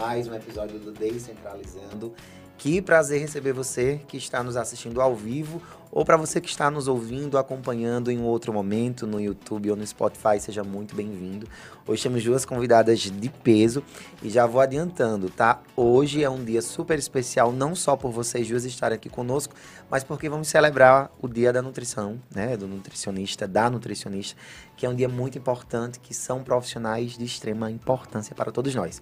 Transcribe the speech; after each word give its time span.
mais 0.00 0.28
um 0.28 0.34
episódio 0.34 0.78
do 0.78 0.92
Descentralizando. 0.92 2.14
Que 2.58 2.82
prazer 2.82 3.20
receber 3.20 3.52
você 3.52 4.00
que 4.08 4.16
está 4.16 4.42
nos 4.42 4.56
assistindo 4.56 5.00
ao 5.00 5.14
vivo 5.14 5.62
ou 5.92 6.04
para 6.04 6.16
você 6.16 6.40
que 6.40 6.48
está 6.48 6.68
nos 6.68 6.88
ouvindo, 6.88 7.38
acompanhando 7.38 8.10
em 8.10 8.18
um 8.18 8.24
outro 8.24 8.52
momento 8.52 9.06
no 9.06 9.20
YouTube 9.20 9.70
ou 9.70 9.76
no 9.76 9.86
Spotify, 9.86 10.40
seja 10.40 10.64
muito 10.64 10.94
bem-vindo. 10.94 11.46
Hoje 11.86 12.02
temos 12.02 12.22
duas 12.24 12.44
convidadas 12.44 12.98
de 12.98 13.28
peso 13.28 13.82
e 14.22 14.28
já 14.28 14.44
vou 14.44 14.60
adiantando, 14.60 15.30
tá? 15.30 15.62
Hoje 15.76 16.22
é 16.22 16.28
um 16.28 16.44
dia 16.44 16.60
super 16.60 16.98
especial, 16.98 17.52
não 17.52 17.76
só 17.76 17.96
por 17.96 18.10
vocês 18.10 18.48
duas 18.48 18.64
estarem 18.64 18.96
aqui 18.96 19.08
conosco, 19.08 19.54
mas 19.88 20.02
porque 20.02 20.28
vamos 20.28 20.48
celebrar 20.48 21.10
o 21.22 21.28
Dia 21.28 21.52
da 21.52 21.62
Nutrição, 21.62 22.20
né? 22.34 22.56
Do 22.56 22.66
nutricionista, 22.66 23.46
da 23.46 23.70
nutricionista, 23.70 24.36
que 24.76 24.84
é 24.84 24.88
um 24.88 24.94
dia 24.96 25.08
muito 25.08 25.38
importante, 25.38 26.00
que 26.00 26.12
são 26.12 26.42
profissionais 26.42 27.16
de 27.16 27.24
extrema 27.24 27.70
importância 27.70 28.34
para 28.34 28.50
todos 28.50 28.74
nós. 28.74 29.00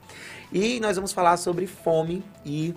E 0.53 0.79
nós 0.79 0.97
vamos 0.97 1.13
falar 1.13 1.39
sobre 1.39 1.67
fome 1.67 2.23
e 2.45 2.75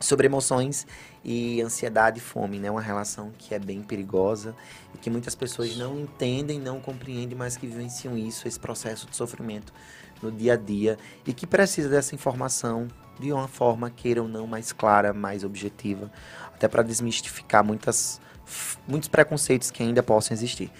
sobre 0.00 0.26
emoções 0.26 0.86
e 1.22 1.60
ansiedade 1.60 2.18
e 2.18 2.20
fome, 2.20 2.58
né? 2.58 2.70
Uma 2.70 2.80
relação 2.80 3.30
que 3.36 3.54
é 3.54 3.58
bem 3.58 3.82
perigosa 3.82 4.56
e 4.94 4.98
que 4.98 5.10
muitas 5.10 5.34
pessoas 5.34 5.76
não 5.76 6.00
entendem, 6.00 6.58
não 6.58 6.80
compreendem, 6.80 7.36
mas 7.36 7.56
que 7.56 7.66
vivenciam 7.66 8.16
isso, 8.16 8.48
esse 8.48 8.58
processo 8.58 9.06
de 9.06 9.14
sofrimento 9.14 9.72
no 10.22 10.32
dia 10.32 10.54
a 10.54 10.56
dia 10.56 10.98
e 11.26 11.32
que 11.32 11.46
precisa 11.46 11.88
dessa 11.88 12.14
informação 12.14 12.88
de 13.18 13.30
uma 13.32 13.46
forma, 13.46 13.90
queira 13.90 14.22
ou 14.22 14.28
não, 14.28 14.46
mais 14.46 14.72
clara, 14.72 15.12
mais 15.12 15.44
objetiva, 15.44 16.10
até 16.54 16.66
para 16.66 16.82
desmistificar 16.82 17.62
muitas, 17.62 18.18
muitos 18.88 19.08
preconceitos 19.08 19.70
que 19.70 19.82
ainda 19.82 20.02
possam 20.02 20.34
existir. 20.34 20.70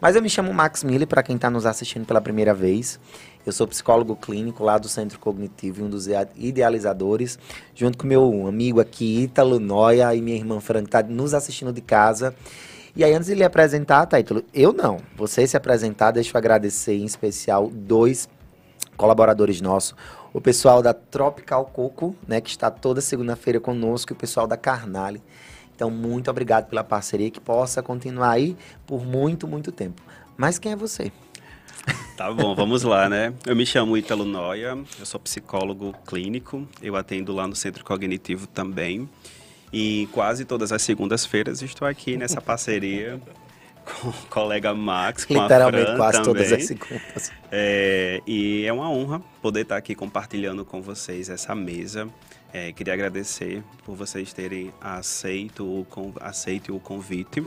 Mas 0.00 0.14
eu 0.14 0.22
me 0.22 0.30
chamo 0.30 0.54
Max 0.54 0.84
Miller, 0.84 1.08
para 1.08 1.24
quem 1.24 1.34
está 1.34 1.50
nos 1.50 1.66
assistindo 1.66 2.06
pela 2.06 2.20
primeira 2.20 2.54
vez. 2.54 3.00
Eu 3.44 3.52
sou 3.52 3.66
psicólogo 3.66 4.14
clínico 4.14 4.62
lá 4.62 4.78
do 4.78 4.88
Centro 4.88 5.18
Cognitivo 5.18 5.80
e 5.80 5.84
um 5.84 5.90
dos 5.90 6.06
idealizadores, 6.36 7.36
junto 7.74 7.98
com 7.98 8.06
meu 8.06 8.46
amigo 8.46 8.80
aqui, 8.80 9.24
Ítalo 9.24 9.58
Noia, 9.58 10.14
e 10.14 10.22
minha 10.22 10.36
irmã 10.36 10.60
Fran, 10.60 10.82
que 10.82 10.88
está 10.88 11.02
nos 11.02 11.34
assistindo 11.34 11.72
de 11.72 11.80
casa. 11.80 12.32
E 12.94 13.02
aí, 13.02 13.12
antes 13.12 13.26
de 13.26 13.34
lhe 13.34 13.42
apresentar, 13.42 14.06
tá, 14.06 14.18
eu 14.54 14.72
não. 14.72 14.98
Você 15.16 15.44
se 15.48 15.56
apresentar, 15.56 16.12
deixa 16.12 16.30
eu 16.32 16.38
agradecer 16.38 16.94
em 16.94 17.04
especial 17.04 17.68
dois 17.68 18.28
colaboradores 18.96 19.60
nossos. 19.60 19.96
O 20.32 20.40
pessoal 20.40 20.80
da 20.80 20.94
Tropical 20.94 21.64
Coco, 21.66 22.14
né, 22.26 22.40
que 22.40 22.50
está 22.50 22.70
toda 22.70 23.00
segunda-feira 23.00 23.58
conosco, 23.58 24.12
e 24.12 24.14
o 24.14 24.16
pessoal 24.16 24.46
da 24.46 24.56
Carnale. 24.56 25.20
Então, 25.78 25.92
muito 25.92 26.28
obrigado 26.28 26.68
pela 26.68 26.82
parceria, 26.82 27.30
que 27.30 27.38
possa 27.38 27.80
continuar 27.80 28.30
aí 28.30 28.56
por 28.84 29.06
muito, 29.06 29.46
muito 29.46 29.70
tempo. 29.70 30.02
Mas 30.36 30.58
quem 30.58 30.72
é 30.72 30.76
você? 30.76 31.12
Tá 32.16 32.32
bom, 32.32 32.52
vamos 32.52 32.82
lá, 32.82 33.08
né? 33.08 33.32
Eu 33.46 33.54
me 33.54 33.64
chamo 33.64 33.96
Ítalo 33.96 34.24
Noia, 34.24 34.76
eu 34.98 35.06
sou 35.06 35.20
psicólogo 35.20 35.94
clínico, 36.04 36.66
eu 36.82 36.96
atendo 36.96 37.32
lá 37.32 37.46
no 37.46 37.54
Centro 37.54 37.84
Cognitivo 37.84 38.48
também. 38.48 39.08
E 39.72 40.08
quase 40.10 40.44
todas 40.44 40.72
as 40.72 40.82
segundas-feiras 40.82 41.62
estou 41.62 41.86
aqui 41.86 42.16
nessa 42.16 42.40
parceria 42.40 43.20
com 43.88 44.08
o 44.08 44.12
colega 44.28 44.74
Max, 44.74 45.24
com 45.24 45.34
Literalmente, 45.34 45.82
a 45.82 45.86
Fran 45.86 45.96
quase 45.96 46.18
também. 46.18 46.34
todas 46.34 46.52
as 46.52 46.64
segundas. 46.66 47.32
É, 47.50 48.22
e 48.26 48.64
é 48.64 48.72
uma 48.72 48.90
honra 48.90 49.20
poder 49.40 49.62
estar 49.62 49.76
aqui 49.76 49.94
compartilhando 49.94 50.64
com 50.64 50.82
vocês 50.82 51.28
essa 51.28 51.54
mesa. 51.54 52.08
É, 52.52 52.72
queria 52.72 52.94
agradecer 52.94 53.62
por 53.84 53.94
vocês 53.94 54.32
terem 54.32 54.72
aceito 54.80 55.64
o, 55.64 55.86
aceito 56.20 56.74
o 56.74 56.80
convite. 56.80 57.44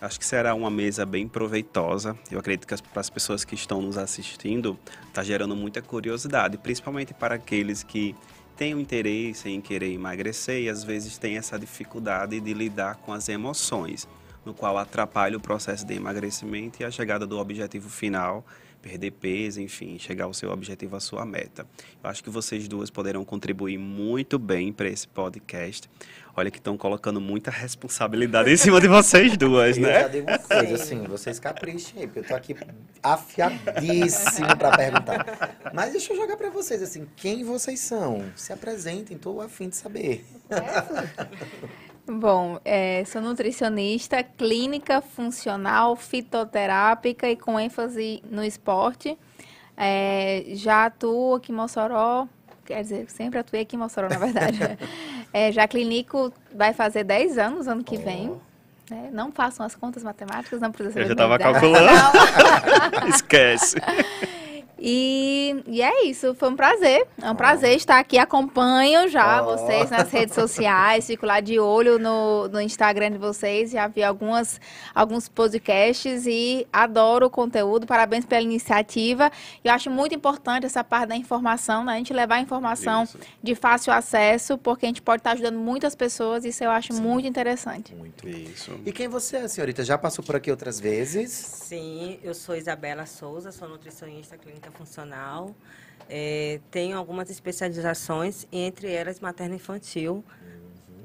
Acho 0.00 0.18
que 0.18 0.24
será 0.24 0.54
uma 0.54 0.70
mesa 0.70 1.04
bem 1.04 1.26
proveitosa. 1.26 2.16
Eu 2.30 2.38
acredito 2.38 2.66
que 2.66 2.82
para 2.82 3.00
as 3.00 3.10
pessoas 3.10 3.44
que 3.44 3.56
estão 3.56 3.82
nos 3.82 3.98
assistindo, 3.98 4.78
está 5.08 5.24
gerando 5.24 5.56
muita 5.56 5.82
curiosidade, 5.82 6.56
principalmente 6.56 7.12
para 7.12 7.34
aqueles 7.34 7.82
que 7.82 8.14
têm 8.56 8.74
o 8.74 8.80
interesse 8.80 9.48
em 9.48 9.60
querer 9.60 9.92
emagrecer 9.92 10.62
e 10.62 10.68
às 10.68 10.84
vezes 10.84 11.18
têm 11.18 11.36
essa 11.36 11.58
dificuldade 11.58 12.40
de 12.40 12.54
lidar 12.54 12.96
com 12.96 13.12
as 13.12 13.28
emoções, 13.28 14.06
no 14.48 14.54
qual 14.54 14.78
atrapalha 14.78 15.36
o 15.36 15.40
processo 15.40 15.86
de 15.86 15.94
emagrecimento 15.94 16.80
e 16.80 16.84
a 16.84 16.90
chegada 16.90 17.26
do 17.26 17.38
objetivo 17.38 17.90
final, 17.90 18.46
perder 18.80 19.10
peso, 19.10 19.60
enfim, 19.60 19.98
chegar 19.98 20.24
ao 20.24 20.32
seu 20.32 20.50
objetivo, 20.50 20.96
à 20.96 21.00
sua 21.00 21.26
meta. 21.26 21.66
Eu 22.02 22.08
acho 22.08 22.24
que 22.24 22.30
vocês 22.30 22.66
duas 22.66 22.88
poderão 22.88 23.26
contribuir 23.26 23.76
muito 23.76 24.38
bem 24.38 24.72
para 24.72 24.88
esse 24.88 25.06
podcast. 25.06 25.90
Olha 26.34 26.50
que 26.50 26.56
estão 26.58 26.78
colocando 26.78 27.20
muita 27.20 27.50
responsabilidade 27.50 28.50
em 28.50 28.56
cima 28.56 28.80
de 28.80 28.88
vocês 28.88 29.36
duas, 29.36 29.76
Eu 29.76 29.82
já 29.82 29.88
né? 29.88 30.08
digo 30.08 30.30
uma 30.30 30.38
coisa, 30.38 30.74
assim, 30.76 31.02
vocês 31.02 31.38
caprichem 31.38 32.00
aí, 32.00 32.06
porque 32.06 32.20
eu 32.20 32.24
tô 32.24 32.34
aqui 32.34 32.56
afiadíssimo 33.02 34.56
pra 34.56 34.74
perguntar. 34.74 35.58
Mas 35.74 35.92
deixa 35.92 36.14
eu 36.14 36.16
jogar 36.16 36.38
pra 36.38 36.48
vocês, 36.48 36.80
assim, 36.80 37.06
quem 37.16 37.44
vocês 37.44 37.80
são? 37.80 38.24
Se 38.34 38.50
apresentem, 38.52 39.18
tô 39.18 39.42
afim 39.42 39.68
de 39.68 39.76
saber. 39.76 40.24
Bom, 42.10 42.58
é, 42.64 43.04
sou 43.04 43.20
nutricionista 43.20 44.22
clínica, 44.22 45.02
funcional, 45.02 45.94
fitoterápica 45.94 47.28
e 47.28 47.36
com 47.36 47.60
ênfase 47.60 48.22
no 48.30 48.42
esporte. 48.42 49.16
É, 49.76 50.44
já 50.48 50.86
atuo 50.86 51.34
aqui 51.34 51.52
em 51.52 51.54
Mossoró, 51.54 52.26
quer 52.64 52.82
dizer, 52.82 53.10
sempre 53.10 53.38
atuei 53.38 53.62
aqui 53.62 53.76
em 53.76 53.78
Mossoró, 53.78 54.08
na 54.08 54.18
verdade. 54.18 54.58
É, 55.30 55.52
já 55.52 55.68
clínico 55.68 56.32
vai 56.54 56.72
fazer 56.72 57.04
10 57.04 57.36
anos 57.36 57.68
ano 57.68 57.84
que 57.84 57.98
vem. 57.98 58.32
né? 58.90 59.10
Não 59.12 59.30
façam 59.30 59.66
as 59.66 59.74
contas 59.74 60.02
matemáticas, 60.02 60.58
não 60.58 60.72
precisa 60.72 60.98
Eu 60.98 61.06
saber 61.06 61.08
já 61.08 61.14
da 61.14 61.26
minha 61.26 61.36
estava 61.36 61.60
calculando. 61.60 63.08
Esquece. 63.14 63.76
E, 64.78 65.62
e 65.66 65.82
é 65.82 66.04
isso, 66.06 66.34
foi 66.34 66.50
um 66.50 66.56
prazer. 66.56 67.06
É 67.20 67.30
um 67.30 67.34
prazer 67.34 67.76
estar 67.76 67.98
aqui. 67.98 68.16
Acompanho 68.16 69.08
já 69.08 69.42
Ó. 69.42 69.56
vocês 69.56 69.90
nas 69.90 70.10
redes 70.10 70.34
sociais, 70.36 71.06
fico 71.06 71.26
lá 71.26 71.40
de 71.40 71.58
olho 71.58 71.98
no, 71.98 72.48
no 72.48 72.60
Instagram 72.60 73.12
de 73.12 73.18
vocês. 73.18 73.72
Já 73.72 73.88
vi 73.88 74.02
algumas, 74.02 74.60
alguns 74.94 75.28
podcasts 75.28 76.26
e 76.26 76.66
adoro 76.72 77.26
o 77.26 77.30
conteúdo. 77.30 77.86
Parabéns 77.86 78.24
pela 78.24 78.42
iniciativa. 78.42 79.30
Eu 79.64 79.72
acho 79.72 79.90
muito 79.90 80.14
importante 80.14 80.64
essa 80.64 80.84
parte 80.84 81.08
da 81.08 81.16
informação, 81.16 81.84
né? 81.84 81.94
A 81.94 81.96
gente 81.96 82.12
levar 82.12 82.36
a 82.36 82.40
informação 82.40 83.04
Isso. 83.04 83.18
de 83.42 83.54
fácil 83.54 83.92
acesso, 83.92 84.56
porque 84.56 84.86
a 84.86 84.88
gente 84.88 85.02
pode 85.02 85.20
estar 85.20 85.32
ajudando 85.32 85.58
muitas 85.58 85.94
pessoas. 85.94 86.44
Isso 86.44 86.62
eu 86.62 86.70
acho 86.70 86.94
muito 86.94 87.26
interessante. 87.26 87.94
Muito. 87.94 88.28
Isso. 88.28 88.78
E 88.86 88.92
quem 88.92 89.08
você 89.08 89.38
é, 89.38 89.48
senhorita? 89.48 89.82
Já 89.84 89.98
passou 89.98 90.24
por 90.24 90.36
aqui 90.36 90.50
outras 90.50 90.78
vezes? 90.78 91.30
Sim, 91.32 92.18
eu 92.22 92.34
sou 92.34 92.54
Isabela 92.54 93.06
Souza, 93.06 93.50
sou 93.50 93.68
nutricionista 93.68 94.36
clínica 94.36 94.67
funcional. 94.70 95.54
É, 96.08 96.60
tenho 96.70 96.96
algumas 96.96 97.30
especializações, 97.30 98.46
entre 98.50 98.90
elas 98.90 99.20
materno-infantil. 99.20 100.24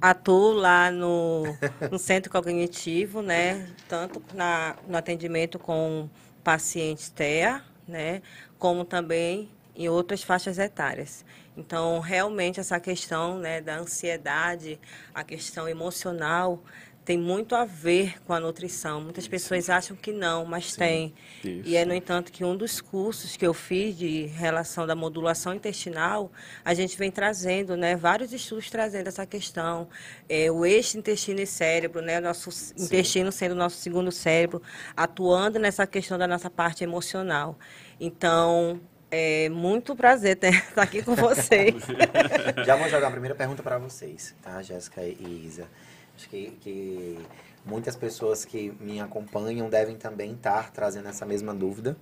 Atuo 0.02 0.52
lá 0.54 0.92
no, 0.92 1.44
no 1.90 1.98
centro 1.98 2.32
cognitivo, 2.32 3.22
né? 3.22 3.70
Tanto 3.88 4.22
na, 4.34 4.76
no 4.88 4.98
atendimento 4.98 5.58
com 5.58 6.10
pacientes 6.44 7.10
TEA, 7.10 7.64
né? 7.88 8.22
Como 8.58 8.84
também 8.84 9.50
em 9.76 9.90
outras 9.90 10.24
faixas 10.24 10.58
etárias. 10.60 11.26
Então, 11.56 12.00
realmente, 12.00 12.60
essa 12.60 12.80
questão 12.80 13.38
né, 13.38 13.62
da 13.62 13.78
ansiedade, 13.78 14.80
a 15.14 15.24
questão 15.24 15.68
emocional, 15.68 16.64
tem 17.06 17.18
muito 17.18 17.54
a 17.56 17.66
ver 17.66 18.22
com 18.24 18.34
a 18.34 18.40
nutrição. 18.40 19.02
Muitas 19.02 19.28
pessoas 19.28 19.70
acham 19.70 19.96
que 19.96 20.12
não, 20.12 20.46
mas 20.46 20.76
tem. 20.76 21.14
Isso. 21.44 21.62
E 21.66 21.76
é, 21.76 21.84
no 21.84 21.94
entanto, 21.94 22.32
que 22.32 22.46
um 22.46 22.56
dos 22.56 22.80
cursos 22.80 23.36
que 23.36 23.46
eu 23.46 23.54
fiz 23.54 23.98
de 23.98 24.26
relação 24.28 24.88
da 24.88 24.96
modulação 24.96 25.54
intestinal, 25.54 26.32
a 26.64 26.74
gente 26.74 26.98
vem 26.98 27.12
trazendo, 27.12 27.76
né, 27.76 27.96
vários 27.96 28.32
estudos 28.32 28.70
trazendo 28.70 29.08
essa 29.08 29.26
questão. 29.26 29.90
É, 30.30 30.50
o 30.50 30.66
eixo 30.66 30.98
intestino 30.98 31.42
e 31.42 31.46
cérebro, 31.46 32.02
né, 32.02 32.20
o 32.20 32.22
nosso 32.22 32.50
intestino 32.78 33.32
sendo 33.32 33.52
o 33.52 33.56
nosso 33.56 33.78
segundo 33.78 34.12
cérebro, 34.12 34.62
atuando 34.96 35.60
nessa 35.60 35.86
questão 35.86 36.18
da 36.18 36.28
nossa 36.28 36.50
parte 36.50 36.84
emocional. 36.84 37.58
Então, 38.00 38.80
é 39.12 39.50
muito 39.50 39.96
prazer 39.96 40.38
ter- 40.38 40.56
estar 40.70 40.82
aqui 40.84 41.04
com 41.04 41.16
vocês. 41.16 41.76
Já 42.66 42.78
vou 42.78 42.88
jogar 42.90 43.08
a 43.10 43.12
primeira 43.12 43.36
pergunta 43.36 43.62
para 43.62 43.78
vocês, 43.78 44.34
tá, 44.42 44.62
Jéssica 44.62 45.04
e 45.04 45.46
Isa? 45.46 45.68
Acho 46.16 46.30
que, 46.30 46.52
que 46.62 47.20
muitas 47.66 47.96
pessoas 47.96 48.46
que 48.46 48.72
me 48.80 49.00
acompanham 49.00 49.70
devem 49.70 49.96
também 49.96 50.34
estar 50.34 50.72
trazendo 50.72 51.08
essa 51.08 51.26
mesma 51.26 51.54
dúvida. 51.54 51.98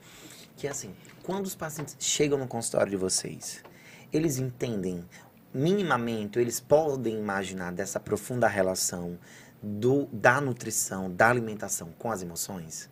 Que 0.58 0.68
é 0.68 0.70
assim, 0.70 0.94
quando 1.24 1.46
os 1.46 1.56
pacientes 1.56 1.96
chegam 2.00 2.38
no 2.38 2.48
consultório 2.48 2.92
de 2.92 2.98
vocês, 2.98 3.64
eles 4.12 4.38
entendem 4.38 5.06
minimamente, 5.54 6.40
eles 6.40 6.60
podem 6.60 7.18
imaginar 7.18 7.72
dessa 7.72 8.00
profunda 8.00 8.48
relação 8.48 9.18
do, 9.62 10.08
da 10.12 10.42
nutrição, 10.42 11.12
da 11.12 11.30
alimentação 11.30 11.94
com 11.98 12.12
as 12.12 12.22
emoções? 12.22 12.90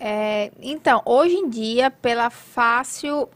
É, 0.00 0.52
então, 0.60 1.02
hoje 1.04 1.34
em 1.34 1.48
dia, 1.48 1.90
pela 1.90 2.30
fácil 2.30 3.28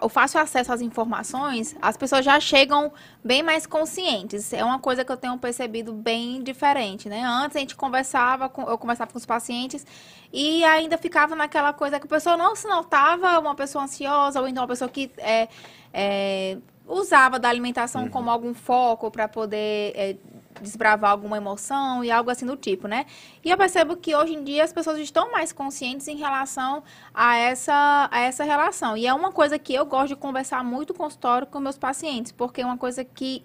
o 0.00 0.08
fácil 0.08 0.40
acesso 0.40 0.72
às 0.72 0.80
informações, 0.80 1.76
as 1.80 1.96
pessoas 1.96 2.24
já 2.24 2.38
chegam 2.40 2.92
bem 3.22 3.42
mais 3.42 3.66
conscientes. 3.66 4.52
É 4.52 4.64
uma 4.64 4.78
coisa 4.78 5.04
que 5.04 5.12
eu 5.12 5.16
tenho 5.16 5.36
percebido 5.38 5.92
bem 5.92 6.42
diferente, 6.42 7.08
né? 7.08 7.22
Antes 7.24 7.56
a 7.56 7.60
gente 7.60 7.76
conversava, 7.76 8.48
com, 8.48 8.62
eu 8.62 8.78
conversava 8.78 9.10
com 9.12 9.18
os 9.18 9.26
pacientes 9.26 9.86
e 10.32 10.64
ainda 10.64 10.96
ficava 10.98 11.36
naquela 11.36 11.72
coisa 11.72 12.00
que 12.00 12.06
a 12.06 12.08
pessoa 12.08 12.36
não 12.36 12.56
se 12.56 12.66
notava 12.66 13.38
uma 13.38 13.54
pessoa 13.54 13.84
ansiosa 13.84 14.40
ou 14.40 14.48
então 14.48 14.62
uma 14.62 14.68
pessoa 14.68 14.88
que 14.88 15.10
é, 15.18 15.48
é, 15.92 16.58
usava 16.86 17.38
da 17.38 17.48
alimentação 17.48 18.04
uhum. 18.04 18.10
como 18.10 18.30
algum 18.30 18.54
foco 18.54 19.10
para 19.10 19.28
poder 19.28 19.92
é, 19.94 20.16
desbravar 20.60 21.10
alguma 21.10 21.36
emoção 21.36 22.04
e 22.04 22.10
algo 22.10 22.30
assim 22.30 22.46
do 22.46 22.56
tipo, 22.56 22.86
né? 22.86 23.06
E 23.44 23.50
eu 23.50 23.56
percebo 23.56 23.96
que 23.96 24.14
hoje 24.14 24.34
em 24.34 24.44
dia 24.44 24.64
as 24.64 24.72
pessoas 24.72 24.98
estão 24.98 25.30
mais 25.32 25.52
conscientes 25.52 26.08
em 26.08 26.16
relação 26.16 26.82
a 27.12 27.36
essa, 27.36 28.08
a 28.10 28.20
essa 28.20 28.44
relação. 28.44 28.96
E 28.96 29.06
é 29.06 29.14
uma 29.14 29.32
coisa 29.32 29.58
que 29.58 29.74
eu 29.74 29.84
gosto 29.84 30.08
de 30.08 30.16
conversar 30.16 30.62
muito 30.64 30.94
consultório 30.94 31.46
com 31.46 31.60
meus 31.60 31.78
pacientes, 31.78 32.32
porque 32.32 32.60
é 32.60 32.66
uma 32.66 32.78
coisa 32.78 33.04
que 33.04 33.42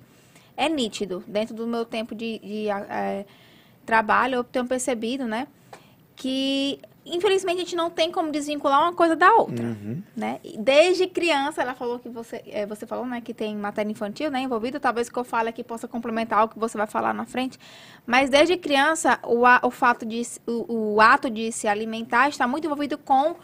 é 0.55 0.67
nítido. 0.67 1.23
Dentro 1.27 1.55
do 1.55 1.65
meu 1.65 1.85
tempo 1.85 2.13
de, 2.13 2.39
de 2.39 2.69
é, 2.69 3.25
trabalho, 3.85 4.35
eu 4.35 4.43
tenho 4.43 4.65
percebido, 4.65 5.25
né? 5.25 5.47
Que 6.15 6.79
infelizmente 7.15 7.57
a 7.57 7.59
gente 7.59 7.75
não 7.75 7.89
tem 7.89 8.11
como 8.11 8.31
desvincular 8.31 8.81
uma 8.81 8.93
coisa 8.93 9.15
da 9.15 9.33
outra, 9.33 9.65
uhum. 9.65 10.01
né? 10.15 10.39
Desde 10.57 11.07
criança, 11.07 11.61
ela 11.61 11.73
falou 11.73 11.99
que 11.99 12.09
você, 12.09 12.41
é, 12.47 12.65
você 12.65 12.85
falou, 12.85 13.05
né, 13.05 13.21
que 13.21 13.33
tem 13.33 13.55
matéria 13.55 13.91
infantil, 13.91 14.31
né, 14.31 14.41
envolvida. 14.41 14.79
Talvez 14.79 15.09
que 15.09 15.17
eu 15.17 15.23
fale 15.23 15.49
aqui 15.49 15.63
possa 15.63 15.87
complementar 15.87 16.43
o 16.45 16.47
que 16.47 16.59
você 16.59 16.77
vai 16.77 16.87
falar 16.87 17.13
na 17.13 17.25
frente. 17.25 17.59
Mas 18.05 18.29
desde 18.29 18.57
criança, 18.57 19.19
o, 19.23 19.43
o 19.65 19.71
fato 19.71 20.05
de 20.05 20.21
o, 20.47 20.95
o 20.95 21.01
ato 21.01 21.29
de 21.29 21.51
se 21.51 21.67
alimentar 21.67 22.29
está 22.29 22.47
muito 22.47 22.65
envolvido 22.65 22.97
com 22.97 23.35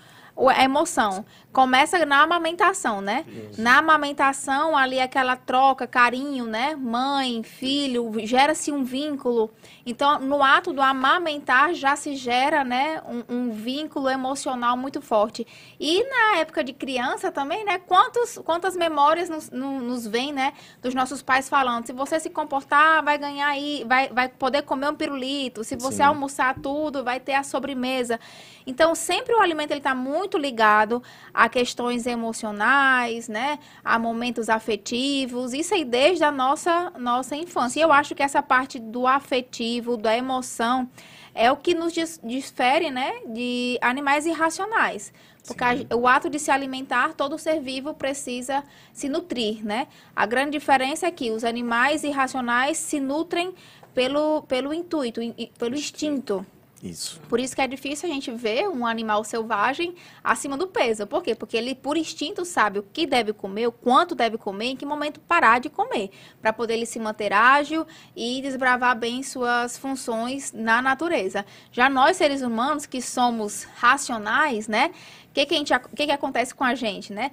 a 0.49 0.63
emoção. 0.63 1.25
Começa 1.53 2.05
na 2.05 2.21
amamentação, 2.21 2.99
né? 2.99 3.23
Isso. 3.27 3.61
Na 3.61 3.77
amamentação, 3.77 4.75
ali 4.75 4.99
aquela 4.99 5.37
troca, 5.37 5.87
carinho, 5.87 6.45
né? 6.45 6.75
Mãe, 6.75 7.41
filho, 7.43 8.11
gera-se 8.25 8.71
um 8.71 8.83
vínculo. 8.83 9.49
Então, 9.85 10.19
no 10.19 10.43
ato 10.43 10.73
do 10.73 10.81
amamentar 10.81 11.73
já 11.73 11.95
se 11.95 12.15
gera, 12.15 12.63
né, 12.63 13.01
um, 13.07 13.35
um, 13.35 13.51
vínculo 13.51 14.09
emocional 14.09 14.75
muito 14.75 14.99
forte. 15.01 15.45
E 15.79 16.03
na 16.03 16.39
época 16.39 16.63
de 16.63 16.73
criança 16.73 17.31
também, 17.31 17.63
né, 17.63 17.77
quantos, 17.77 18.37
quantas 18.39 18.75
memórias 18.75 19.29
nos, 19.29 19.49
nos 19.51 20.07
vêm, 20.07 20.33
né, 20.33 20.53
dos 20.81 20.93
nossos 20.93 21.21
pais 21.21 21.47
falando, 21.47 21.85
se 21.85 21.93
você 21.93 22.19
se 22.19 22.29
comportar, 22.29 23.03
vai 23.03 23.17
ganhar 23.17 23.47
aí, 23.47 23.85
vai, 23.87 24.09
vai 24.09 24.27
poder 24.27 24.63
comer 24.63 24.89
um 24.89 24.95
pirulito, 24.95 25.63
se 25.63 25.75
você 25.75 25.97
Sim. 25.97 26.03
almoçar 26.03 26.55
tudo, 26.59 27.03
vai 27.03 27.19
ter 27.19 27.33
a 27.33 27.43
sobremesa. 27.43 28.19
Então, 28.65 28.95
sempre 28.95 29.33
o 29.33 29.39
alimento 29.39 29.71
está 29.73 29.93
muito 29.93 30.37
ligado 30.37 31.03
a 31.33 31.47
questões 31.47 32.07
emocionais, 32.07 33.27
né? 33.27 33.59
A 33.83 33.99
momentos 33.99 34.49
afetivos. 34.49 35.53
Isso 35.53 35.73
aí 35.73 35.85
desde 35.85 36.23
a 36.23 36.31
nossa, 36.31 36.91
nossa 36.97 37.35
infância. 37.35 37.79
E 37.79 37.83
eu 37.83 37.91
acho 37.91 38.15
que 38.15 38.23
essa 38.23 38.41
parte 38.41 38.79
do 38.79 39.05
afetivo, 39.05 39.95
da 39.95 40.17
emoção, 40.17 40.89
é 41.33 41.51
o 41.51 41.57
que 41.57 41.75
nos 41.75 41.93
difere, 42.23 42.89
né? 42.89 43.11
De 43.27 43.77
animais 43.81 44.25
irracionais. 44.25 45.13
Porque 45.45 45.63
a, 45.63 45.95
o 45.95 46.07
ato 46.07 46.29
de 46.29 46.39
se 46.39 46.49
alimentar, 46.49 47.13
todo 47.13 47.37
ser 47.37 47.59
vivo 47.61 47.93
precisa 47.93 48.63
se 48.91 49.07
nutrir, 49.07 49.63
né? 49.63 49.87
A 50.15 50.25
grande 50.25 50.51
diferença 50.51 51.05
é 51.05 51.11
que 51.11 51.29
os 51.29 51.43
animais 51.43 52.03
irracionais 52.03 52.77
se 52.77 52.99
nutrem 52.99 53.53
pelo, 53.93 54.41
pelo 54.43 54.73
intuito, 54.73 55.21
pelo 55.59 55.75
instinto. 55.75 56.45
Isso. 56.83 57.19
Por 57.29 57.39
isso 57.39 57.55
que 57.55 57.61
é 57.61 57.67
difícil 57.67 58.09
a 58.09 58.13
gente 58.13 58.29
ver 58.31 58.67
um 58.67 58.85
animal 58.85 59.23
selvagem 59.23 59.95
acima 60.23 60.57
do 60.57 60.67
peso. 60.67 61.07
Por 61.07 61.23
quê? 61.23 61.33
Porque 61.33 61.57
ele, 61.57 61.73
por 61.73 61.97
instinto, 61.97 62.45
sabe 62.45 62.79
o 62.79 62.83
que 62.83 63.07
deve 63.07 63.33
comer, 63.33 63.67
o 63.67 63.71
quanto 63.71 64.13
deve 64.13 64.37
comer, 64.37 64.65
em 64.65 64.75
que 64.75 64.85
momento 64.85 65.19
parar 65.19 65.59
de 65.59 65.69
comer, 65.69 66.11
para 66.41 66.53
poder 66.53 66.73
ele 66.73 66.85
se 66.85 66.99
manter 66.99 67.33
ágil 67.33 67.87
e 68.15 68.41
desbravar 68.41 68.97
bem 68.97 69.23
suas 69.23 69.77
funções 69.77 70.51
na 70.51 70.81
natureza. 70.81 71.45
Já 71.71 71.89
nós, 71.89 72.17
seres 72.17 72.41
humanos, 72.41 72.85
que 72.85 73.01
somos 73.01 73.63
racionais, 73.75 74.67
né? 74.67 74.91
O 75.29 75.33
que, 75.35 75.45
que, 75.45 75.63
que, 75.63 76.05
que 76.05 76.11
acontece 76.11 76.53
com 76.53 76.63
a 76.63 76.75
gente, 76.75 77.11
né? 77.11 77.31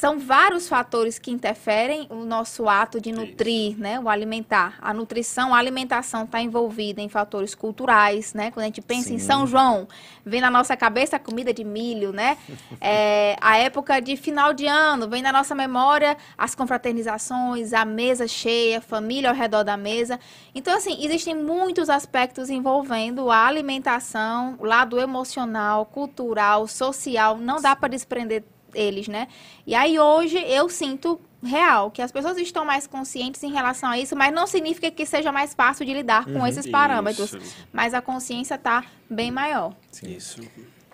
São 0.00 0.18
vários 0.18 0.66
fatores 0.66 1.18
que 1.18 1.30
interferem 1.30 2.06
o 2.08 2.24
nosso 2.24 2.66
ato 2.66 2.98
de 2.98 3.12
nutrir, 3.12 3.78
né, 3.78 4.00
o 4.00 4.08
alimentar. 4.08 4.78
A 4.80 4.94
nutrição, 4.94 5.54
a 5.54 5.58
alimentação 5.58 6.24
está 6.24 6.40
envolvida 6.40 7.02
em 7.02 7.08
fatores 7.10 7.54
culturais, 7.54 8.32
né? 8.32 8.50
Quando 8.50 8.62
a 8.62 8.66
gente 8.68 8.80
pensa 8.80 9.08
Sim. 9.08 9.16
em 9.16 9.18
São 9.18 9.46
João, 9.46 9.86
vem 10.24 10.40
na 10.40 10.50
nossa 10.50 10.74
cabeça 10.74 11.16
a 11.16 11.18
comida 11.18 11.52
de 11.52 11.64
milho, 11.64 12.12
né? 12.12 12.38
É, 12.82 13.36
a 13.42 13.58
época 13.58 14.00
de 14.00 14.16
final 14.16 14.54
de 14.54 14.66
ano, 14.66 15.06
vem 15.06 15.20
na 15.20 15.30
nossa 15.30 15.54
memória 15.54 16.16
as 16.38 16.54
confraternizações, 16.54 17.74
a 17.74 17.84
mesa 17.84 18.26
cheia, 18.26 18.80
família 18.80 19.28
ao 19.28 19.36
redor 19.36 19.62
da 19.64 19.76
mesa. 19.76 20.18
Então, 20.54 20.74
assim, 20.74 21.04
existem 21.04 21.34
muitos 21.34 21.90
aspectos 21.90 22.48
envolvendo 22.48 23.30
a 23.30 23.46
alimentação, 23.46 24.56
o 24.58 24.64
lado 24.64 24.98
emocional, 24.98 25.84
cultural, 25.84 26.66
social. 26.66 27.36
Não 27.36 27.60
dá 27.60 27.76
para 27.76 27.90
desprender 27.90 28.44
eles, 28.74 29.08
né? 29.08 29.28
E 29.66 29.74
aí 29.74 29.98
hoje 29.98 30.38
eu 30.38 30.68
sinto 30.68 31.20
real 31.42 31.90
que 31.90 32.02
as 32.02 32.12
pessoas 32.12 32.36
estão 32.36 32.64
mais 32.64 32.86
conscientes 32.86 33.42
em 33.42 33.50
relação 33.50 33.90
a 33.90 33.98
isso, 33.98 34.14
mas 34.14 34.32
não 34.32 34.46
significa 34.46 34.90
que 34.90 35.06
seja 35.06 35.32
mais 35.32 35.54
fácil 35.54 35.86
de 35.86 35.92
lidar 35.94 36.24
com 36.24 36.40
uhum, 36.40 36.46
esses 36.46 36.66
parâmetros, 36.68 37.32
isso. 37.32 37.66
mas 37.72 37.94
a 37.94 38.02
consciência 38.02 38.54
está 38.54 38.84
bem 39.08 39.30
maior. 39.30 39.74
Isso. 40.02 40.40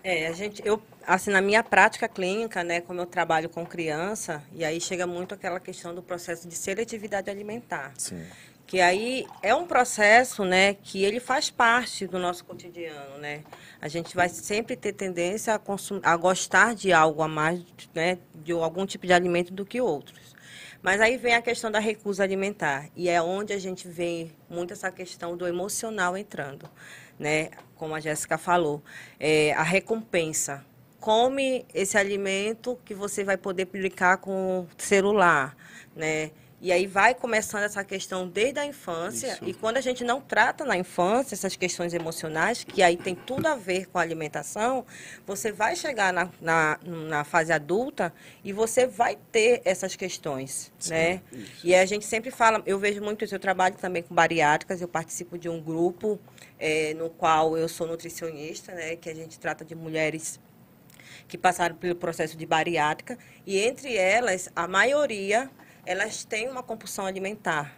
É, 0.04 0.28
a 0.28 0.32
gente, 0.32 0.62
eu, 0.64 0.80
assim, 1.04 1.30
na 1.30 1.40
minha 1.40 1.64
prática 1.64 2.06
clínica, 2.06 2.62
né, 2.62 2.80
como 2.80 3.00
eu 3.00 3.06
trabalho 3.06 3.48
com 3.48 3.66
criança, 3.66 4.40
e 4.54 4.64
aí 4.64 4.80
chega 4.80 5.04
muito 5.04 5.34
aquela 5.34 5.58
questão 5.58 5.92
do 5.92 6.00
processo 6.00 6.48
de 6.48 6.54
seletividade 6.54 7.28
alimentar. 7.28 7.92
Sim 7.98 8.24
que 8.66 8.80
aí 8.80 9.26
é 9.42 9.54
um 9.54 9.66
processo, 9.66 10.44
né, 10.44 10.74
que 10.74 11.04
ele 11.04 11.20
faz 11.20 11.50
parte 11.50 12.06
do 12.06 12.18
nosso 12.18 12.44
cotidiano, 12.44 13.16
né? 13.18 13.44
A 13.80 13.86
gente 13.86 14.16
vai 14.16 14.28
sempre 14.28 14.74
ter 14.74 14.92
tendência 14.92 15.54
a, 15.54 15.58
consumir, 15.58 16.00
a 16.04 16.16
gostar 16.16 16.74
de 16.74 16.92
algo 16.92 17.22
a 17.22 17.28
mais, 17.28 17.62
né, 17.94 18.18
de 18.34 18.52
algum 18.52 18.84
tipo 18.84 19.06
de 19.06 19.12
alimento 19.12 19.52
do 19.52 19.64
que 19.64 19.80
outros. 19.80 20.34
Mas 20.82 21.00
aí 21.00 21.16
vem 21.16 21.34
a 21.34 21.42
questão 21.42 21.70
da 21.70 21.78
recusa 21.78 22.24
alimentar 22.24 22.88
e 22.96 23.08
é 23.08 23.22
onde 23.22 23.52
a 23.52 23.58
gente 23.58 23.88
vê 23.88 24.30
muito 24.48 24.72
essa 24.72 24.90
questão 24.90 25.36
do 25.36 25.46
emocional 25.46 26.16
entrando, 26.16 26.68
né? 27.18 27.50
Como 27.76 27.94
a 27.94 28.00
Jéssica 28.00 28.36
falou, 28.36 28.82
é, 29.18 29.52
a 29.54 29.62
recompensa. 29.62 30.64
Come 31.00 31.64
esse 31.72 31.96
alimento 31.96 32.78
que 32.84 32.94
você 32.94 33.22
vai 33.22 33.36
poder 33.36 33.66
publicar 33.66 34.16
com 34.18 34.66
celular, 34.76 35.56
né? 35.94 36.30
E 36.60 36.72
aí 36.72 36.86
vai 36.86 37.14
começando 37.14 37.64
essa 37.64 37.84
questão 37.84 38.26
desde 38.26 38.58
a 38.58 38.64
infância. 38.64 39.34
Isso. 39.34 39.44
E 39.44 39.52
quando 39.52 39.76
a 39.76 39.80
gente 39.80 40.02
não 40.02 40.20
trata 40.20 40.64
na 40.64 40.76
infância 40.76 41.34
essas 41.34 41.54
questões 41.54 41.92
emocionais, 41.92 42.64
que 42.64 42.82
aí 42.82 42.96
tem 42.96 43.14
tudo 43.14 43.46
a 43.46 43.54
ver 43.54 43.86
com 43.86 43.98
a 43.98 44.02
alimentação, 44.02 44.86
você 45.26 45.52
vai 45.52 45.76
chegar 45.76 46.12
na, 46.12 46.30
na, 46.40 46.78
na 46.82 47.24
fase 47.24 47.52
adulta 47.52 48.12
e 48.42 48.52
você 48.52 48.86
vai 48.86 49.18
ter 49.30 49.60
essas 49.64 49.96
questões, 49.96 50.72
Sim, 50.78 50.90
né? 50.90 51.22
Isso. 51.30 51.66
E 51.66 51.74
a 51.74 51.84
gente 51.84 52.06
sempre 52.06 52.30
fala, 52.30 52.62
eu 52.64 52.78
vejo 52.78 53.02
muito 53.02 53.24
isso, 53.24 53.34
eu 53.34 53.40
trabalho 53.40 53.76
também 53.76 54.02
com 54.02 54.14
bariátricas, 54.14 54.80
eu 54.80 54.88
participo 54.88 55.36
de 55.36 55.48
um 55.50 55.60
grupo 55.60 56.18
é, 56.58 56.94
no 56.94 57.10
qual 57.10 57.58
eu 57.58 57.68
sou 57.68 57.86
nutricionista, 57.86 58.72
né? 58.72 58.96
Que 58.96 59.10
a 59.10 59.14
gente 59.14 59.38
trata 59.38 59.62
de 59.62 59.74
mulheres 59.74 60.40
que 61.28 61.36
passaram 61.36 61.76
pelo 61.76 61.96
processo 61.96 62.36
de 62.36 62.46
bariátrica. 62.46 63.18
E 63.44 63.58
entre 63.58 63.94
elas, 63.96 64.48
a 64.54 64.66
maioria 64.66 65.50
elas 65.86 66.24
têm 66.24 66.48
uma 66.48 66.62
compulsão 66.62 67.06
alimentar. 67.06 67.74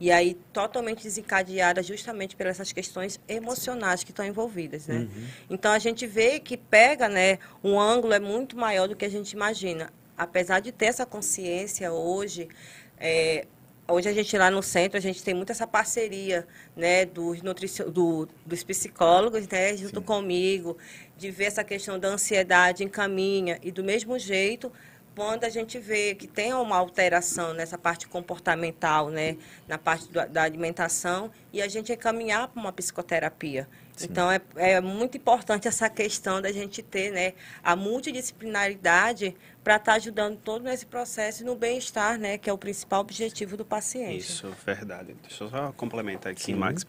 E 0.00 0.12
aí, 0.12 0.34
totalmente 0.52 1.02
desencadeada 1.02 1.82
justamente 1.82 2.36
pelas 2.36 2.52
essas 2.52 2.72
questões 2.72 3.18
emocionais 3.26 4.04
que 4.04 4.12
estão 4.12 4.24
envolvidas, 4.24 4.86
né? 4.86 4.98
Uhum. 4.98 5.26
Então, 5.50 5.72
a 5.72 5.78
gente 5.78 6.06
vê 6.06 6.38
que 6.38 6.56
pega, 6.56 7.08
né, 7.08 7.38
um 7.64 7.78
ângulo 7.78 8.14
é 8.14 8.20
muito 8.20 8.56
maior 8.56 8.86
do 8.86 8.94
que 8.94 9.04
a 9.04 9.08
gente 9.08 9.32
imagina. 9.32 9.92
Apesar 10.16 10.60
de 10.60 10.70
ter 10.70 10.86
essa 10.86 11.04
consciência 11.04 11.92
hoje, 11.92 12.48
é, 12.96 13.46
hoje 13.88 14.08
a 14.08 14.12
gente 14.12 14.38
lá 14.38 14.52
no 14.52 14.62
centro, 14.62 14.96
a 14.96 15.00
gente 15.00 15.20
tem 15.20 15.34
muito 15.34 15.50
essa 15.50 15.66
parceria, 15.66 16.46
né, 16.76 17.04
dos, 17.04 17.42
nutricio, 17.42 17.90
do, 17.90 18.28
dos 18.46 18.62
psicólogos, 18.62 19.48
né, 19.48 19.76
junto 19.76 19.98
Sim. 19.98 20.06
comigo, 20.06 20.78
de 21.16 21.28
ver 21.32 21.46
essa 21.46 21.64
questão 21.64 21.98
da 21.98 22.06
ansiedade 22.06 22.84
encaminha 22.84 23.58
e 23.62 23.72
do 23.72 23.82
mesmo 23.82 24.16
jeito 24.16 24.70
quando 25.18 25.42
a 25.42 25.48
gente 25.48 25.80
vê 25.80 26.14
que 26.14 26.28
tem 26.28 26.54
uma 26.54 26.76
alteração 26.76 27.52
nessa 27.52 27.76
parte 27.76 28.06
comportamental, 28.06 29.10
né, 29.10 29.36
na 29.66 29.76
parte 29.76 30.06
do, 30.06 30.24
da 30.28 30.44
alimentação, 30.44 31.32
e 31.52 31.60
a 31.60 31.66
gente 31.66 31.92
encaminhar 31.92 32.46
para 32.46 32.60
uma 32.60 32.72
psicoterapia. 32.72 33.68
Sim. 33.96 34.06
Então, 34.08 34.30
é, 34.30 34.40
é 34.54 34.80
muito 34.80 35.16
importante 35.16 35.66
essa 35.66 35.90
questão 35.90 36.40
da 36.40 36.52
gente 36.52 36.84
ter 36.84 37.10
né, 37.10 37.32
a 37.64 37.74
multidisciplinaridade 37.74 39.34
para 39.64 39.74
estar 39.74 39.90
tá 39.90 39.96
ajudando 39.96 40.36
todo 40.36 40.62
nesse 40.62 40.86
processo 40.86 41.42
e 41.42 41.44
no 41.44 41.56
bem-estar, 41.56 42.16
né, 42.16 42.38
que 42.38 42.48
é 42.48 42.52
o 42.52 42.58
principal 42.58 43.00
objetivo 43.00 43.56
do 43.56 43.64
paciente. 43.64 44.20
Isso, 44.20 44.54
verdade. 44.64 45.16
Deixa 45.20 45.42
eu 45.42 45.50
só 45.50 45.72
complementar 45.72 46.30
aqui, 46.30 46.44
Sim. 46.44 46.54
Max. 46.54 46.86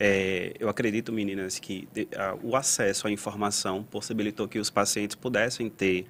É, 0.00 0.52
eu 0.58 0.68
acredito, 0.68 1.12
meninas, 1.12 1.60
que 1.60 1.88
de, 1.92 2.08
a, 2.16 2.36
o 2.42 2.56
acesso 2.56 3.06
à 3.06 3.10
informação 3.12 3.84
possibilitou 3.84 4.48
que 4.48 4.58
os 4.58 4.68
pacientes 4.68 5.14
pudessem 5.14 5.70
ter 5.70 6.08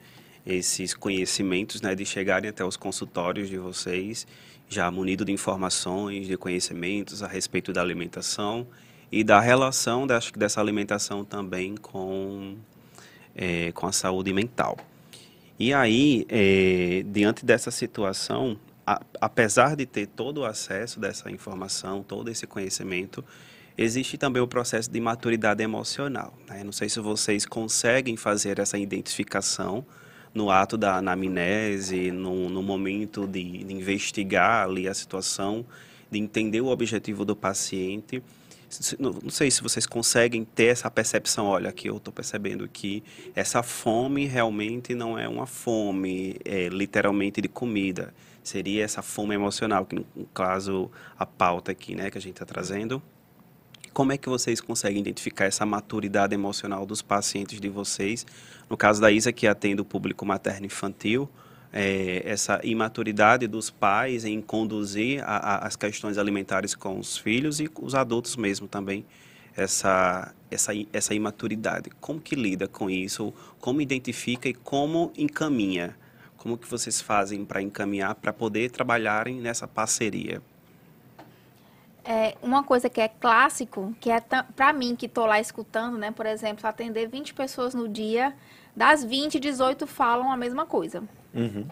esses 0.48 0.94
conhecimentos, 0.94 1.82
né, 1.82 1.94
de 1.94 2.06
chegarem 2.06 2.48
até 2.48 2.64
os 2.64 2.76
consultórios 2.76 3.50
de 3.50 3.58
vocês, 3.58 4.26
já 4.66 4.90
munido 4.90 5.24
de 5.24 5.30
informações, 5.30 6.26
de 6.26 6.36
conhecimentos 6.38 7.22
a 7.22 7.26
respeito 7.26 7.70
da 7.70 7.82
alimentação 7.82 8.66
e 9.12 9.22
da 9.22 9.40
relação 9.40 10.06
que 10.06 10.38
dessa 10.38 10.60
alimentação 10.60 11.22
também 11.22 11.76
com, 11.76 12.56
é, 13.34 13.72
com 13.72 13.86
a 13.86 13.92
saúde 13.92 14.32
mental. 14.32 14.78
E 15.58 15.74
aí, 15.74 16.26
é, 16.30 17.04
diante 17.06 17.44
dessa 17.44 17.70
situação, 17.70 18.58
a, 18.86 19.02
apesar 19.20 19.76
de 19.76 19.84
ter 19.84 20.06
todo 20.06 20.38
o 20.38 20.44
acesso 20.46 20.98
dessa 20.98 21.30
informação, 21.30 22.02
todo 22.02 22.30
esse 22.30 22.46
conhecimento, 22.46 23.22
existe 23.76 24.16
também 24.16 24.42
o 24.42 24.48
processo 24.48 24.90
de 24.90 25.00
maturidade 25.00 25.62
emocional. 25.62 26.32
Né? 26.48 26.64
Não 26.64 26.72
sei 26.72 26.88
se 26.88 27.00
vocês 27.00 27.44
conseguem 27.44 28.16
fazer 28.16 28.58
essa 28.58 28.78
identificação 28.78 29.84
no 30.38 30.52
ato 30.52 30.78
da 30.78 30.96
anamnese, 30.98 32.12
no, 32.12 32.48
no 32.48 32.62
momento 32.62 33.26
de, 33.26 33.64
de 33.64 33.74
investigar 33.74 34.62
ali 34.62 34.86
a 34.86 34.94
situação, 34.94 35.66
de 36.08 36.16
entender 36.16 36.60
o 36.60 36.68
objetivo 36.68 37.24
do 37.24 37.34
paciente. 37.34 38.22
Não 39.00 39.30
sei 39.30 39.50
se 39.50 39.60
vocês 39.60 39.84
conseguem 39.84 40.44
ter 40.44 40.66
essa 40.66 40.88
percepção. 40.88 41.46
Olha, 41.46 41.70
aqui 41.70 41.88
eu 41.88 41.96
estou 41.96 42.12
percebendo 42.12 42.68
que 42.68 43.02
essa 43.34 43.64
fome 43.64 44.26
realmente 44.26 44.94
não 44.94 45.18
é 45.18 45.26
uma 45.28 45.46
fome, 45.46 46.36
é, 46.44 46.68
literalmente 46.68 47.40
de 47.40 47.48
comida. 47.48 48.14
Seria 48.44 48.84
essa 48.84 49.02
fome 49.02 49.34
emocional, 49.34 49.84
que 49.86 49.96
no 49.96 50.04
caso 50.32 50.88
a 51.18 51.26
pauta 51.26 51.72
aqui, 51.72 51.96
né, 51.96 52.10
que 52.10 52.18
a 52.18 52.20
gente 52.20 52.34
está 52.34 52.46
trazendo. 52.46 53.02
Como 53.98 54.12
é 54.12 54.16
que 54.16 54.28
vocês 54.28 54.60
conseguem 54.60 55.00
identificar 55.00 55.46
essa 55.46 55.66
maturidade 55.66 56.32
emocional 56.32 56.86
dos 56.86 57.02
pacientes 57.02 57.60
de 57.60 57.68
vocês? 57.68 58.24
No 58.70 58.76
caso 58.76 59.00
da 59.00 59.10
Isa, 59.10 59.32
que 59.32 59.44
atende 59.44 59.82
o 59.82 59.84
público 59.84 60.24
materno 60.24 60.66
infantil, 60.66 61.28
é, 61.72 62.22
essa 62.24 62.60
imaturidade 62.62 63.48
dos 63.48 63.70
pais 63.70 64.24
em 64.24 64.40
conduzir 64.40 65.20
a, 65.24 65.38
a, 65.38 65.66
as 65.66 65.74
questões 65.74 66.16
alimentares 66.16 66.76
com 66.76 66.96
os 66.96 67.18
filhos 67.18 67.58
e 67.58 67.68
os 67.82 67.92
adultos 67.96 68.36
mesmo 68.36 68.68
também, 68.68 69.04
essa, 69.56 70.32
essa, 70.48 70.70
essa 70.92 71.12
imaturidade. 71.12 71.90
Como 72.00 72.20
que 72.20 72.36
lida 72.36 72.68
com 72.68 72.88
isso? 72.88 73.34
Como 73.58 73.80
identifica 73.80 74.48
e 74.48 74.54
como 74.54 75.12
encaminha? 75.18 75.96
Como 76.36 76.56
que 76.56 76.70
vocês 76.70 77.00
fazem 77.00 77.44
para 77.44 77.60
encaminhar, 77.60 78.14
para 78.14 78.32
poder 78.32 78.70
trabalharem 78.70 79.40
nessa 79.40 79.66
parceria? 79.66 80.40
É, 82.10 82.38
uma 82.42 82.64
coisa 82.64 82.88
que 82.88 83.02
é 83.02 83.06
clássico, 83.06 83.94
que 84.00 84.10
é 84.10 84.18
para 84.56 84.72
mim 84.72 84.96
que 84.96 85.04
estou 85.04 85.26
lá 85.26 85.38
escutando, 85.38 85.98
né? 85.98 86.10
Por 86.10 86.24
exemplo, 86.24 86.66
atender 86.66 87.06
20 87.06 87.34
pessoas 87.34 87.74
no 87.74 87.86
dia, 87.86 88.34
das 88.74 89.04
20, 89.04 89.38
18 89.38 89.86
falam 89.86 90.32
a 90.32 90.36
mesma 90.36 90.64
coisa. 90.64 91.02
Uhum. 91.34 91.66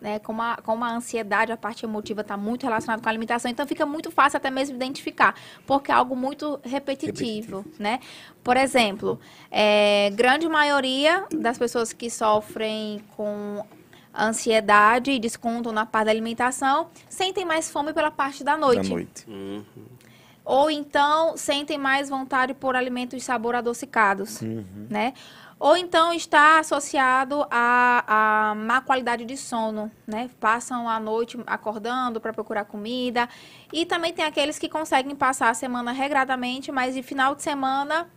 Né, 0.00 0.18
como, 0.20 0.42
a, 0.42 0.56
como 0.56 0.84
a 0.84 0.92
ansiedade, 0.92 1.52
a 1.52 1.56
parte 1.56 1.84
emotiva 1.84 2.22
está 2.22 2.36
muito 2.36 2.64
relacionada 2.64 3.00
com 3.00 3.08
a 3.08 3.10
alimentação, 3.10 3.48
então 3.48 3.64
fica 3.68 3.86
muito 3.86 4.10
fácil 4.10 4.36
até 4.36 4.50
mesmo 4.50 4.74
identificar, 4.74 5.32
porque 5.64 5.92
é 5.92 5.94
algo 5.94 6.16
muito 6.16 6.60
repetitivo, 6.64 7.58
repetitivo. 7.58 7.64
né? 7.78 8.00
Por 8.42 8.56
exemplo, 8.56 9.20
é, 9.48 10.10
grande 10.10 10.48
maioria 10.48 11.24
das 11.32 11.56
pessoas 11.56 11.92
que 11.92 12.10
sofrem 12.10 13.00
com 13.16 13.64
ansiedade 14.14 15.10
e 15.10 15.18
desconto 15.18 15.72
na 15.72 15.86
parte 15.86 16.06
da 16.06 16.10
alimentação, 16.10 16.88
sentem 17.08 17.44
mais 17.44 17.70
fome 17.70 17.92
pela 17.92 18.10
parte 18.10 18.44
da 18.44 18.56
noite. 18.56 18.88
Da 18.88 18.94
noite. 18.94 19.24
Uhum. 19.28 19.64
Ou 20.44 20.70
então 20.70 21.36
sentem 21.36 21.78
mais 21.78 22.08
vontade 22.08 22.52
por 22.52 22.74
alimentos 22.74 23.18
de 23.18 23.24
sabor 23.24 23.54
adocicados, 23.54 24.40
uhum. 24.42 24.64
né? 24.90 25.14
Ou 25.62 25.76
então 25.76 26.12
está 26.12 26.58
associado 26.58 27.46
a, 27.48 28.50
a 28.50 28.54
má 28.56 28.80
qualidade 28.80 29.24
de 29.24 29.36
sono, 29.36 29.88
né? 30.04 30.28
Passam 30.40 30.88
a 30.88 30.98
noite 30.98 31.38
acordando 31.46 32.20
para 32.20 32.32
procurar 32.32 32.64
comida. 32.64 33.28
E 33.72 33.86
também 33.86 34.12
tem 34.12 34.24
aqueles 34.24 34.58
que 34.58 34.68
conseguem 34.68 35.14
passar 35.14 35.50
a 35.50 35.54
semana 35.54 35.92
regradamente, 35.92 36.72
mas 36.72 36.96
de 36.96 37.02
final 37.04 37.36
de 37.36 37.44
semana 37.44 38.10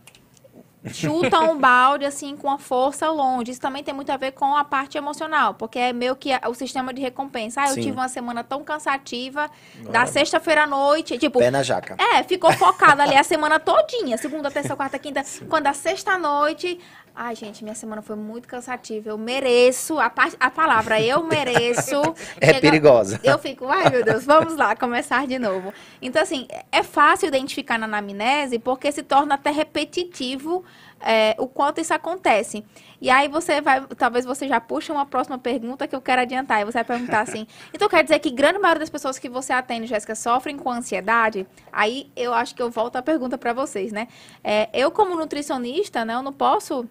chuta 0.84 1.40
um 1.40 1.58
balde 1.58 2.04
assim 2.04 2.36
com 2.36 2.50
a 2.50 2.58
força 2.58 3.10
longe. 3.10 3.50
Isso 3.50 3.60
também 3.60 3.82
tem 3.82 3.94
muito 3.94 4.10
a 4.10 4.16
ver 4.16 4.32
com 4.32 4.56
a 4.56 4.64
parte 4.64 4.96
emocional, 4.96 5.54
porque 5.54 5.78
é 5.78 5.92
meio 5.92 6.14
que 6.16 6.30
o 6.48 6.54
sistema 6.54 6.92
de 6.92 7.00
recompensa. 7.00 7.62
Ah, 7.62 7.68
eu 7.68 7.74
Sim. 7.74 7.80
tive 7.80 7.92
uma 7.92 8.08
semana 8.08 8.44
tão 8.44 8.62
cansativa, 8.62 9.50
da 9.90 10.06
sexta-feira 10.06 10.64
à 10.64 10.66
noite, 10.66 11.18
tipo, 11.18 11.38
pé 11.38 11.50
na 11.50 11.62
jaca. 11.62 11.96
É, 11.98 12.22
ficou 12.22 12.52
focado 12.52 13.02
ali 13.02 13.16
a 13.16 13.24
semana 13.24 13.58
todinha, 13.58 14.16
segunda, 14.16 14.50
terça, 14.50 14.76
quarta, 14.76 14.98
quinta, 14.98 15.22
Sim. 15.24 15.46
quando 15.46 15.66
a 15.66 15.72
sexta 15.72 16.18
noite, 16.18 16.78
Ai, 17.18 17.34
gente, 17.34 17.64
minha 17.64 17.74
semana 17.74 18.02
foi 18.02 18.14
muito 18.14 18.46
cansativa. 18.46 19.08
Eu 19.08 19.16
mereço, 19.16 19.98
a, 19.98 20.12
a 20.38 20.50
palavra 20.50 21.00
eu 21.00 21.24
mereço. 21.24 21.96
é 22.38 22.48
chega, 22.48 22.60
perigosa. 22.60 23.18
Eu 23.24 23.38
fico, 23.38 23.66
ai 23.66 23.88
meu 23.88 24.04
Deus, 24.04 24.26
vamos 24.26 24.54
lá, 24.54 24.76
começar 24.76 25.26
de 25.26 25.38
novo. 25.38 25.72
Então, 26.02 26.20
assim, 26.20 26.46
é 26.70 26.82
fácil 26.82 27.26
identificar 27.28 27.78
na 27.78 27.86
anamnese 27.86 28.58
porque 28.58 28.92
se 28.92 29.02
torna 29.02 29.36
até 29.36 29.50
repetitivo 29.50 30.62
é, 31.00 31.34
o 31.38 31.46
quanto 31.46 31.80
isso 31.80 31.94
acontece. 31.94 32.62
E 33.00 33.08
aí 33.08 33.28
você 33.28 33.62
vai, 33.62 33.80
talvez 33.96 34.26
você 34.26 34.46
já 34.46 34.60
puxe 34.60 34.92
uma 34.92 35.06
próxima 35.06 35.38
pergunta 35.38 35.88
que 35.88 35.96
eu 35.96 36.02
quero 36.02 36.20
adiantar. 36.20 36.60
E 36.60 36.64
você 36.66 36.74
vai 36.74 36.84
perguntar 36.84 37.20
assim, 37.20 37.46
então 37.72 37.88
quer 37.88 38.02
dizer 38.02 38.18
que 38.18 38.30
grande 38.30 38.58
maioria 38.58 38.80
das 38.80 38.90
pessoas 38.90 39.18
que 39.18 39.30
você 39.30 39.54
atende, 39.54 39.86
Jéssica, 39.86 40.14
sofrem 40.14 40.58
com 40.58 40.70
ansiedade? 40.70 41.46
Aí 41.72 42.10
eu 42.14 42.34
acho 42.34 42.54
que 42.54 42.60
eu 42.60 42.70
volto 42.70 42.96
a 42.96 43.02
pergunta 43.02 43.38
para 43.38 43.54
vocês, 43.54 43.90
né? 43.90 44.06
É, 44.44 44.68
eu 44.74 44.90
como 44.90 45.16
nutricionista, 45.16 46.04
né, 46.04 46.12
eu 46.12 46.22
não 46.22 46.32
posso 46.32 46.86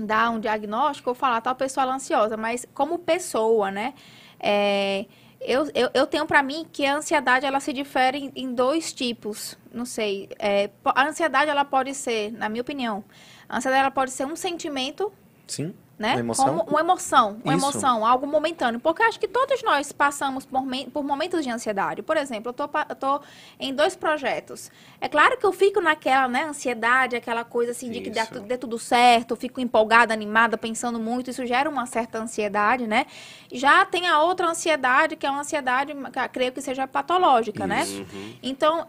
dar 0.00 0.30
um 0.30 0.40
diagnóstico 0.40 1.10
ou 1.10 1.14
falar 1.14 1.40
tal 1.40 1.54
pessoa 1.54 1.86
é 1.86 1.90
ansiosa, 1.90 2.36
mas 2.36 2.66
como 2.74 2.98
pessoa, 2.98 3.70
né? 3.70 3.94
É, 4.40 5.06
eu, 5.40 5.70
eu, 5.74 5.90
eu, 5.94 6.06
tenho 6.06 6.26
para 6.26 6.42
mim 6.42 6.66
que 6.72 6.84
a 6.84 6.96
ansiedade 6.96 7.46
ela 7.46 7.60
se 7.60 7.72
difere 7.72 8.18
em, 8.18 8.32
em 8.34 8.54
dois 8.54 8.92
tipos. 8.92 9.56
Não 9.72 9.84
sei. 9.84 10.28
É, 10.38 10.70
a 10.84 11.06
ansiedade 11.06 11.50
ela 11.50 11.64
pode 11.64 11.94
ser, 11.94 12.32
na 12.32 12.48
minha 12.48 12.62
opinião, 12.62 13.04
a 13.48 13.58
ansiedade 13.58 13.80
ela 13.80 13.90
pode 13.90 14.10
ser 14.10 14.26
um 14.26 14.36
sentimento. 14.36 15.12
Sim 15.46 15.74
né? 15.98 16.12
Uma 16.12 16.20
emoção. 16.20 16.46
Como 16.46 16.62
uma 16.70 16.80
emoção, 16.80 17.40
uma 17.44 17.54
Isso. 17.54 17.66
emoção, 17.66 18.06
algo 18.06 18.26
momentâneo. 18.26 18.78
Porque 18.78 19.02
acho 19.02 19.18
que 19.18 19.26
todos 19.26 19.62
nós 19.62 19.90
passamos 19.90 20.46
por, 20.46 20.62
por 20.92 21.02
momentos 21.02 21.42
de 21.42 21.50
ansiedade. 21.50 22.02
Por 22.02 22.16
exemplo, 22.16 22.50
eu 22.50 22.52
tô, 22.52 22.70
eu 22.88 22.94
tô 22.94 23.20
em 23.58 23.74
dois 23.74 23.96
projetos. 23.96 24.70
É 25.00 25.08
claro 25.08 25.36
que 25.36 25.44
eu 25.44 25.52
fico 25.52 25.80
naquela, 25.80 26.28
né, 26.28 26.44
ansiedade, 26.44 27.16
aquela 27.16 27.44
coisa 27.44 27.72
assim 27.72 27.90
de 27.90 28.00
que 28.00 28.10
dê, 28.10 28.24
dê 28.46 28.56
tudo 28.56 28.78
certo, 28.78 29.32
eu 29.32 29.36
fico 29.36 29.60
empolgada, 29.60 30.14
animada, 30.14 30.56
pensando 30.56 31.00
muito, 31.00 31.30
isso 31.30 31.44
gera 31.44 31.68
uma 31.68 31.86
certa 31.86 32.18
ansiedade, 32.18 32.86
né? 32.86 33.06
Já 33.50 33.84
tem 33.84 34.06
a 34.06 34.22
outra 34.22 34.48
ansiedade, 34.48 35.16
que 35.16 35.26
é 35.26 35.30
uma 35.30 35.40
ansiedade, 35.40 35.94
que 35.94 36.28
creio 36.28 36.52
que 36.52 36.60
seja 36.60 36.86
patológica, 36.86 37.66
né? 37.66 37.84
Uhum. 37.84 38.34
Então, 38.42 38.86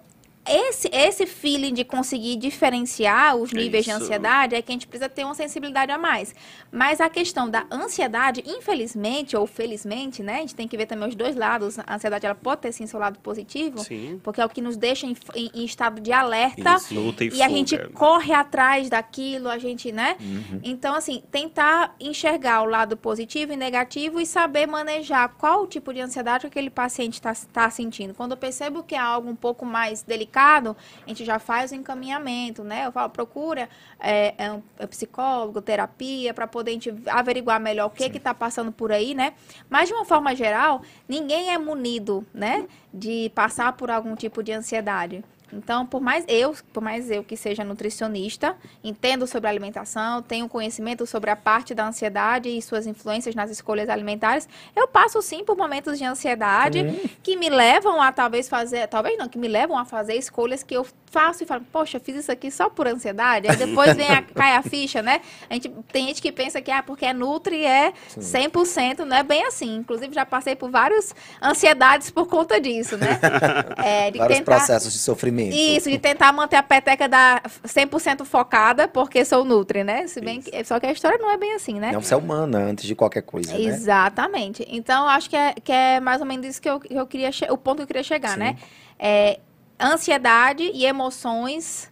esse, 0.49 0.89
esse 0.91 1.25
feeling 1.25 1.73
de 1.73 1.83
conseguir 1.83 2.35
diferenciar 2.35 3.35
os 3.35 3.51
níveis 3.51 3.85
Isso. 3.85 3.97
de 3.97 4.03
ansiedade 4.03 4.55
é 4.55 4.61
que 4.61 4.71
a 4.71 4.73
gente 4.73 4.87
precisa 4.87 5.07
ter 5.07 5.23
uma 5.23 5.35
sensibilidade 5.35 5.91
a 5.91 5.97
mais. 5.97 6.33
Mas 6.71 6.99
a 6.99 7.09
questão 7.09 7.49
da 7.49 7.65
ansiedade, 7.71 8.43
infelizmente 8.45 9.37
ou 9.37 9.45
felizmente, 9.45 10.23
né? 10.23 10.37
A 10.37 10.39
gente 10.39 10.55
tem 10.55 10.67
que 10.67 10.75
ver 10.75 10.85
também 10.85 11.07
os 11.07 11.15
dois 11.15 11.35
lados. 11.35 11.77
A 11.79 11.95
ansiedade 11.95 12.25
ela 12.25 12.35
pode 12.35 12.61
ter 12.61 12.71
sim 12.71 12.87
seu 12.87 12.99
lado 12.99 13.19
positivo, 13.19 13.79
sim. 13.79 14.19
porque 14.23 14.41
é 14.41 14.45
o 14.45 14.49
que 14.49 14.61
nos 14.61 14.75
deixa 14.75 15.05
em, 15.05 15.15
em, 15.35 15.51
em 15.53 15.65
estado 15.65 16.01
de 16.01 16.11
alerta 16.11 16.75
Isso, 16.75 16.93
e, 17.21 17.37
e 17.37 17.43
a 17.43 17.49
gente 17.49 17.77
corre 17.89 18.33
atrás 18.33 18.89
daquilo, 18.89 19.49
a 19.49 19.57
gente, 19.57 19.91
né? 19.91 20.17
Uhum. 20.19 20.61
Então, 20.63 20.95
assim, 20.95 21.23
tentar 21.31 21.95
enxergar 21.99 22.63
o 22.63 22.65
lado 22.65 22.97
positivo 22.97 23.53
e 23.53 23.55
negativo 23.55 24.19
e 24.19 24.25
saber 24.25 24.65
manejar 24.65 25.29
qual 25.37 25.63
o 25.63 25.67
tipo 25.67 25.93
de 25.93 26.01
ansiedade 26.01 26.41
que 26.41 26.47
aquele 26.47 26.69
paciente 26.69 27.13
está 27.13 27.33
tá 27.51 27.69
sentindo. 27.69 28.13
Quando 28.13 28.31
eu 28.31 28.37
percebo 28.37 28.83
que 28.83 28.95
é 28.95 28.99
algo 28.99 29.29
um 29.29 29.35
pouco 29.35 29.65
mais 29.65 30.01
delicado, 30.01 30.38
a 30.39 30.75
gente 31.07 31.25
já 31.25 31.39
faz 31.39 31.71
o 31.71 31.75
encaminhamento, 31.75 32.63
né? 32.63 32.85
Eu 32.85 32.91
falo, 32.91 33.09
procura 33.09 33.69
é, 33.99 34.33
é 34.37 34.51
um, 34.51 34.61
é 34.77 34.87
psicólogo, 34.87 35.61
terapia, 35.61 36.33
para 36.33 36.47
poder 36.47 36.71
a 36.71 36.73
gente 36.73 36.93
averiguar 37.07 37.59
melhor 37.59 37.87
o 37.87 37.89
que 37.89 38.03
está 38.05 38.33
passando 38.33 38.71
por 38.71 38.91
aí, 38.91 39.13
né? 39.13 39.33
Mas, 39.69 39.89
de 39.89 39.93
uma 39.93 40.05
forma 40.05 40.35
geral, 40.35 40.81
ninguém 41.07 41.51
é 41.51 41.57
munido, 41.57 42.25
né? 42.33 42.67
De 42.93 43.31
passar 43.35 43.73
por 43.73 43.91
algum 43.91 44.15
tipo 44.15 44.41
de 44.41 44.51
ansiedade. 44.51 45.23
Então, 45.51 45.85
por 45.85 46.01
mais 46.01 46.23
eu, 46.27 46.55
por 46.73 46.81
mais 46.81 47.09
eu 47.09 47.23
que 47.23 47.35
seja 47.35 47.63
nutricionista, 47.63 48.55
entendo 48.83 49.25
sobre 49.27 49.49
alimentação, 49.49 50.21
tenho 50.21 50.47
conhecimento 50.47 51.05
sobre 51.05 51.29
a 51.29 51.35
parte 51.35 51.73
da 51.73 51.87
ansiedade 51.87 52.49
e 52.49 52.61
suas 52.61 52.85
influências 52.85 53.35
nas 53.35 53.49
escolhas 53.49 53.89
alimentares, 53.89 54.47
eu 54.75 54.87
passo 54.87 55.21
sim 55.21 55.43
por 55.43 55.57
momentos 55.57 55.97
de 55.97 56.05
ansiedade 56.05 56.81
uhum. 56.81 57.09
que 57.23 57.35
me 57.35 57.49
levam 57.49 58.01
a 58.01 58.11
talvez 58.11 58.47
fazer, 58.47 58.87
talvez 58.87 59.17
não, 59.17 59.27
que 59.27 59.37
me 59.37 59.47
levam 59.47 59.77
a 59.77 59.85
fazer 59.85 60.15
escolhas 60.15 60.63
que 60.63 60.75
eu 60.75 60.85
faço 61.05 61.43
e 61.43 61.45
falo, 61.45 61.65
poxa, 61.71 61.99
fiz 61.99 62.15
isso 62.15 62.31
aqui 62.31 62.51
só 62.51 62.69
por 62.69 62.87
ansiedade. 62.87 63.47
Aí 63.49 63.55
depois 63.55 63.95
vem 63.95 64.07
a, 64.09 64.21
cai 64.33 64.55
a 64.55 64.61
ficha, 64.61 65.01
né? 65.01 65.21
A 65.49 65.55
gente, 65.55 65.69
tem 65.91 66.07
gente 66.07 66.21
que 66.21 66.31
pensa 66.31 66.61
que 66.61 66.69
ah, 66.69 66.83
porque 66.83 67.05
é 67.05 67.13
Nutri 67.13 67.65
é 67.65 67.93
Sim. 68.07 68.49
100%, 68.49 68.99
não 68.99 69.17
é 69.17 69.23
bem 69.23 69.45
assim. 69.45 69.77
Inclusive, 69.77 70.13
já 70.13 70.25
passei 70.25 70.55
por 70.55 70.69
várias 70.69 71.15
ansiedades 71.41 72.11
por 72.11 72.27
conta 72.27 72.59
disso, 72.59 72.97
né? 72.97 73.19
É, 73.79 74.11
de 74.11 74.17
Vários 74.17 74.39
tentar... 74.39 74.57
processos 74.57 74.91
de 74.91 74.99
sofrimento 74.99 75.38
Isso, 75.47 75.89
de 75.89 75.97
tentar 75.97 76.31
manter 76.31 76.55
a 76.57 76.63
peteca 76.63 77.07
da 77.07 77.41
100% 77.65 78.25
focada, 78.25 78.87
porque 78.87 79.23
sou 79.23 79.45
Nutri, 79.45 79.83
né? 79.83 80.07
Se 80.07 80.19
bem 80.19 80.41
que, 80.41 80.63
só 80.63 80.79
que 80.79 80.85
a 80.85 80.91
história 80.91 81.17
não 81.17 81.31
é 81.31 81.37
bem 81.37 81.53
assim, 81.53 81.79
né? 81.79 81.91
Não, 81.91 82.01
você 82.01 82.13
é 82.13 82.17
humana 82.17 82.57
antes 82.59 82.85
de 82.85 82.95
qualquer 82.95 83.21
coisa, 83.21 83.53
né? 83.53 83.61
Exatamente. 83.61 84.65
Então, 84.69 85.03
eu 85.03 85.09
acho 85.09 85.29
que 85.29 85.35
é, 85.35 85.53
que 85.53 85.71
é 85.71 85.99
mais 85.99 86.21
ou 86.21 86.27
menos 86.27 86.45
isso 86.45 86.61
que 86.61 86.69
eu, 86.69 86.79
que 86.79 86.93
eu 86.93 87.07
queria, 87.07 87.29
o 87.49 87.57
ponto 87.57 87.77
que 87.77 87.83
eu 87.83 87.87
queria 87.87 88.03
chegar, 88.03 88.33
Sim. 88.33 88.39
né? 88.39 88.57
É, 88.97 89.39
ansiedade 89.79 90.69
e 90.73 90.85
emoções 90.85 91.88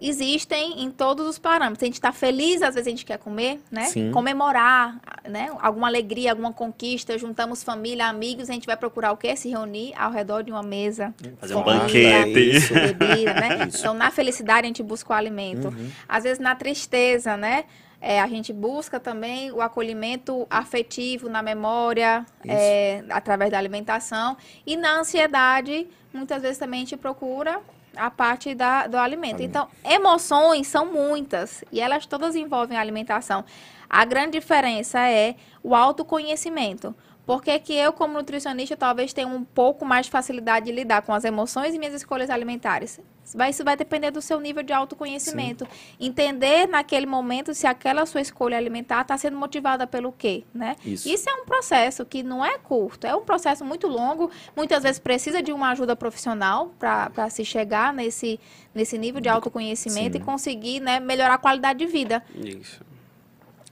existem 0.00 0.82
em 0.82 0.90
todos 0.90 1.26
os 1.26 1.38
parâmetros. 1.38 1.82
A 1.82 1.86
gente 1.86 1.94
está 1.94 2.12
feliz, 2.12 2.62
às 2.62 2.74
vezes 2.74 2.86
a 2.86 2.90
gente 2.90 3.04
quer 3.04 3.18
comer, 3.18 3.60
né? 3.70 3.84
Sim. 3.84 4.10
Comemorar, 4.10 4.98
né? 5.28 5.50
Alguma 5.60 5.88
alegria, 5.88 6.30
alguma 6.30 6.52
conquista, 6.52 7.18
juntamos 7.18 7.62
família, 7.62 8.06
amigos, 8.06 8.48
a 8.48 8.52
gente 8.52 8.66
vai 8.66 8.76
procurar 8.76 9.12
o 9.12 9.16
quê? 9.16 9.36
Se 9.36 9.48
reunir 9.48 9.92
ao 9.96 10.10
redor 10.10 10.42
de 10.42 10.50
uma 10.50 10.62
mesa. 10.62 11.14
Fazer 11.38 11.54
um 11.54 11.62
banquete. 11.62 12.56
Isso. 12.56 12.72
Bebida, 12.72 13.34
né? 13.34 13.66
Isso. 13.68 13.78
Então, 13.78 13.94
na 13.94 14.10
felicidade, 14.10 14.64
a 14.64 14.68
gente 14.68 14.82
busca 14.82 15.12
o 15.12 15.16
alimento. 15.16 15.68
Uhum. 15.68 15.90
Às 16.08 16.24
vezes, 16.24 16.38
na 16.38 16.54
tristeza, 16.54 17.36
né? 17.36 17.64
É, 18.00 18.18
a 18.18 18.26
gente 18.26 18.50
busca 18.50 18.98
também 18.98 19.52
o 19.52 19.60
acolhimento 19.60 20.46
afetivo 20.48 21.28
na 21.28 21.42
memória, 21.42 22.24
é, 22.46 23.04
através 23.10 23.50
da 23.50 23.58
alimentação. 23.58 24.38
E 24.66 24.74
na 24.74 25.00
ansiedade, 25.00 25.86
muitas 26.12 26.40
vezes 26.40 26.56
também 26.56 26.78
a 26.78 26.84
gente 26.84 26.96
procura 26.96 27.60
a 27.96 28.10
parte 28.10 28.54
da, 28.54 28.86
do 28.86 28.96
alimento. 28.96 29.10
Alimento. 29.10 29.42
Então, 29.42 29.68
emoções 29.84 30.66
são 30.66 30.86
muitas 30.86 31.64
e 31.72 31.80
elas 31.80 32.06
todas 32.06 32.36
envolvem 32.36 32.76
a 32.76 32.80
alimentação. 32.80 33.44
A 33.88 34.04
grande 34.04 34.38
diferença 34.38 35.00
é 35.00 35.34
o 35.62 35.74
autoconhecimento. 35.74 36.94
Porque 37.30 37.56
que 37.60 37.72
eu, 37.72 37.92
como 37.92 38.14
nutricionista, 38.14 38.76
talvez 38.76 39.12
tenha 39.12 39.28
um 39.28 39.44
pouco 39.44 39.84
mais 39.84 40.06
de 40.06 40.10
facilidade 40.10 40.66
de 40.66 40.72
lidar 40.72 41.02
com 41.02 41.14
as 41.14 41.24
emoções 41.24 41.72
e 41.72 41.78
minhas 41.78 41.94
escolhas 41.94 42.28
alimentares. 42.28 42.98
Isso 43.24 43.38
vai, 43.38 43.50
isso 43.50 43.62
vai 43.62 43.76
depender 43.76 44.10
do 44.10 44.20
seu 44.20 44.40
nível 44.40 44.64
de 44.64 44.72
autoconhecimento. 44.72 45.64
Entender 46.00 46.66
naquele 46.66 47.06
momento 47.06 47.54
se 47.54 47.68
aquela 47.68 48.04
sua 48.04 48.20
escolha 48.20 48.56
alimentar 48.56 49.02
está 49.02 49.16
sendo 49.16 49.36
motivada 49.36 49.86
pelo 49.86 50.10
quê, 50.10 50.42
né? 50.52 50.74
Isso. 50.84 51.08
Isso 51.08 51.30
é 51.30 51.34
um 51.34 51.44
processo 51.44 52.04
que 52.04 52.24
não 52.24 52.44
é 52.44 52.58
curto, 52.58 53.06
é 53.06 53.14
um 53.14 53.24
processo 53.24 53.64
muito 53.64 53.86
longo. 53.86 54.28
Muitas 54.56 54.82
vezes 54.82 54.98
precisa 54.98 55.40
de 55.40 55.52
uma 55.52 55.70
ajuda 55.70 55.94
profissional 55.94 56.74
para 56.80 57.30
se 57.30 57.44
chegar 57.44 57.94
nesse, 57.94 58.40
nesse 58.74 58.98
nível 58.98 59.20
de 59.20 59.28
autoconhecimento 59.28 60.16
Sim. 60.16 60.20
e 60.20 60.26
conseguir 60.26 60.80
né, 60.80 60.98
melhorar 60.98 61.34
a 61.34 61.38
qualidade 61.38 61.78
de 61.78 61.86
vida. 61.86 62.24
Isso. 62.34 62.84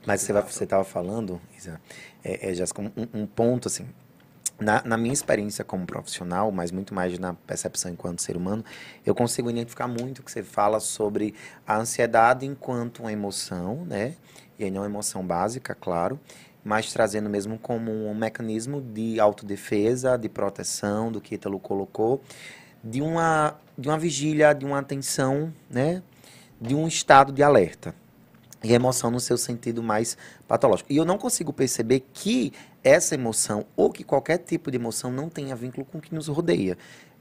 Mas 0.07 0.23
você 0.23 0.65
estava 0.65 0.85
falando, 0.85 1.41
Isa, 1.57 1.81
é, 2.23 2.51
é, 2.51 2.55
Jéssica, 2.55 2.83
um, 2.83 2.91
um 3.15 3.27
ponto 3.27 3.69
assim. 3.69 3.87
Na, 4.61 4.83
na 4.85 4.97
minha 4.97 5.13
experiência 5.15 5.65
como 5.65 5.87
profissional, 5.87 6.51
mas 6.51 6.73
muito 6.73 6.93
mais 6.93 7.17
na 7.17 7.33
percepção 7.33 7.93
enquanto 7.93 8.21
ser 8.21 8.37
humano, 8.37 8.65
eu 9.07 9.15
consigo 9.15 9.49
identificar 9.49 9.87
muito 9.87 10.19
o 10.19 10.23
que 10.25 10.33
você 10.33 10.43
fala 10.43 10.81
sobre 10.81 11.33
a 11.65 11.77
ansiedade 11.77 12.45
enquanto 12.45 13.01
uma 13.01 13.13
emoção, 13.13 13.85
né? 13.85 14.17
E 14.59 14.65
aí 14.65 14.71
não 14.71 14.81
uma 14.81 14.89
emoção 14.89 15.25
básica, 15.25 15.77
claro, 15.77 16.19
mas 16.65 16.93
trazendo 16.93 17.31
mesmo 17.31 17.57
como 17.57 17.93
um 17.93 18.15
mecanismo 18.17 18.81
de 18.81 19.21
autodefesa, 19.21 20.19
de 20.19 20.29
proteção, 20.29 21.13
do 21.13 21.21
que 21.21 21.37
Ítalo 21.37 21.61
colocou, 21.61 22.21
de 22.83 23.01
uma, 23.01 23.57
de 23.79 23.89
uma 23.89 23.97
vigília, 23.97 24.53
de 24.53 24.65
uma 24.65 24.81
atenção, 24.81 25.55
né? 25.71 26.03
De 26.61 26.75
um 26.75 26.89
estado 26.89 27.33
de 27.33 27.45
alerta 27.45 27.95
e 28.63 28.73
emoção 28.73 29.11
no 29.11 29.21
seu 29.21 29.39
sentido 29.39 29.83
mais 29.83 30.17
patológico. 30.47 30.93
E 30.93 30.97
eu 30.97 31.05
não 31.05 31.19
consigo 31.19 31.53
perceber 31.53 32.05
que 32.13 32.53
essa 32.83 33.15
emoção 33.15 33.65
ou 33.77 33.91
que 33.91 34.05
qualquer 34.05 34.39
tipo 34.39 34.71
de 34.71 34.77
emoção 34.77 35.11
não 35.11 35.29
tenha 35.29 35.55
vínculo 35.55 35.85
com 35.85 35.99
o 35.99 36.01
que 36.01 36.15
nos 36.15 36.29
rodeia. 36.29 36.77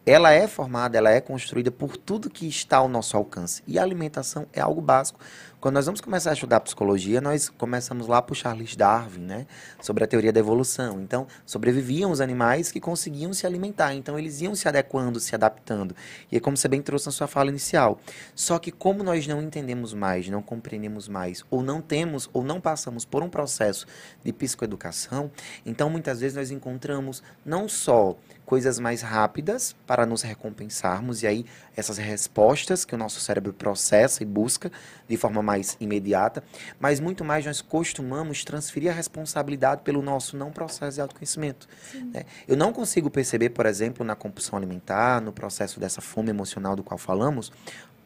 Ela 0.06 0.32
é 0.32 0.48
formada, 0.48 0.98
ela 0.98 1.12
é 1.12 1.20
construída 1.20 1.70
por 1.70 1.98
tudo 1.98 2.30
que 2.30 2.48
está 2.48 2.78
ao 2.78 2.88
nosso 2.88 3.18
alcance. 3.18 3.62
E 3.68 3.78
a 3.78 3.84
alimentação 3.84 4.48
é 4.54 4.62
algo 4.62 4.80
básico. 4.80 5.20
Quando 5.60 5.74
nós 5.74 5.88
vamos 5.88 6.02
começar 6.02 6.30
a 6.30 6.34
estudar 6.34 6.60
psicologia, 6.60 7.20
nós 7.20 7.50
começamos 7.50 8.06
lá 8.06 8.22
por 8.22 8.36
Charles 8.36 8.76
Darwin, 8.76 9.22
né? 9.22 9.48
Sobre 9.82 10.04
a 10.04 10.08
teoria 10.08 10.32
da 10.32 10.40
evolução. 10.40 11.02
Então, 11.02 11.26
sobreviviam 11.48 12.12
os 12.12 12.22
animais 12.22 12.72
que 12.72 12.80
conseguiam 12.80 13.34
se 13.34 13.48
alimentar. 13.48 13.96
Então, 13.96 14.20
eles 14.20 14.40
iam 14.40 14.54
se 14.54 14.68
adequando, 14.68 15.20
se 15.20 15.34
adaptando. 15.34 15.96
E 16.32 16.38
é 16.38 16.40
como 16.40 16.56
você 16.56 16.68
bem 16.68 16.80
trouxe 16.80 17.08
na 17.08 17.12
sua 17.12 17.26
fala 17.26 17.50
inicial. 17.50 18.00
Só 18.36 18.60
que 18.60 18.72
como 18.72 19.04
nós 19.04 19.26
não 19.26 19.42
entendemos 19.42 19.96
mais, 19.96 20.30
não 20.30 20.44
compreendemos 20.44 21.08
mais, 21.08 21.44
ou 21.50 21.64
não 21.64 21.82
temos, 21.82 22.30
ou 22.34 22.44
não 22.44 22.62
passamos 22.62 23.04
por 23.04 23.24
um 23.24 23.30
processo 23.30 23.88
de 24.24 24.32
psicoeducação, 24.32 25.32
então 25.66 25.90
muitas 25.90 26.20
vezes 26.20 26.38
nós 26.38 26.52
encontramos 26.52 27.24
não 27.44 27.68
só 27.68 28.16
coisas 28.48 28.80
mais 28.80 29.02
rápidas 29.02 29.76
para 29.86 30.06
nos 30.06 30.22
recompensarmos, 30.22 31.22
e 31.22 31.28
aí 31.28 31.46
essas 31.76 31.98
respostas 31.98 32.86
que 32.86 32.96
o 32.96 32.98
nosso 32.98 33.20
cérebro 33.20 33.52
processa 33.52 34.24
e 34.24 34.26
busca 34.26 34.72
de 35.06 35.18
forma 35.18 35.44
mais 35.44 35.76
imediata, 35.82 36.42
mas 36.80 37.02
muito 37.02 37.26
mais 37.26 37.46
nós 37.46 37.62
costumamos 37.62 38.46
transferir 38.46 38.90
a 38.90 38.94
responsabilidade 38.96 39.82
pelo 39.82 40.02
nosso 40.02 40.38
não 40.38 40.50
processo 40.50 40.96
de 40.96 41.02
autoconhecimento. 41.02 41.68
né? 42.14 42.24
Eu 42.48 42.56
não 42.56 42.72
consigo 42.72 43.10
perceber, 43.10 43.50
por 43.50 43.66
exemplo, 43.66 44.06
na 44.06 44.16
compulsão 44.16 44.58
alimentar, 44.58 45.22
no 45.22 45.34
processo 45.34 45.78
dessa 45.78 46.00
fome 46.00 46.30
emocional 46.30 46.74
do 46.74 46.84
qual 46.84 46.98
falamos, 46.98 47.52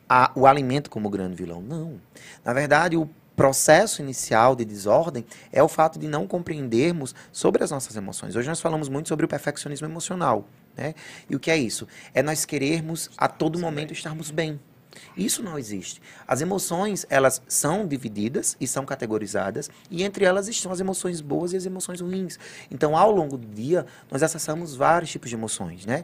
a- 0.10 0.32
o 0.36 0.48
alimento 0.48 0.90
como 0.90 1.08
grande 1.08 1.36
vilão. 1.36 1.62
Não. 1.62 2.02
Na 2.44 2.52
verdade, 2.52 2.98
o 2.98 3.08
processo 3.36 4.02
inicial 4.02 4.56
de 4.56 4.66
desordem 4.66 5.26
é 5.52 5.64
o 5.64 5.68
fato 5.68 5.98
de 5.98 6.08
não 6.08 6.28
compreendermos 6.28 7.16
sobre 7.32 7.64
as 7.64 7.72
nossas 7.72 7.96
emoções. 7.96 8.36
Hoje 8.36 8.48
nós 8.48 8.62
falamos 8.62 8.90
muito 8.90 9.10
sobre 9.10 9.26
o 9.26 9.30
perfeccionismo 9.30 9.88
emocional. 9.88 10.48
Né? 10.76 10.94
E 11.30 11.36
o 11.36 11.40
que 11.40 11.52
é 11.52 11.58
isso? 11.58 11.88
É 12.14 12.22
nós 12.22 12.46
querermos 12.46 13.10
a 13.18 13.28
todo 13.28 13.60
momento 13.60 13.94
estarmos 13.94 14.32
bem. 14.32 14.60
Isso 15.16 15.42
não 15.42 15.58
existe. 15.58 16.02
As 16.28 16.42
emoções, 16.42 17.06
elas 17.10 17.42
são 17.48 17.88
divididas 17.88 18.58
e 18.60 18.68
são 18.68 18.86
categorizadas, 18.86 19.70
e 19.90 20.04
entre 20.04 20.26
elas 20.26 20.50
estão 20.50 20.72
as 20.72 20.82
emoções 20.82 21.22
boas 21.22 21.54
e 21.54 21.58
as 21.58 21.66
emoções 21.66 22.02
ruins. 22.02 22.38
Então, 22.70 22.98
ao 22.98 23.10
longo 23.10 23.38
do 23.38 23.48
dia, 23.48 23.86
nós 24.10 24.22
acessamos 24.22 24.76
vários 24.76 25.10
tipos 25.10 25.30
de 25.30 25.36
emoções, 25.36 25.86
né? 25.86 26.04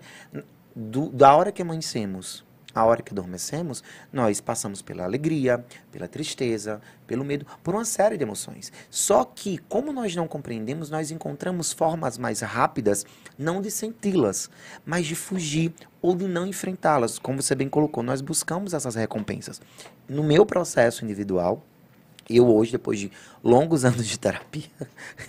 Do- 0.74 1.10
da 1.10 1.36
hora 1.36 1.52
que 1.52 1.62
amanhecemos 1.62 2.46
à 2.74 2.86
hora 2.86 3.02
que 3.02 3.12
adormecemos, 3.12 3.84
nós 4.12 4.40
passamos 4.40 4.82
pela 4.82 5.04
alegria, 5.04 5.66
pela 5.92 6.08
tristeza, 6.08 6.82
pelo 7.06 7.24
medo, 7.24 7.46
por 7.64 7.74
uma 7.74 7.86
série 7.86 8.18
de 8.18 8.24
emoções. 8.24 8.72
Só 8.90 9.24
que, 9.24 9.58
como 9.70 9.92
nós 9.92 10.16
não 10.16 10.28
compreendemos, 10.28 10.90
nós 10.90 11.10
encontramos 11.10 11.72
formas 11.72 12.18
mais 12.18 12.42
rápidas, 12.42 13.06
não 13.38 13.62
de 13.62 13.72
senti-las, 13.72 14.50
mas 14.86 15.06
de 15.06 15.16
fugir 15.16 15.74
ou 16.02 16.16
de 16.16 16.28
não 16.28 16.46
enfrentá-las. 16.46 17.18
Como 17.18 17.42
você 17.42 17.56
bem 17.56 17.70
colocou, 17.70 18.04
nós 18.04 18.22
buscamos 18.22 18.74
essas 18.74 18.96
recompensas. 18.96 19.62
No 20.08 20.24
meu 20.24 20.46
processo 20.46 21.04
individual, 21.04 21.64
eu 22.30 22.48
hoje, 22.48 22.72
depois 22.72 23.00
de 23.00 23.12
longos 23.44 23.84
anos 23.86 24.06
de 24.06 24.20
terapia, 24.20 24.70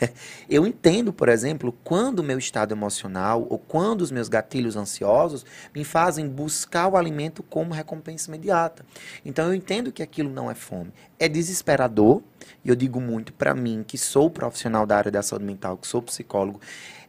eu 0.48 0.66
entendo, 0.66 1.12
por 1.12 1.28
exemplo, 1.28 1.72
quando 1.84 2.20
o 2.20 2.24
meu 2.24 2.38
estado 2.38 2.72
emocional 2.72 3.46
ou 3.48 3.58
quando 3.58 4.02
os 4.02 4.10
meus 4.10 4.28
gatilhos 4.28 4.76
ansiosos 4.76 5.44
me 5.74 5.84
fazem 5.84 6.28
buscar 6.28 6.88
o 6.88 6.96
alimento 6.96 7.42
como 7.42 7.74
recompensa 7.74 8.28
imediata. 8.28 8.84
Então 9.24 9.46
eu 9.46 9.54
entendo 9.54 9.92
que 9.92 10.02
aquilo 10.02 10.30
não 10.30 10.50
é 10.50 10.54
fome. 10.54 10.92
É 11.18 11.28
desesperador, 11.28 12.22
e 12.64 12.68
eu 12.68 12.76
digo 12.76 13.00
muito 13.00 13.32
para 13.32 13.54
mim, 13.54 13.84
que 13.86 13.98
sou 13.98 14.30
profissional 14.30 14.86
da 14.86 14.96
área 14.96 15.10
da 15.10 15.22
saúde 15.22 15.44
mental, 15.44 15.76
que 15.76 15.86
sou 15.86 16.02
psicólogo, 16.02 16.60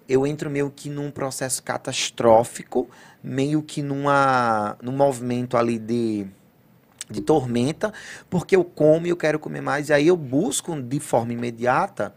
eu 0.09 0.25
entro 0.25 0.49
meio 0.49 0.71
que 0.75 0.89
num 0.89 1.11
processo 1.11 1.61
catastrófico, 1.61 2.89
meio 3.23 3.61
que 3.61 3.83
numa, 3.83 4.75
num 4.81 4.91
movimento 4.91 5.55
ali 5.55 5.77
de 5.77 6.25
de 7.09 7.21
tormenta, 7.21 7.93
porque 8.29 8.55
eu 8.55 8.63
como 8.63 9.07
e 9.07 9.09
eu 9.09 9.17
quero 9.17 9.39
comer 9.39 9.61
mais, 9.61 9.89
e 9.89 9.93
aí 9.93 10.07
eu 10.07 10.17
busco 10.17 10.79
de 10.81 10.99
forma 10.99 11.33
imediata 11.33 12.13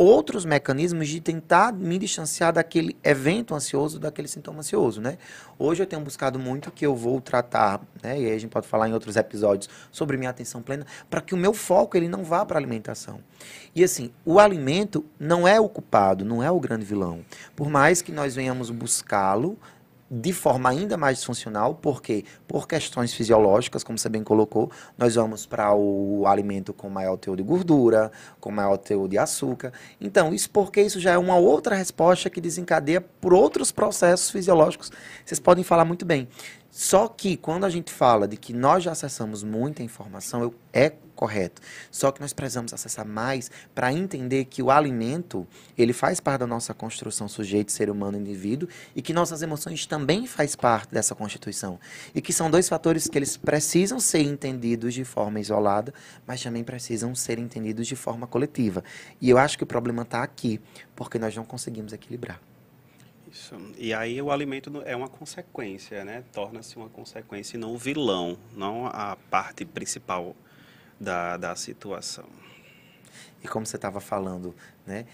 outros 0.00 0.46
mecanismos 0.46 1.08
de 1.08 1.20
tentar 1.20 1.74
me 1.74 1.98
distanciar 1.98 2.54
daquele 2.54 2.96
evento 3.04 3.54
ansioso, 3.54 4.00
daquele 4.00 4.28
sintoma 4.28 4.60
ansioso, 4.60 4.98
né? 4.98 5.18
Hoje 5.58 5.82
eu 5.82 5.86
tenho 5.86 6.00
buscado 6.00 6.38
muito 6.38 6.70
que 6.70 6.86
eu 6.86 6.96
vou 6.96 7.20
tratar, 7.20 7.82
né? 8.02 8.18
E 8.18 8.24
aí 8.24 8.32
a 8.32 8.38
gente 8.38 8.50
pode 8.50 8.66
falar 8.66 8.88
em 8.88 8.94
outros 8.94 9.16
episódios 9.16 9.68
sobre 9.92 10.16
minha 10.16 10.30
atenção 10.30 10.62
plena, 10.62 10.86
para 11.10 11.20
que 11.20 11.34
o 11.34 11.36
meu 11.36 11.52
foco 11.52 11.98
ele 11.98 12.08
não 12.08 12.24
vá 12.24 12.46
para 12.46 12.56
a 12.56 12.60
alimentação. 12.60 13.20
E 13.74 13.84
assim, 13.84 14.10
o 14.24 14.40
alimento 14.40 15.04
não 15.18 15.46
é 15.46 15.60
o 15.60 15.68
culpado, 15.68 16.24
não 16.24 16.42
é 16.42 16.50
o 16.50 16.58
grande 16.58 16.86
vilão. 16.86 17.22
Por 17.54 17.68
mais 17.68 18.00
que 18.00 18.10
nós 18.10 18.34
venhamos 18.34 18.70
buscá-lo, 18.70 19.58
de 20.10 20.32
forma 20.32 20.68
ainda 20.68 20.96
mais 20.96 21.18
disfuncional, 21.18 21.74
porque 21.76 22.24
por 22.48 22.66
questões 22.66 23.14
fisiológicas, 23.14 23.84
como 23.84 23.96
você 23.96 24.08
bem 24.08 24.24
colocou, 24.24 24.70
nós 24.98 25.14
vamos 25.14 25.46
para 25.46 25.72
o 25.72 26.26
alimento 26.26 26.72
com 26.72 26.90
maior 26.90 27.16
teor 27.16 27.36
de 27.36 27.42
gordura, 27.44 28.10
com 28.40 28.50
maior 28.50 28.76
teor 28.76 29.08
de 29.08 29.16
açúcar. 29.16 29.72
Então, 30.00 30.34
isso 30.34 30.50
porque 30.50 30.82
isso 30.82 30.98
já 30.98 31.12
é 31.12 31.18
uma 31.18 31.36
outra 31.36 31.76
resposta 31.76 32.28
que 32.28 32.40
desencadeia 32.40 33.00
por 33.00 33.32
outros 33.32 33.70
processos 33.70 34.30
fisiológicos. 34.30 34.90
Vocês 35.24 35.38
podem 35.38 35.62
falar 35.62 35.84
muito 35.84 36.04
bem. 36.04 36.26
Só 36.70 37.08
que 37.08 37.36
quando 37.36 37.64
a 37.64 37.70
gente 37.70 37.92
fala 37.92 38.28
de 38.28 38.36
que 38.36 38.52
nós 38.52 38.84
já 38.84 38.92
acessamos 38.92 39.42
muita 39.42 39.82
informação, 39.82 40.42
eu, 40.42 40.54
é 40.72 40.92
correto. 41.20 41.60
Só 41.90 42.10
que 42.10 42.20
nós 42.20 42.32
precisamos 42.32 42.72
acessar 42.72 43.04
mais 43.04 43.50
para 43.74 43.92
entender 43.92 44.46
que 44.46 44.62
o 44.62 44.70
alimento, 44.70 45.46
ele 45.76 45.92
faz 45.92 46.18
parte 46.20 46.40
da 46.40 46.46
nossa 46.46 46.72
construção 46.72 47.28
sujeito, 47.28 47.72
ser 47.72 47.90
humano, 47.90 48.16
indivíduo, 48.16 48.68
e 48.96 49.02
que 49.02 49.12
nossas 49.12 49.42
emoções 49.42 49.84
também 49.84 50.26
faz 50.26 50.56
parte 50.56 50.94
dessa 50.94 51.14
constituição. 51.14 51.78
E 52.14 52.22
que 52.22 52.32
são 52.32 52.50
dois 52.50 52.68
fatores 52.68 53.06
que 53.06 53.18
eles 53.18 53.36
precisam 53.36 54.00
ser 54.00 54.20
entendidos 54.20 54.94
de 54.94 55.04
forma 55.04 55.40
isolada, 55.40 55.92
mas 56.26 56.42
também 56.42 56.64
precisam 56.64 57.14
ser 57.14 57.38
entendidos 57.38 57.86
de 57.86 57.96
forma 57.96 58.26
coletiva. 58.26 58.82
E 59.20 59.28
eu 59.28 59.36
acho 59.36 59.58
que 59.58 59.64
o 59.64 59.66
problema 59.66 60.02
está 60.02 60.22
aqui, 60.22 60.60
porque 60.96 61.18
nós 61.18 61.36
não 61.36 61.44
conseguimos 61.44 61.92
equilibrar. 61.92 62.40
Isso. 63.30 63.54
E 63.78 63.94
aí 63.94 64.20
o 64.20 64.30
alimento 64.30 64.82
é 64.84 64.96
uma 64.96 65.08
consequência, 65.08 66.04
né? 66.04 66.24
Torna-se 66.32 66.76
uma 66.76 66.88
consequência 66.88 67.56
e 67.56 67.60
não 67.60 67.74
o 67.74 67.78
vilão, 67.78 68.36
não 68.56 68.86
a 68.86 69.16
parte 69.30 69.64
principal 69.64 70.34
da, 70.98 71.36
da 71.36 71.54
situação. 71.54 72.26
E 73.42 73.48
como 73.48 73.64
você 73.64 73.76
estava 73.76 74.00
falando, 74.00 74.54
né? 74.86 75.06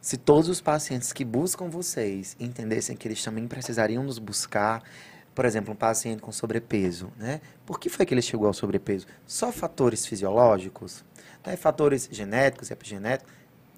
Se 0.00 0.16
todos 0.16 0.48
os 0.48 0.60
pacientes 0.60 1.12
que 1.12 1.24
buscam 1.24 1.68
vocês 1.68 2.36
entendessem 2.40 2.96
que 2.96 3.06
eles 3.06 3.22
também 3.22 3.46
precisariam 3.46 4.02
nos 4.02 4.18
buscar, 4.18 4.82
por 5.34 5.44
exemplo, 5.44 5.72
um 5.72 5.76
paciente 5.76 6.20
com 6.20 6.32
sobrepeso, 6.32 7.12
né? 7.16 7.40
Por 7.64 7.78
que 7.78 7.88
foi 7.88 8.04
que 8.04 8.12
ele 8.12 8.22
chegou 8.22 8.46
ao 8.46 8.54
sobrepeso? 8.54 9.06
Só 9.26 9.52
fatores 9.52 10.04
fisiológicos? 10.06 11.04
Né? 11.46 11.56
Fatores 11.56 12.08
genéticos, 12.10 12.70
epigenéticos? 12.70 13.32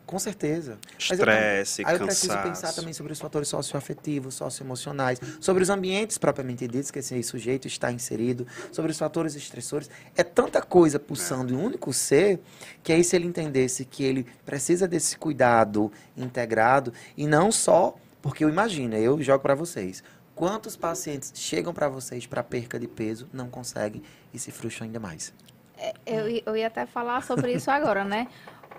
Com 0.06 0.18
certeza. 0.18 0.78
Estresse, 0.98 1.82
Aí 1.86 1.94
eu 1.94 2.00
preciso 2.04 2.36
pensar 2.38 2.72
também 2.72 2.92
sobre 2.92 3.12
os 3.12 3.20
fatores 3.20 3.48
socioafetivos, 3.48 4.34
socioemocionais, 4.34 5.20
sobre 5.40 5.62
os 5.62 5.70
ambientes 5.70 6.18
propriamente 6.18 6.66
ditos 6.68 6.90
que 6.90 6.98
esse 6.98 7.22
sujeito 7.22 7.66
está 7.66 7.90
inserido, 7.90 8.46
sobre 8.70 8.90
os 8.90 8.98
fatores 8.98 9.34
estressores. 9.34 9.88
É 10.16 10.22
tanta 10.22 10.60
coisa 10.60 10.98
pulsando 10.98 11.52
é. 11.52 11.56
em 11.56 11.60
um 11.60 11.64
único 11.64 11.92
ser 11.92 12.40
que 12.82 12.92
aí 12.92 13.02
se 13.02 13.16
ele 13.16 13.26
entendesse 13.26 13.84
que 13.84 14.04
ele 14.04 14.26
precisa 14.44 14.86
desse 14.86 15.16
cuidado 15.16 15.90
integrado 16.16 16.92
e 17.16 17.26
não 17.26 17.50
só, 17.50 17.94
porque 18.20 18.44
eu 18.44 18.48
imagino, 18.48 18.94
eu 18.96 19.20
jogo 19.22 19.42
para 19.42 19.54
vocês, 19.54 20.02
quantos 20.34 20.76
pacientes 20.76 21.32
chegam 21.34 21.72
para 21.72 21.88
vocês 21.88 22.26
para 22.26 22.42
perca 22.42 22.78
de 22.78 22.88
peso, 22.88 23.28
não 23.32 23.48
conseguem 23.48 24.02
e 24.32 24.38
se 24.38 24.50
frustram 24.50 24.86
ainda 24.86 25.00
mais. 25.00 25.32
É, 25.78 25.94
eu, 26.06 26.42
eu 26.46 26.56
ia 26.56 26.68
até 26.68 26.86
falar 26.86 27.22
sobre 27.22 27.52
isso 27.54 27.70
agora, 27.70 28.04
né? 28.04 28.28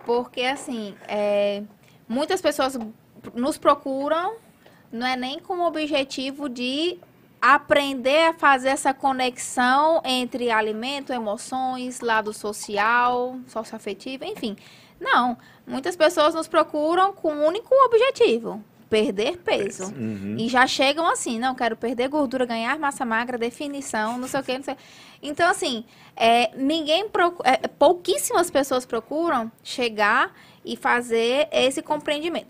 Porque, 0.05 0.41
assim, 0.41 0.95
é, 1.07 1.63
muitas 2.07 2.41
pessoas 2.41 2.77
nos 3.33 3.57
procuram, 3.57 4.35
não 4.91 5.07
é 5.07 5.15
nem 5.15 5.39
com 5.39 5.59
o 5.59 5.67
objetivo 5.67 6.49
de 6.49 6.99
aprender 7.41 8.27
a 8.27 8.33
fazer 8.33 8.69
essa 8.69 8.93
conexão 8.93 10.01
entre 10.05 10.49
alimento, 10.49 11.11
emoções, 11.11 11.99
lado 11.99 12.31
social, 12.31 13.37
socioafetivo, 13.47 14.23
enfim. 14.23 14.55
Não, 14.99 15.37
muitas 15.67 15.95
pessoas 15.95 16.33
nos 16.33 16.47
procuram 16.47 17.11
com 17.11 17.33
um 17.33 17.45
único 17.45 17.73
objetivo, 17.85 18.63
perder 18.93 19.37
peso. 19.39 19.85
Uhum. 19.85 20.35
E 20.37 20.47
já 20.47 20.67
chegam 20.67 21.09
assim, 21.09 21.39
não, 21.39 21.55
quero 21.55 21.75
perder 21.75 22.07
gordura, 22.09 22.45
ganhar 22.45 22.77
massa 22.77 23.03
magra, 23.03 23.39
definição, 23.39 24.19
não 24.19 24.27
sei 24.27 24.39
o 24.39 24.43
que, 24.43 24.55
não 24.55 24.63
sei. 24.63 24.77
Então, 25.19 25.49
assim, 25.49 25.83
é, 26.15 26.51
ninguém 26.55 27.09
procura, 27.09 27.49
é, 27.49 27.67
pouquíssimas 27.67 28.51
pessoas 28.51 28.85
procuram 28.85 29.51
chegar 29.63 30.31
e 30.63 30.77
fazer 30.77 31.47
esse 31.51 31.81
compreendimento. 31.81 32.49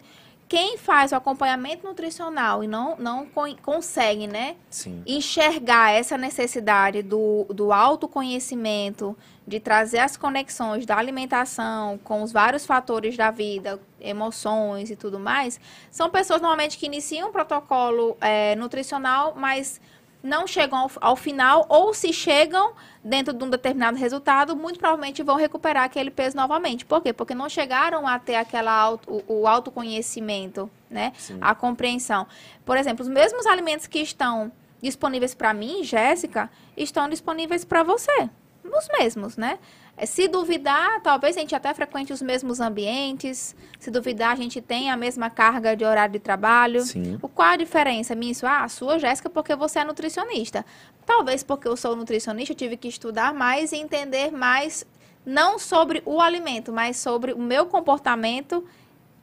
Quem 0.53 0.77
faz 0.77 1.11
o 1.11 1.15
acompanhamento 1.15 1.83
nutricional 1.83 2.63
e 2.63 2.67
não, 2.67 2.95
não 2.99 3.27
consegue, 3.63 4.27
né, 4.27 4.55
Sim. 4.69 5.01
enxergar 5.03 5.89
essa 5.89 6.15
necessidade 6.15 7.01
do, 7.01 7.45
do 7.45 7.73
autoconhecimento, 7.73 9.17
de 9.47 9.59
trazer 9.59 9.97
as 9.97 10.15
conexões 10.15 10.85
da 10.85 10.95
alimentação 10.95 11.97
com 12.03 12.21
os 12.21 12.31
vários 12.31 12.67
fatores 12.67 13.17
da 13.17 13.31
vida, 13.31 13.79
emoções 13.99 14.91
e 14.91 14.95
tudo 14.95 15.19
mais, 15.19 15.59
são 15.89 16.07
pessoas 16.11 16.39
normalmente 16.39 16.77
que 16.77 16.85
iniciam 16.85 17.29
um 17.29 17.31
protocolo 17.31 18.15
é, 18.21 18.55
nutricional, 18.55 19.33
mas 19.35 19.81
não 20.23 20.47
chegam 20.47 20.79
ao, 20.79 20.91
ao, 21.01 21.15
final, 21.17 21.65
ou 21.67 21.93
se 21.93 22.13
chegam 22.13 22.73
dentro 23.03 23.33
de 23.33 23.43
um 23.43 23.49
determinado 23.49 23.97
resultado, 23.97 24.55
muito 24.55 24.79
provavelmente 24.79 25.21
vão 25.21 25.35
recuperar 25.35 25.83
aquele 25.83 26.09
peso 26.09 26.37
novamente. 26.37 26.85
Por 26.85 27.01
quê? 27.01 27.11
Porque 27.11 27.35
não 27.35 27.49
chegaram 27.49 28.07
a 28.07 28.17
ter 28.17 28.35
aquela 28.35 28.71
auto, 28.71 29.21
o, 29.27 29.41
o 29.41 29.47
autoconhecimento, 29.47 30.71
né? 30.89 31.11
Sim. 31.17 31.37
A 31.41 31.53
compreensão. 31.53 32.25
Por 32.65 32.77
exemplo, 32.77 33.03
os 33.03 33.09
mesmos 33.09 33.45
alimentos 33.45 33.85
que 33.85 33.99
estão 33.99 34.49
disponíveis 34.81 35.35
para 35.35 35.53
mim, 35.53 35.83
Jéssica, 35.83 36.49
estão 36.77 37.09
disponíveis 37.09 37.65
para 37.65 37.83
você 37.83 38.29
os 38.63 38.87
mesmos, 38.97 39.37
né? 39.37 39.59
É, 39.95 40.05
se 40.07 40.27
duvidar, 40.27 41.01
talvez 41.01 41.37
a 41.37 41.39
gente 41.39 41.53
até 41.53 41.71
frequente 41.73 42.11
os 42.11 42.21
mesmos 42.21 42.59
ambientes. 42.59 43.55
Se 43.79 43.91
duvidar, 43.91 44.31
a 44.31 44.35
gente 44.35 44.59
tem 44.59 44.89
a 44.89 44.97
mesma 44.97 45.29
carga 45.29 45.75
de 45.75 45.85
horário 45.85 46.13
de 46.13 46.19
trabalho. 46.19 46.81
Sim. 46.81 47.19
O, 47.21 47.27
qual 47.27 47.49
a 47.49 47.57
diferença? 47.57 48.15
Minha, 48.15 48.31
isso, 48.31 48.45
ah, 48.45 48.63
a 48.63 48.69
sua, 48.69 48.97
Jéssica, 48.97 49.29
porque 49.29 49.55
você 49.55 49.79
é 49.79 49.83
nutricionista. 49.83 50.65
Talvez 51.05 51.43
porque 51.43 51.67
eu 51.67 51.77
sou 51.77 51.95
nutricionista, 51.95 52.53
eu 52.53 52.57
tive 52.57 52.75
que 52.75 52.87
estudar 52.87 53.33
mais 53.33 53.71
e 53.71 53.75
entender 53.75 54.31
mais, 54.31 54.85
não 55.23 55.59
sobre 55.59 56.01
o 56.05 56.19
alimento, 56.19 56.71
mas 56.71 56.97
sobre 56.97 57.33
o 57.33 57.39
meu 57.39 57.67
comportamento 57.67 58.65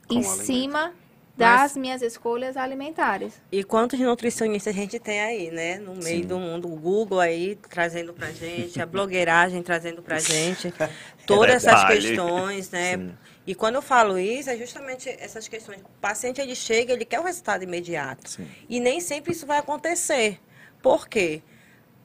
Com 0.07 0.15
em 0.15 0.23
cima 0.23 0.93
das 1.41 1.61
Mas, 1.61 1.77
minhas 1.77 2.01
escolhas 2.03 2.55
alimentares. 2.55 3.41
E 3.51 3.63
quantos 3.63 3.99
nutricionistas 3.99 4.73
a 4.73 4.77
gente 4.77 4.99
tem 4.99 5.19
aí, 5.19 5.49
né? 5.49 5.79
No 5.79 5.95
meio 5.95 6.21
Sim. 6.21 6.27
do 6.27 6.39
mundo, 6.39 6.71
o 6.71 6.75
Google 6.75 7.19
aí 7.19 7.55
trazendo 7.55 8.13
pra 8.13 8.31
gente, 8.31 8.79
a 8.79 8.85
blogueiragem 8.85 9.63
trazendo 9.63 10.03
pra 10.03 10.19
gente, 10.19 10.67
é 10.79 10.89
todas 11.25 11.65
essas 11.65 11.83
questões, 11.85 12.69
né? 12.69 12.97
Sim. 12.97 13.11
E 13.47 13.55
quando 13.55 13.75
eu 13.75 13.81
falo 13.81 14.19
isso, 14.19 14.51
é 14.51 14.55
justamente 14.55 15.09
essas 15.09 15.47
questões. 15.47 15.81
O 15.81 15.99
paciente, 15.99 16.39
ele 16.39 16.55
chega, 16.55 16.93
ele 16.93 17.05
quer 17.05 17.19
o 17.19 17.23
resultado 17.23 17.63
imediato. 17.63 18.29
Sim. 18.29 18.47
E 18.69 18.79
nem 18.79 19.01
sempre 19.01 19.31
isso 19.31 19.47
vai 19.47 19.57
acontecer. 19.57 20.39
Por 20.81 21.07
quê? 21.07 21.41
Porque 21.41 21.60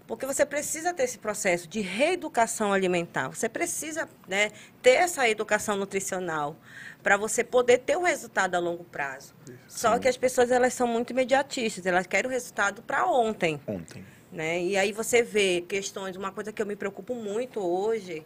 você 0.09 0.47
precisa 0.47 0.95
ter 0.95 1.03
esse 1.03 1.19
processo 1.19 1.66
de 1.66 1.81
reeducação 1.81 2.73
alimentar. 2.73 3.29
Você 3.29 3.49
precisa 3.49 4.09
né, 4.29 4.53
ter 4.81 4.92
essa 4.92 5.29
educação 5.29 5.77
nutricional 5.77 6.57
para 7.03 7.16
você 7.16 7.42
poder 7.42 7.79
ter 7.79 7.97
o 7.97 8.03
resultado 8.03 8.55
a 8.55 8.59
longo 8.59 8.85
prazo. 8.85 9.35
Sim. 9.45 9.59
Só 9.66 9.99
que 9.99 10.07
as 10.07 10.16
pessoas 10.16 10.51
elas 10.51 10.75
são 10.75 10.87
muito 10.87 11.11
imediatistas, 11.11 11.85
elas 11.87 12.07
querem 12.07 12.31
o 12.31 12.33
resultado 12.33 12.83
para 12.83 13.07
ontem. 13.07 13.61
Ontem. 13.66 14.05
Né? 14.31 14.62
E 14.62 14.77
aí 14.77 14.92
você 14.92 15.23
vê 15.23 15.64
questões, 15.69 16.14
uma 16.14 16.31
coisa 16.31 16.53
que 16.53 16.62
eu 16.62 16.66
me 16.66 16.77
preocupo 16.77 17.14
muito 17.14 17.61
hoje, 17.61 18.25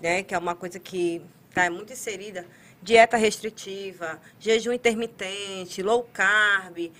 né, 0.00 0.22
que 0.22 0.34
é 0.34 0.38
uma 0.38 0.54
coisa 0.54 0.78
que 0.78 1.22
está 1.48 1.70
muito 1.70 1.92
inserida, 1.92 2.46
dieta 2.82 3.16
restritiva, 3.16 4.20
jejum 4.38 4.72
intermitente, 4.72 5.82
low 5.82 6.06
carb, 6.12 6.92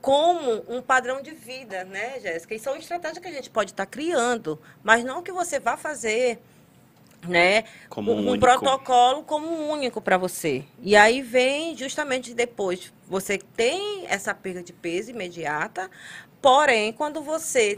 como 0.00 0.64
um 0.68 0.80
padrão 0.80 1.20
de 1.20 1.32
vida, 1.32 1.84
né, 1.84 2.20
Jéssica? 2.20 2.54
E 2.54 2.58
são 2.58 2.76
estratégias 2.76 3.18
que 3.18 3.28
a 3.28 3.32
gente 3.32 3.50
pode 3.50 3.72
estar 3.72 3.86
tá 3.86 3.90
criando, 3.90 4.60
mas 4.82 5.04
não 5.04 5.22
que 5.22 5.32
você 5.32 5.58
vá 5.58 5.76
fazer 5.76 6.40
né? 7.26 7.64
Como 7.88 8.12
um, 8.12 8.34
um 8.34 8.38
protocolo 8.38 9.24
como 9.24 9.48
único 9.48 10.00
para 10.00 10.16
você. 10.16 10.64
E 10.80 10.94
aí 10.94 11.20
vem 11.22 11.76
justamente 11.76 12.34
depois, 12.34 12.92
você 13.08 13.38
tem 13.38 14.06
essa 14.08 14.34
perda 14.34 14.62
de 14.62 14.72
peso 14.72 15.10
imediata, 15.10 15.90
porém, 16.40 16.92
quando 16.92 17.22
você 17.22 17.76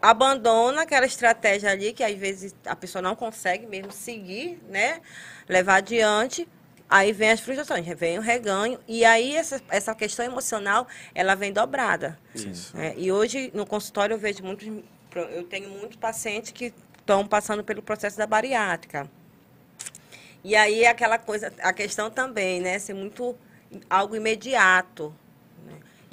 abandona 0.00 0.82
aquela 0.82 1.06
estratégia 1.06 1.70
ali, 1.70 1.92
que 1.92 2.04
às 2.04 2.14
vezes 2.14 2.54
a 2.64 2.76
pessoa 2.76 3.02
não 3.02 3.16
consegue 3.16 3.66
mesmo 3.66 3.90
seguir, 3.90 4.60
né? 4.68 5.00
Levar 5.48 5.76
adiante, 5.76 6.46
aí 6.88 7.12
vem 7.12 7.30
as 7.30 7.40
frustrações, 7.40 7.86
vem 7.98 8.18
o 8.18 8.22
reganho, 8.22 8.78
e 8.86 9.04
aí 9.04 9.36
essa, 9.36 9.60
essa 9.68 9.94
questão 9.94 10.24
emocional, 10.24 10.86
ela 11.14 11.34
vem 11.34 11.52
dobrada. 11.52 12.18
Isso. 12.34 12.76
Né? 12.76 12.94
E 12.96 13.10
hoje, 13.10 13.50
no 13.54 13.66
consultório, 13.66 14.14
eu 14.14 14.18
vejo 14.18 14.42
muitos, 14.42 14.68
eu 15.30 15.44
tenho 15.44 15.68
muitos 15.68 15.96
pacientes 15.96 16.52
que 16.52 16.72
estão 16.98 17.26
passando 17.26 17.62
pelo 17.62 17.82
processo 17.82 18.16
da 18.16 18.26
bariátrica. 18.26 19.08
E 20.42 20.54
aí 20.54 20.86
aquela 20.86 21.18
coisa, 21.18 21.52
a 21.60 21.72
questão 21.72 22.10
também, 22.10 22.60
né, 22.60 22.78
ser 22.78 22.94
muito 22.94 23.36
algo 23.90 24.14
imediato. 24.14 25.12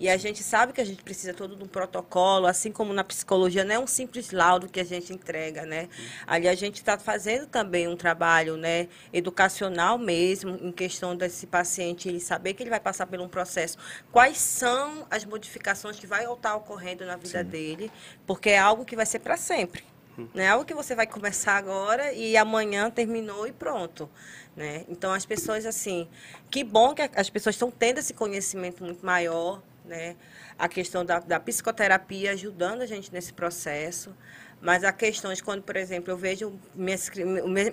Né? 0.04 0.10
E 0.10 0.10
a 0.10 0.18
gente 0.18 0.44
sabe 0.44 0.74
que 0.74 0.82
a 0.82 0.86
gente 0.86 1.02
precisa 1.02 1.34
todo 1.34 1.56
de 1.56 1.63
um 1.63 1.68
protocolo, 1.68 2.46
assim 2.46 2.72
como 2.72 2.94
na 2.94 3.04
psicologia, 3.04 3.63
não 3.63 3.76
é 3.76 3.80
um 3.80 3.88
simples 3.88 4.32
laudo 4.32 4.68
que 4.68 4.80
a 4.80 4.84
gente 4.84 5.13
entrega, 5.13 5.66
né? 5.66 5.88
Ali 6.28 6.48
a 6.48 6.56
gente 6.56 6.76
está 6.76 6.98
fazendo 6.98 7.48
também 7.48 7.88
um 7.88 7.96
trabalho, 7.96 8.58
né, 8.58 8.89
educacional 9.13 9.98
mesmo, 9.98 10.58
em 10.62 10.72
questão 10.72 11.16
desse 11.16 11.48
paciente 11.48 12.10
ele 12.10 12.20
saber 12.20 12.54
que 12.54 12.63
ele 12.63 12.70
vai 12.70 12.80
passar 12.80 13.08
por 13.08 13.20
um 13.20 13.30
processo. 13.30 13.78
Quais 14.12 14.38
são 14.38 15.08
as 15.10 15.24
modificações 15.26 15.98
que 15.98 16.06
vai 16.06 16.26
estar 16.26 16.56
ocorrendo 16.56 17.06
na 17.06 17.16
vida 17.16 17.44
Sim. 17.44 17.50
dele, 17.50 17.92
porque 18.28 18.50
é 18.50 18.60
algo 18.60 18.84
que 18.86 18.96
vai 18.96 19.06
ser 19.06 19.20
para 19.20 19.38
sempre. 19.38 19.84
Não 20.16 20.44
é 20.44 20.48
algo 20.48 20.63
que 20.63 20.76
você 20.76 20.94
vai 20.94 21.08
começar 21.08 21.58
agora 21.58 22.13
e 22.13 22.38
amanhã 22.38 22.89
terminou 22.92 23.48
e 23.48 23.52
pronto. 23.52 24.08
Né? 24.56 24.86
Então, 24.88 25.12
as 25.12 25.26
pessoas, 25.26 25.66
assim, 25.66 26.08
que 26.52 26.63
bom 26.63 26.94
que 26.94 27.02
as 27.16 27.30
pessoas 27.32 27.56
estão 27.56 27.72
tendo 27.72 27.98
esse 27.98 28.13
conhecimento 28.13 28.84
muito 28.84 29.04
maior, 29.04 29.60
né? 29.86 30.15
A 30.58 30.67
questão 30.67 31.06
da, 31.06 31.19
da 31.19 31.39
psicoterapia 31.39 32.32
ajudando 32.32 32.82
a 32.82 32.86
gente 32.86 33.12
nesse 33.12 33.34
processo. 33.34 34.15
Mas 34.62 34.84
a 34.84 34.93
questão 34.93 35.34
de 35.34 35.43
quando, 35.43 35.62
por 35.62 35.76
exemplo, 35.76 36.12
eu 36.12 36.17
vejo 36.17 36.58
minhas, 36.74 37.12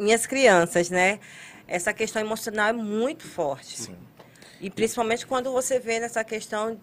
minhas 0.01 0.27
crianças, 0.27 0.91
né? 0.91 1.21
Essa 1.69 1.93
questão 1.93 2.21
emocional 2.21 2.69
é 2.69 2.73
muito 2.73 3.25
forte. 3.25 3.81
Sim. 3.81 3.97
E 4.61 4.69
principalmente 4.69 5.27
quando 5.27 5.53
você 5.53 5.79
vê 5.79 6.01
nessa 6.01 6.25
questão 6.25 6.79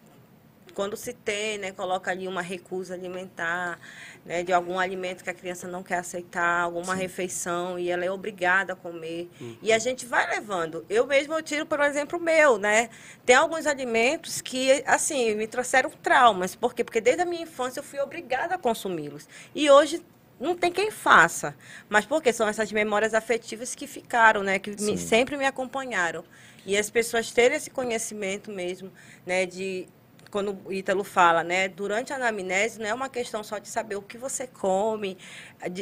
quando 0.77 0.95
se 0.95 1.11
tem, 1.11 1.57
né, 1.57 1.71
coloca 1.71 2.11
ali 2.11 2.27
uma 2.27 2.43
recusa 2.43 2.93
alimentar, 2.93 3.79
né, 4.23 4.43
de 4.43 4.53
algum 4.53 4.77
alimento 4.77 5.23
que 5.23 5.29
a 5.31 5.33
criança 5.33 5.67
não 5.67 5.81
quer 5.81 5.97
aceitar, 5.97 6.61
alguma 6.61 6.93
Sim. 6.93 7.01
refeição 7.01 7.79
e 7.79 7.89
ela 7.89 8.05
é 8.05 8.11
obrigada 8.11 8.73
a 8.73 8.75
comer. 8.75 9.27
Uhum. 9.41 9.57
E 9.59 9.73
a 9.73 9.79
gente 9.79 10.05
vai 10.05 10.29
levando. 10.29 10.85
Eu 10.87 11.07
mesmo 11.07 11.33
eu 11.33 11.41
tiro, 11.41 11.65
por 11.65 11.79
exemplo, 11.79 12.19
o 12.19 12.21
meu, 12.21 12.59
né? 12.59 12.91
Tem 13.25 13.35
alguns 13.35 13.65
alimentos 13.65 14.39
que, 14.39 14.83
assim, 14.85 15.33
me 15.33 15.47
trouxeram 15.47 15.89
traumas. 15.89 16.53
Por 16.53 16.75
quê? 16.75 16.83
Porque 16.83 17.01
desde 17.01 17.23
a 17.23 17.25
minha 17.25 17.41
infância 17.41 17.79
eu 17.79 17.83
fui 17.83 17.99
obrigada 17.99 18.53
a 18.53 18.57
consumi-los. 18.59 19.27
E 19.55 19.71
hoje 19.71 20.05
não 20.39 20.55
tem 20.55 20.71
quem 20.71 20.91
faça. 20.91 21.55
Mas 21.89 22.05
porque 22.05 22.31
são 22.31 22.47
essas 22.47 22.71
memórias 22.71 23.15
afetivas 23.15 23.73
que 23.73 23.87
ficaram, 23.87 24.43
né? 24.43 24.59
Que 24.59 24.79
me, 24.79 24.95
sempre 24.95 25.37
me 25.37 25.45
acompanharam. 25.47 26.23
E 26.67 26.77
as 26.77 26.87
pessoas 26.87 27.31
terem 27.31 27.57
esse 27.57 27.71
conhecimento 27.71 28.51
mesmo, 28.51 28.91
né? 29.25 29.47
De 29.47 29.87
quando 30.29 30.57
o 30.65 30.73
Ítalo 30.73 31.03
fala, 31.03 31.43
né, 31.43 31.67
durante 31.67 32.11
a 32.13 32.15
anamnese 32.15 32.79
não 32.79 32.87
é 32.87 32.93
uma 32.93 33.09
questão 33.09 33.43
só 33.43 33.57
de 33.57 33.67
saber 33.67 33.95
o 33.95 34.01
que 34.01 34.17
você 34.17 34.47
come. 34.47 35.17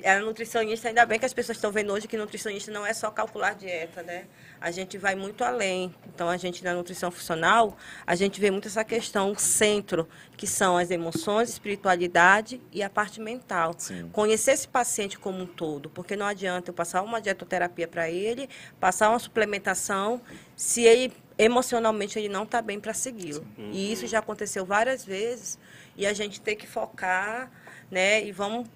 A 0.06 0.20
nutricionista, 0.20 0.88
ainda 0.88 1.06
bem 1.06 1.20
que 1.20 1.26
as 1.26 1.34
pessoas 1.34 1.58
estão 1.58 1.72
vendo 1.72 1.92
hoje 1.92 2.08
que 2.08 2.18
nutricionista 2.18 2.72
não 2.72 2.86
é 2.86 2.94
só 2.94 3.12
calcular 3.12 3.56
dieta, 3.56 4.02
né? 4.04 4.26
A 4.60 4.72
gente 4.72 4.98
vai 4.98 5.16
muito 5.16 5.44
além. 5.44 5.94
Então, 6.08 6.30
a 6.30 6.38
gente 6.38 6.64
na 6.64 6.74
nutrição 6.74 7.12
funcional, 7.12 7.78
a 8.06 8.16
gente 8.16 8.40
vê 8.40 8.50
muito 8.50 8.68
essa 8.68 8.84
questão, 8.84 9.36
centro, 9.36 10.08
que 10.38 10.48
são 10.48 10.78
as 10.78 10.92
emoções, 10.92 11.50
espiritualidade 11.50 12.62
e 12.72 12.82
a 12.82 12.90
parte 12.90 13.20
mental. 13.20 13.76
Sim. 13.78 14.10
Conhecer 14.12 14.52
esse 14.52 14.68
paciente 14.68 15.20
como 15.20 15.44
um 15.44 15.46
todo, 15.46 15.90
porque 15.90 16.16
não 16.16 16.26
adianta 16.26 16.70
eu 16.70 16.74
passar 16.74 17.02
uma 17.02 17.22
dietoterapia 17.22 17.88
para 17.88 18.10
ele, 18.10 18.50
passar 18.80 19.10
uma 19.10 19.20
suplementação, 19.20 20.22
se 20.56 20.84
ele 20.84 21.14
emocionalmente 21.38 22.18
ele 22.18 22.30
não 22.30 22.44
está 22.44 22.62
bem 22.62 22.80
para 22.80 22.94
segui-lo. 22.94 23.46
Uhum. 23.58 23.72
E 23.72 23.92
isso 23.92 24.08
já 24.08 24.20
aconteceu 24.20 24.66
várias 24.66 25.04
vezes 25.04 25.60
e 25.98 26.06
a 26.06 26.14
gente 26.14 26.42
tem 26.42 26.56
que 26.56 26.68
focar, 26.68 27.52
né? 27.92 28.24
E 28.24 28.32
vamos 28.32 28.68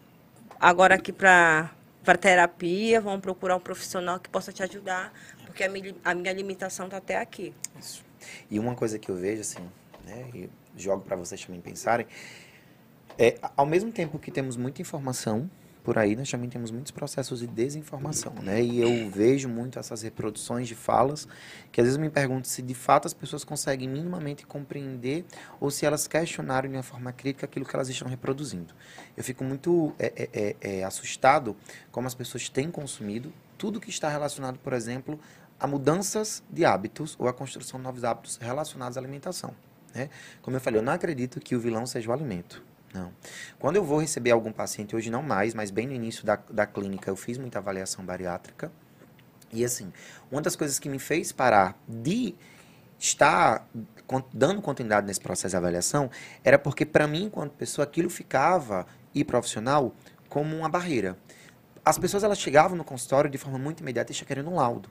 agora 0.60 0.96
aqui 0.96 1.12
para 1.12 1.72
para 2.04 2.18
terapia, 2.18 3.00
vamos 3.02 3.20
procurar 3.20 3.56
um 3.56 3.60
profissional 3.60 4.20
que 4.20 4.30
possa 4.30 4.52
te 4.52 4.64
ajudar, 4.64 5.14
porque 5.46 5.64
a 5.64 5.70
minha, 5.70 5.94
a 6.04 6.16
minha 6.16 6.34
limitação 6.34 6.86
está 6.86 6.98
até 6.98 7.18
aqui. 7.18 7.54
Isso. 7.78 8.04
E 8.50 8.58
uma 8.58 8.74
coisa 8.74 8.98
que 8.98 9.10
eu 9.10 9.16
vejo 9.16 9.42
assim, 9.42 9.60
né, 10.06 10.28
e 10.34 10.50
jogo 10.76 11.04
para 11.04 11.16
vocês 11.16 11.44
também 11.46 11.62
pensarem, 11.62 12.08
é 13.18 13.38
ao 13.56 13.66
mesmo 13.66 13.92
tempo 13.92 14.18
que 14.18 14.32
temos 14.32 14.56
muita 14.56 14.82
informação 14.82 15.52
por 15.84 15.98
aí 15.98 16.16
nós 16.16 16.30
também 16.30 16.50
temos 16.50 16.72
muitos 16.72 16.92
processos 16.92 17.40
de 17.40 17.48
desinformação, 17.48 18.34
né? 18.42 18.62
E 18.62 18.80
eu 18.82 19.10
vejo 19.10 19.48
muito 19.48 19.80
essas 19.80 20.02
reproduções 20.02 20.68
de 20.68 20.76
falas 20.76 21.28
que 21.72 21.80
às 21.80 21.88
vezes 21.88 21.98
me 21.98 22.10
pergunto 22.10 22.48
se 22.48 22.62
de 22.62 22.74
fato 22.74 23.08
as 23.08 23.14
pessoas 23.14 23.44
conseguem 23.44 23.88
minimamente 23.88 24.46
compreender 24.46 25.26
ou 25.60 25.72
se 25.72 25.86
elas 25.86 26.08
questionaram 26.08 26.70
de 26.70 26.76
uma 26.76 26.84
forma 26.84 27.12
crítica 27.12 27.46
aquilo 27.46 27.66
que 27.66 27.76
elas 27.76 27.90
estão 27.90 28.08
reproduzindo. 28.08 28.74
Eu 29.16 29.24
fico 29.24 29.44
muito 29.44 29.94
é, 29.98 30.14
é, 30.16 30.56
é, 30.62 30.80
é 30.80 30.84
assustado 30.84 31.56
como 31.92 32.08
as 32.08 32.14
pessoas 32.14 32.50
têm 32.50 32.70
consumido 32.70 33.32
tudo 33.58 33.80
que 33.80 33.90
está 33.90 34.10
relacionado, 34.10 34.58
por 34.60 34.74
exemplo, 34.74 35.20
a 35.60 35.68
mudanças 35.68 36.42
de 36.50 36.64
hábitos 36.66 37.16
ou 37.20 37.28
a 37.28 37.34
construção 37.34 37.80
de 37.80 37.84
novos 37.84 38.04
hábitos 38.04 38.38
relacionados 38.38 38.98
à 38.98 39.02
alimentação. 39.02 39.54
Né? 39.94 40.10
Como 40.42 40.56
eu 40.56 40.62
falei, 40.62 40.80
eu 40.80 40.84
não 40.84 40.94
acredito 40.94 41.40
que 41.40 41.56
o 41.56 41.60
vilão 41.60 41.86
seja 41.86 42.10
o 42.10 42.14
alimento. 42.14 42.64
Não. 42.94 43.12
Quando 43.60 43.76
eu 43.76 43.84
vou 43.84 44.00
receber 44.00 44.32
algum 44.32 44.52
paciente, 44.52 44.96
hoje 44.96 45.10
não 45.10 45.22
mais, 45.22 45.54
mas 45.54 45.70
bem 45.70 45.88
no 45.88 45.94
início 45.94 46.26
da, 46.26 46.38
da 46.50 46.66
clínica, 46.66 47.10
eu 47.10 47.16
fiz 47.16 47.38
muita 47.38 47.60
avaliação 47.60 48.04
bariátrica. 48.04 48.72
E 49.52 49.64
assim, 49.64 49.92
uma 50.32 50.42
das 50.42 50.56
coisas 50.56 50.80
que 50.80 50.90
me 50.90 51.00
fez 51.00 51.32
parar 51.32 51.78
de 51.88 52.36
estar 53.00 53.68
dando 54.34 54.62
continuidade 54.62 55.08
nesse 55.08 55.22
processo 55.22 55.52
de 55.52 55.58
avaliação 55.58 56.10
era 56.44 56.58
porque, 56.58 56.86
para 56.86 57.08
mim, 57.08 57.26
enquanto 57.26 57.54
pessoa, 57.54 57.86
aquilo 57.86 58.10
ficava, 58.10 58.86
e 59.14 59.24
profissional, 59.24 59.94
como 60.28 60.56
uma 60.56 60.70
barreira. 60.70 61.18
As 61.84 61.98
pessoas 61.98 62.24
elas 62.24 62.40
chegavam 62.40 62.78
no 62.78 62.84
consultório 62.84 63.30
de 63.30 63.38
forma 63.38 63.58
muito 63.58 63.80
imediata 63.82 64.12
e 64.12 64.16
querendo 64.16 64.50
um 64.50 64.56
laudo. 64.56 64.90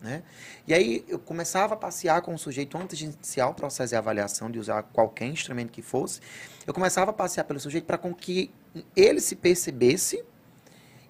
Né? 0.00 0.22
E 0.66 0.72
aí 0.72 1.04
eu 1.08 1.18
começava 1.18 1.74
a 1.74 1.76
passear 1.76 2.22
com 2.22 2.34
o 2.34 2.38
sujeito 2.38 2.78
antes 2.78 2.96
de 2.96 3.04
iniciar 3.04 3.48
o 3.48 3.54
processo 3.54 3.90
de 3.90 3.96
avaliação, 3.96 4.50
de 4.50 4.58
usar 4.58 4.82
qualquer 4.82 5.26
instrumento 5.26 5.70
que 5.70 5.82
fosse, 5.82 6.20
eu 6.66 6.72
começava 6.72 7.10
a 7.10 7.14
passear 7.14 7.44
pelo 7.44 7.60
sujeito 7.60 7.84
para 7.84 7.98
com 7.98 8.14
que 8.14 8.50
ele 8.96 9.20
se 9.20 9.36
percebesse, 9.36 10.24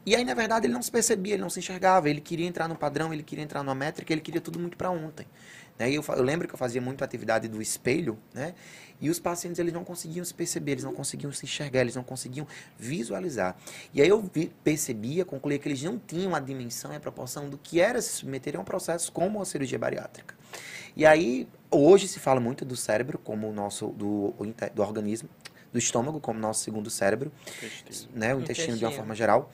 e 0.04 0.16
aí 0.16 0.24
na 0.24 0.34
verdade 0.34 0.66
ele 0.66 0.72
não 0.72 0.82
se 0.82 0.90
percebia, 0.90 1.34
ele 1.34 1.42
não 1.42 1.50
se 1.50 1.60
enxergava, 1.60 2.10
ele 2.10 2.20
queria 2.20 2.46
entrar 2.46 2.66
no 2.66 2.74
padrão, 2.74 3.12
ele 3.12 3.22
queria 3.22 3.44
entrar 3.44 3.62
numa 3.62 3.74
métrica, 3.74 4.12
ele 4.12 4.22
queria 4.22 4.40
tudo 4.40 4.58
muito 4.58 4.76
para 4.76 4.90
ontem. 4.90 5.26
Né? 5.80 5.90
Eu, 5.90 6.04
eu, 6.06 6.22
lembro 6.22 6.46
que 6.46 6.52
eu 6.52 6.58
fazia 6.58 6.78
muito 6.78 7.02
atividade 7.02 7.48
do 7.48 7.62
espelho, 7.62 8.18
né? 8.34 8.54
E 9.00 9.08
os 9.08 9.18
pacientes 9.18 9.58
eles 9.58 9.72
não 9.72 9.82
conseguiam 9.82 10.22
se 10.22 10.34
perceber, 10.34 10.72
eles 10.72 10.84
não 10.84 10.92
conseguiam 10.92 11.32
se 11.32 11.46
enxergar, 11.46 11.80
eles 11.80 11.96
não 11.96 12.02
conseguiam 12.02 12.46
visualizar. 12.78 13.56
E 13.94 14.02
aí 14.02 14.08
eu 14.08 14.20
vi, 14.20 14.52
percebia, 14.62 15.24
concluía 15.24 15.58
que 15.58 15.66
eles 15.66 15.82
não 15.82 15.98
tinham 15.98 16.34
a 16.34 16.38
dimensão 16.38 16.92
e 16.92 16.96
a 16.96 17.00
proporção 17.00 17.48
do 17.48 17.56
que 17.56 17.80
era 17.80 18.02
se 18.02 18.10
submeter 18.10 18.56
a 18.56 18.60
um 18.60 18.64
processo 18.64 19.10
como 19.10 19.40
a 19.40 19.44
cirurgia 19.46 19.78
bariátrica. 19.78 20.34
E 20.94 21.06
aí 21.06 21.48
hoje 21.70 22.06
se 22.08 22.18
fala 22.18 22.40
muito 22.40 22.62
do 22.62 22.76
cérebro 22.76 23.16
como 23.16 23.48
o 23.48 23.52
nosso 23.54 23.86
do, 23.86 24.34
do 24.74 24.82
organismo, 24.82 25.30
do 25.72 25.78
estômago 25.78 26.20
como 26.20 26.38
nosso 26.38 26.62
segundo 26.62 26.90
cérebro, 26.90 27.32
intestino. 27.56 28.12
né, 28.14 28.34
o 28.34 28.40
intestino, 28.40 28.42
intestino 28.42 28.76
de 28.76 28.84
uma 28.84 28.92
forma 28.92 29.14
geral. 29.14 29.50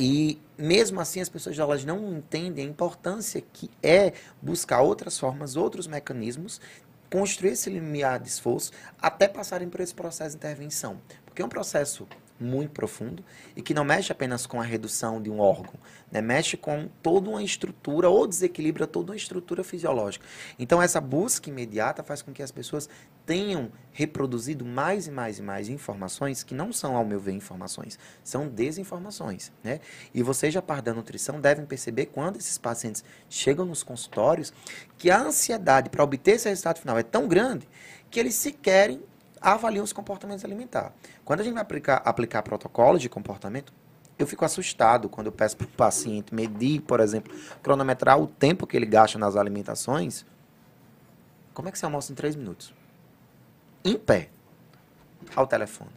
E 0.00 0.40
mesmo 0.56 1.00
assim 1.00 1.20
as 1.20 1.28
pessoas 1.28 1.58
elas 1.58 1.84
não 1.84 2.16
entendem 2.16 2.64
a 2.64 2.68
importância 2.68 3.42
que 3.52 3.68
é 3.82 4.12
buscar 4.40 4.80
outras 4.80 5.18
formas, 5.18 5.56
outros 5.56 5.88
mecanismos, 5.88 6.60
construir 7.10 7.50
esse 7.50 7.68
limiar 7.68 8.20
de 8.20 8.28
esforço 8.28 8.70
até 9.02 9.26
passarem 9.26 9.68
por 9.68 9.80
esse 9.80 9.92
processo 9.92 10.30
de 10.30 10.36
intervenção. 10.36 11.00
Porque 11.24 11.42
é 11.42 11.44
um 11.44 11.48
processo 11.48 12.06
muito 12.40 12.70
profundo 12.70 13.24
e 13.56 13.62
que 13.62 13.74
não 13.74 13.84
mexe 13.84 14.12
apenas 14.12 14.46
com 14.46 14.60
a 14.60 14.64
redução 14.64 15.20
de 15.20 15.30
um 15.30 15.40
órgão, 15.40 15.74
né? 16.10 16.20
mexe 16.20 16.56
com 16.56 16.88
toda 17.02 17.28
uma 17.28 17.42
estrutura 17.42 18.08
ou 18.08 18.26
desequilibra 18.26 18.86
toda 18.86 19.12
uma 19.12 19.16
estrutura 19.16 19.64
fisiológica. 19.64 20.24
Então, 20.58 20.80
essa 20.80 21.00
busca 21.00 21.48
imediata 21.48 22.02
faz 22.02 22.22
com 22.22 22.32
que 22.32 22.42
as 22.42 22.50
pessoas 22.50 22.88
tenham 23.26 23.70
reproduzido 23.92 24.64
mais 24.64 25.06
e 25.06 25.10
mais 25.10 25.38
e 25.38 25.42
mais 25.42 25.68
informações 25.68 26.42
que 26.42 26.54
não 26.54 26.72
são, 26.72 26.96
ao 26.96 27.04
meu 27.04 27.20
ver, 27.20 27.32
informações, 27.32 27.98
são 28.22 28.48
desinformações. 28.48 29.52
Né? 29.62 29.80
E 30.14 30.22
vocês, 30.22 30.54
já 30.54 30.62
par 30.62 30.80
da 30.80 30.94
nutrição, 30.94 31.40
devem 31.40 31.66
perceber 31.66 32.06
quando 32.06 32.36
esses 32.36 32.56
pacientes 32.56 33.04
chegam 33.28 33.66
nos 33.66 33.82
consultórios 33.82 34.52
que 34.96 35.10
a 35.10 35.20
ansiedade 35.20 35.90
para 35.90 36.02
obter 36.02 36.32
esse 36.32 36.48
resultado 36.48 36.78
final 36.78 36.98
é 36.98 37.02
tão 37.02 37.28
grande 37.28 37.68
que 38.10 38.18
eles 38.18 38.34
se 38.34 38.52
querem 38.52 39.02
avaliam 39.40 39.84
os 39.84 39.92
comportamentos 39.92 40.44
alimentares. 40.44 40.92
Quando 41.24 41.40
a 41.40 41.44
gente 41.44 41.54
vai 41.54 41.62
aplicar, 41.62 42.02
aplicar 42.04 42.42
protocolos 42.42 43.00
de 43.00 43.08
comportamento, 43.08 43.72
eu 44.18 44.26
fico 44.26 44.44
assustado 44.44 45.08
quando 45.08 45.28
eu 45.28 45.32
peço 45.32 45.56
para 45.56 45.64
o 45.66 45.70
paciente 45.76 46.34
medir, 46.34 46.80
por 46.82 47.00
exemplo, 47.00 47.34
cronometrar 47.62 48.20
o 48.20 48.26
tempo 48.26 48.66
que 48.66 48.76
ele 48.76 48.86
gasta 48.86 49.18
nas 49.18 49.36
alimentações. 49.36 50.26
Como 51.54 51.68
é 51.68 51.72
que 51.72 51.78
você 51.78 51.84
almoça 51.84 52.12
em 52.12 52.14
três 52.14 52.36
minutos? 52.36 52.72
Em 53.84 53.96
pé, 53.96 54.28
ao 55.34 55.46
telefone. 55.46 55.90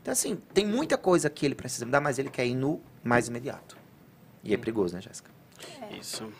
Então, 0.00 0.12
assim, 0.12 0.36
tem 0.52 0.66
muita 0.66 0.98
coisa 0.98 1.30
que 1.30 1.46
ele 1.46 1.54
precisa 1.54 1.86
mudar, 1.86 2.00
mas 2.00 2.18
ele 2.18 2.28
quer 2.28 2.46
ir 2.46 2.54
no 2.54 2.80
mais 3.02 3.28
imediato. 3.28 3.76
E 4.42 4.52
é 4.52 4.56
perigoso, 4.56 4.94
né, 4.94 5.00
Jéssica? 5.00 5.30
É. 5.90 5.96
Isso. 5.96 6.30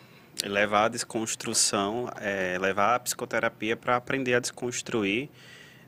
Levar 0.43 0.85
a 0.85 0.87
desconstrução, 0.89 2.07
é, 2.19 2.57
levar 2.59 2.95
a 2.95 2.99
psicoterapia 2.99 3.75
para 3.75 3.95
aprender 3.95 4.35
a 4.35 4.39
desconstruir 4.39 5.31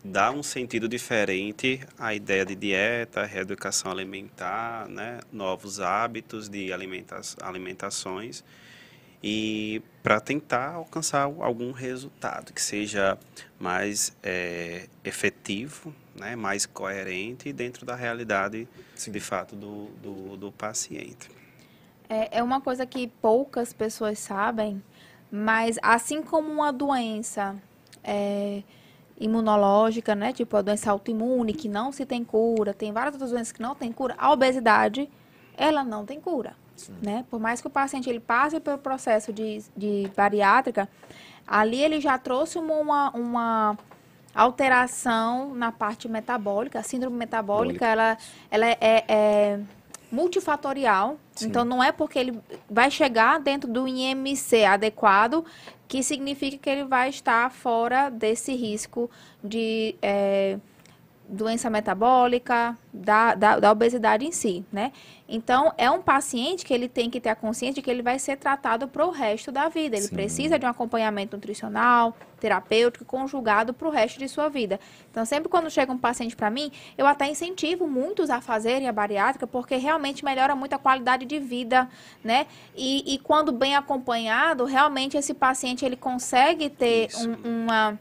dá 0.08 0.32
um 0.32 0.42
sentido 0.42 0.88
diferente 0.88 1.82
à 2.00 2.14
ideia 2.14 2.46
de 2.46 2.56
dieta, 2.56 3.26
reeducação 3.26 3.92
alimentar, 3.92 4.88
né, 4.88 5.20
novos 5.32 5.80
hábitos 5.80 6.48
de 6.48 6.72
alimenta 6.72 7.20
alimentações 7.42 8.44
e 9.22 9.82
para 10.02 10.20
tentar 10.20 10.74
alcançar 10.74 11.24
algum 11.24 11.72
resultado 11.72 12.54
que 12.54 12.62
seja 12.62 13.18
mais 13.60 14.16
é, 14.24 14.88
efetivo, 15.04 15.94
né, 16.16 16.36
mais 16.36 16.66
coerente 16.66 17.52
dentro 17.52 17.86
da 17.86 17.96
realidade 17.96 18.68
Sim. 18.96 19.12
de 19.12 19.20
fato 19.20 19.56
do, 19.56 19.88
do, 20.02 20.38
do 20.38 20.52
paciente. 20.52 21.30
É, 22.10 22.38
é 22.38 22.44
uma 22.44 22.62
coisa 22.62 22.86
que 22.86 23.08
poucas 23.22 23.74
pessoas 23.74 24.20
sabem, 24.20 24.82
mas 25.30 25.78
assim 25.82 26.22
como 26.22 26.50
uma 26.50 26.72
doença 26.72 27.56
é, 28.04 28.64
imunológica, 29.20 30.16
né? 30.16 30.32
Tipo 30.32 30.58
a 30.58 30.62
doença 30.62 30.92
autoimune, 30.92 31.54
que 31.54 31.68
não 31.68 31.92
se 31.92 32.06
tem 32.06 32.24
cura, 32.24 32.74
tem 32.74 32.92
várias 32.92 33.16
outras 33.16 33.32
doenças 33.32 33.52
que 33.52 33.62
não 33.62 33.76
tem 33.76 33.92
cura. 33.92 34.16
A 34.18 34.32
obesidade, 34.32 35.10
ela 35.56 35.84
não 35.84 36.06
tem 36.06 36.22
cura, 36.22 36.56
Sim. 36.76 36.96
né? 37.02 37.26
Por 37.30 37.40
mais 37.40 37.60
que 37.60 37.68
o 37.68 37.70
paciente 37.70 38.10
ele 38.10 38.20
passe 38.20 38.60
pelo 38.60 38.78
processo 38.78 39.34
de, 39.34 39.64
de 39.76 40.10
bariátrica, 40.16 40.88
ali 41.48 41.82
ele 41.82 42.00
já 42.00 42.18
trouxe 42.18 42.60
uma, 42.60 43.10
uma 43.12 43.78
alteração 44.36 45.56
na 45.56 45.72
parte 45.72 46.08
metabólica. 46.08 46.80
A 46.80 46.84
síndrome 46.84 47.18
metabólica, 47.18 47.86
ela, 47.86 48.18
ela 48.52 48.66
é, 48.68 48.78
é, 48.80 49.06
é 49.08 49.60
multifatorial. 50.12 51.20
Sim. 51.36 51.48
Então, 51.48 51.66
não 51.66 51.84
é 51.84 51.92
porque 51.92 52.18
ele 52.18 52.40
vai 52.70 52.90
chegar 52.90 53.40
dentro 53.40 53.72
do 53.72 53.88
IMC 53.88 54.66
adequado 54.66 55.46
que 55.88 56.04
significa 56.04 56.58
que 56.58 56.70
ele 56.70 56.84
vai 56.84 57.10
estar 57.10 57.50
fora 57.50 58.10
desse 58.10 58.54
risco 58.54 59.10
de 59.44 59.96
é, 60.02 60.58
doença 61.28 61.70
metabólica, 61.70 62.78
da, 62.94 63.36
da, 63.36 63.60
da, 63.60 63.72
obesidade 63.72 64.26
em 64.26 64.32
si, 64.32 64.66
né? 64.72 64.92
Então, 65.28 65.74
é 65.78 65.92
um 65.92 66.02
paciente 66.02 66.66
que 66.66 66.74
ele 66.74 66.88
tem 66.88 67.10
que 67.10 67.20
ter 67.20 67.30
a 67.30 67.36
consciência 67.36 67.76
de 67.76 67.82
que 67.82 67.92
ele 67.92 68.02
vai 68.02 68.18
ser 68.18 68.38
tratado 68.38 68.88
para 68.88 69.06
o 69.06 69.12
resto 69.12 69.52
da 69.52 69.68
vida. 69.68 69.98
Ele 69.98 70.08
Sim. 70.08 70.16
precisa 70.16 70.58
de 70.58 70.66
um 70.66 70.70
acompanhamento 70.70 71.36
nutricional, 71.36 72.16
terapêutico, 72.40 73.04
conjugado 73.04 73.74
para 73.74 73.88
o 73.88 73.92
resto 73.92 74.18
de 74.18 74.30
sua 74.30 74.48
vida. 74.48 74.80
Então, 75.12 75.26
sempre 75.26 75.50
quando 75.50 75.70
chega 75.70 75.92
um 75.92 75.98
paciente 75.98 76.36
para 76.36 76.50
mim, 76.50 76.72
eu 76.98 77.06
até 77.06 77.30
incentivo 77.30 77.88
muitos 77.88 78.30
a 78.30 78.40
fazerem 78.40 78.88
a 78.88 78.94
bariátrica, 78.94 79.46
porque 79.46 79.76
realmente 79.76 80.24
melhora 80.24 80.56
muito 80.56 80.74
a 80.74 80.80
qualidade 80.80 81.26
de 81.26 81.40
vida, 81.40 81.90
né? 82.24 82.48
E, 82.76 83.16
e 83.16 83.20
quando 83.20 83.52
bem 83.52 83.76
acompanhado, 83.76 84.64
realmente 84.64 85.18
esse 85.18 85.34
paciente 85.34 85.84
ele 85.84 85.98
consegue 85.98 86.70
ter 86.70 87.10
um, 87.18 87.66
uma 87.66 88.00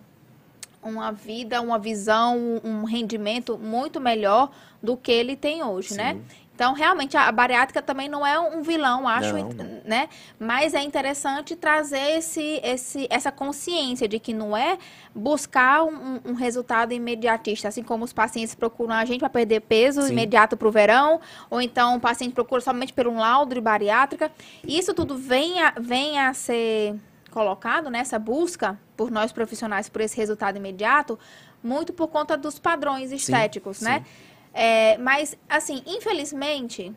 uma 0.86 1.12
vida, 1.12 1.60
uma 1.60 1.78
visão, 1.78 2.60
um 2.64 2.84
rendimento 2.84 3.58
muito 3.58 4.00
melhor 4.00 4.50
do 4.82 4.96
que 4.96 5.10
ele 5.12 5.36
tem 5.36 5.62
hoje, 5.62 5.90
Sim. 5.90 5.96
né? 5.96 6.20
Então, 6.56 6.72
realmente, 6.72 7.18
a 7.18 7.30
bariátrica 7.30 7.82
também 7.82 8.08
não 8.08 8.26
é 8.26 8.40
um 8.40 8.62
vilão, 8.62 9.06
acho, 9.06 9.36
Não, 9.36 9.50
não. 9.50 9.80
né? 9.84 10.08
Mas 10.38 10.72
é 10.72 10.82
interessante 10.82 11.54
trazer 11.54 12.16
esse, 12.16 12.62
esse, 12.64 13.06
essa 13.10 13.30
consciência 13.30 14.08
de 14.08 14.18
que 14.18 14.32
não 14.32 14.56
é 14.56 14.78
buscar 15.14 15.84
um, 15.84 16.18
um 16.24 16.32
resultado 16.32 16.94
imediatista, 16.94 17.68
assim 17.68 17.82
como 17.82 18.04
os 18.06 18.12
pacientes 18.14 18.54
procuram 18.54 18.94
a 18.94 19.04
gente 19.04 19.18
para 19.18 19.28
perder 19.28 19.60
peso 19.60 20.00
Sim. 20.00 20.12
imediato 20.12 20.56
para 20.56 20.66
o 20.66 20.70
verão, 20.70 21.20
ou 21.50 21.60
então 21.60 21.96
o 21.96 22.00
paciente 22.00 22.32
procura 22.32 22.62
somente 22.62 22.90
por 22.90 23.06
um 23.06 23.18
laudo 23.18 23.54
de 23.54 23.60
bariátrica. 23.60 24.32
Isso 24.66 24.94
tudo 24.94 25.14
vem 25.14 25.60
a, 25.60 25.74
vem 25.78 26.18
a 26.18 26.32
ser 26.32 26.94
colocado 27.30 27.90
nessa 27.90 28.18
busca 28.18 28.78
por 28.96 29.10
nós 29.10 29.32
profissionais 29.32 29.88
por 29.88 30.00
esse 30.00 30.16
resultado 30.16 30.56
imediato, 30.56 31.18
muito 31.62 31.92
por 31.92 32.08
conta 32.08 32.36
dos 32.36 32.58
padrões 32.58 33.12
estéticos, 33.12 33.80
né? 33.80 34.04
É, 34.52 34.96
mas, 34.98 35.36
assim, 35.48 35.82
infelizmente, 35.86 36.92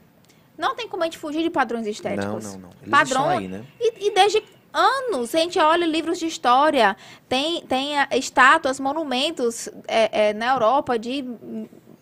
não 0.58 0.76
tem 0.76 0.88
como 0.88 1.04
a 1.04 1.06
gente 1.06 1.18
fugir 1.18 1.44
de 1.44 1.50
padrões 1.50 1.86
Não, 1.86 1.92
estéticos. 1.92 2.46
não, 2.46 2.60
não. 2.62 2.70
Eles 2.82 2.90
Padrão, 2.90 3.30
aí, 3.30 3.48
né? 3.48 3.66
e, 3.80 4.08
e 4.08 4.14
desde 4.14 4.42
anos, 4.74 5.34
a 5.34 5.40
gente 5.40 5.60
olha 5.60 5.86
livros 5.86 6.20
de 6.20 6.28
história, 6.28 6.96
tem, 7.28 7.62
tem 7.62 7.98
ah, 7.98 8.08
estátuas, 8.14 8.80
monumentos 8.80 9.68
é, 9.88 10.30
é, 10.30 10.34
na 10.34 10.54
Europa 10.54 10.98
de 10.98 11.26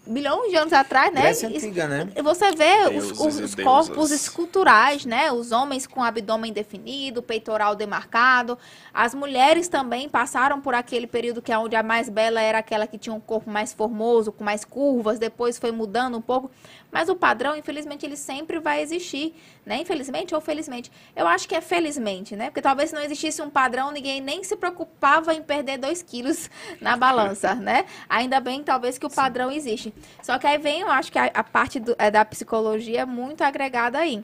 milhões 0.07 0.49
de 0.49 0.55
anos 0.57 0.73
atrás, 0.73 1.13
né? 1.13 1.21
Grécia 1.21 1.49
antiga, 1.49 1.87
né? 1.87 2.09
você 2.23 2.51
vê 2.51 2.97
os, 2.97 3.11
Deuses 3.17 3.43
os- 3.43 3.55
corpos 3.55 4.11
esculturais, 4.11 5.05
né? 5.05 5.31
Os 5.31 5.51
homens 5.51 5.85
com 5.87 6.03
abdômen 6.03 6.51
definido, 6.53 7.21
peitoral 7.21 7.75
demarcado. 7.75 8.57
As 8.93 9.13
mulheres 9.13 9.67
também 9.67 10.07
passaram 10.09 10.59
por 10.61 10.73
aquele 10.73 11.07
período 11.07 11.41
que 11.41 11.51
é 11.51 11.57
onde 11.57 11.75
a 11.75 11.83
mais 11.83 12.09
bela 12.09 12.41
era 12.41 12.59
aquela 12.59 12.87
que 12.87 12.97
tinha 12.97 13.13
um 13.13 13.19
corpo 13.19 13.49
mais 13.49 13.73
formoso, 13.73 14.31
com 14.31 14.43
mais 14.43 14.63
curvas, 14.65 15.19
depois 15.19 15.57
foi 15.57 15.71
mudando 15.71 16.17
um 16.17 16.21
pouco. 16.21 16.49
Mas 16.91 17.09
o 17.09 17.15
padrão, 17.15 17.55
infelizmente, 17.55 18.05
ele 18.05 18.15
sempre 18.15 18.59
vai 18.59 18.81
existir, 18.81 19.35
né? 19.65 19.81
Infelizmente 19.81 20.33
ou 20.33 20.39
felizmente. 20.39 20.91
Eu 21.15 21.27
acho 21.27 21.47
que 21.47 21.53
é 21.53 21.61
felizmente, 21.61 22.35
né? 22.35 22.45
Porque 22.45 22.61
talvez 22.61 22.89
se 22.89 22.95
não 22.95 23.01
existisse 23.01 23.41
um 23.41 23.49
padrão, 23.49 23.91
ninguém 23.91 24.21
nem 24.21 24.43
se 24.43 24.55
preocupava 24.55 25.33
em 25.33 25.41
perder 25.41 25.77
dois 25.77 26.01
quilos 26.01 26.49
na 26.81 26.95
balança, 26.95 27.53
né? 27.55 27.85
Ainda 28.07 28.39
bem, 28.39 28.63
talvez, 28.63 28.97
que 28.97 29.05
o 29.05 29.09
padrão 29.09 29.51
existe. 29.51 29.93
Só 30.21 30.37
que 30.39 30.47
aí 30.47 30.57
vem, 30.57 30.81
eu 30.81 30.89
acho 30.89 31.11
que 31.11 31.19
a, 31.19 31.25
a 31.25 31.43
parte 31.43 31.79
do- 31.79 31.95
é, 31.99 32.09
da 32.09 32.23
psicologia 32.23 33.05
muito 33.05 33.41
agregada 33.43 33.99
aí. 33.99 34.23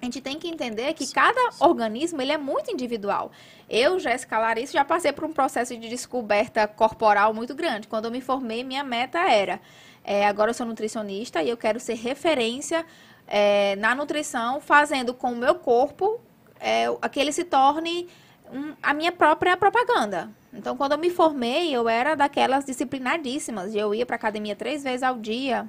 A 0.00 0.04
gente 0.04 0.20
tem 0.20 0.38
que 0.38 0.46
entender 0.46 0.94
que 0.94 1.08
cada 1.08 1.40
organismo 1.58 2.22
ele 2.22 2.30
é 2.30 2.38
muito 2.38 2.70
individual. 2.70 3.32
Eu, 3.68 3.98
Jéssica 3.98 4.38
Larissa, 4.38 4.72
já 4.74 4.84
passei 4.84 5.12
por 5.12 5.24
um 5.24 5.32
processo 5.32 5.76
de 5.76 5.88
descoberta 5.88 6.68
corporal 6.68 7.34
muito 7.34 7.52
grande. 7.52 7.88
Quando 7.88 8.04
eu 8.04 8.10
me 8.12 8.20
formei, 8.20 8.62
minha 8.62 8.84
meta 8.84 9.18
era: 9.18 9.60
é, 10.10 10.26
agora 10.26 10.50
eu 10.50 10.54
sou 10.54 10.64
nutricionista 10.66 11.42
e 11.42 11.50
eu 11.50 11.56
quero 11.56 11.78
ser 11.78 11.94
referência 11.94 12.84
é, 13.26 13.76
na 13.76 13.94
nutrição, 13.94 14.58
fazendo 14.58 15.12
com 15.12 15.32
o 15.32 15.36
meu 15.36 15.54
corpo 15.56 16.18
é, 16.58 16.86
a 17.02 17.08
que 17.10 17.20
ele 17.20 17.30
se 17.30 17.44
torne 17.44 18.08
um- 18.50 18.72
a 18.82 18.94
minha 18.94 19.12
própria 19.12 19.54
propaganda. 19.54 20.30
Então, 20.50 20.74
quando 20.78 20.92
eu 20.92 20.98
me 20.98 21.10
formei, 21.10 21.70
eu 21.76 21.86
era 21.86 22.14
daquelas 22.14 22.64
disciplinadíssimas. 22.64 23.74
Eu 23.74 23.94
ia 23.94 24.06
para 24.06 24.16
academia 24.16 24.56
três 24.56 24.82
vezes 24.82 25.02
ao 25.02 25.16
dia. 25.18 25.68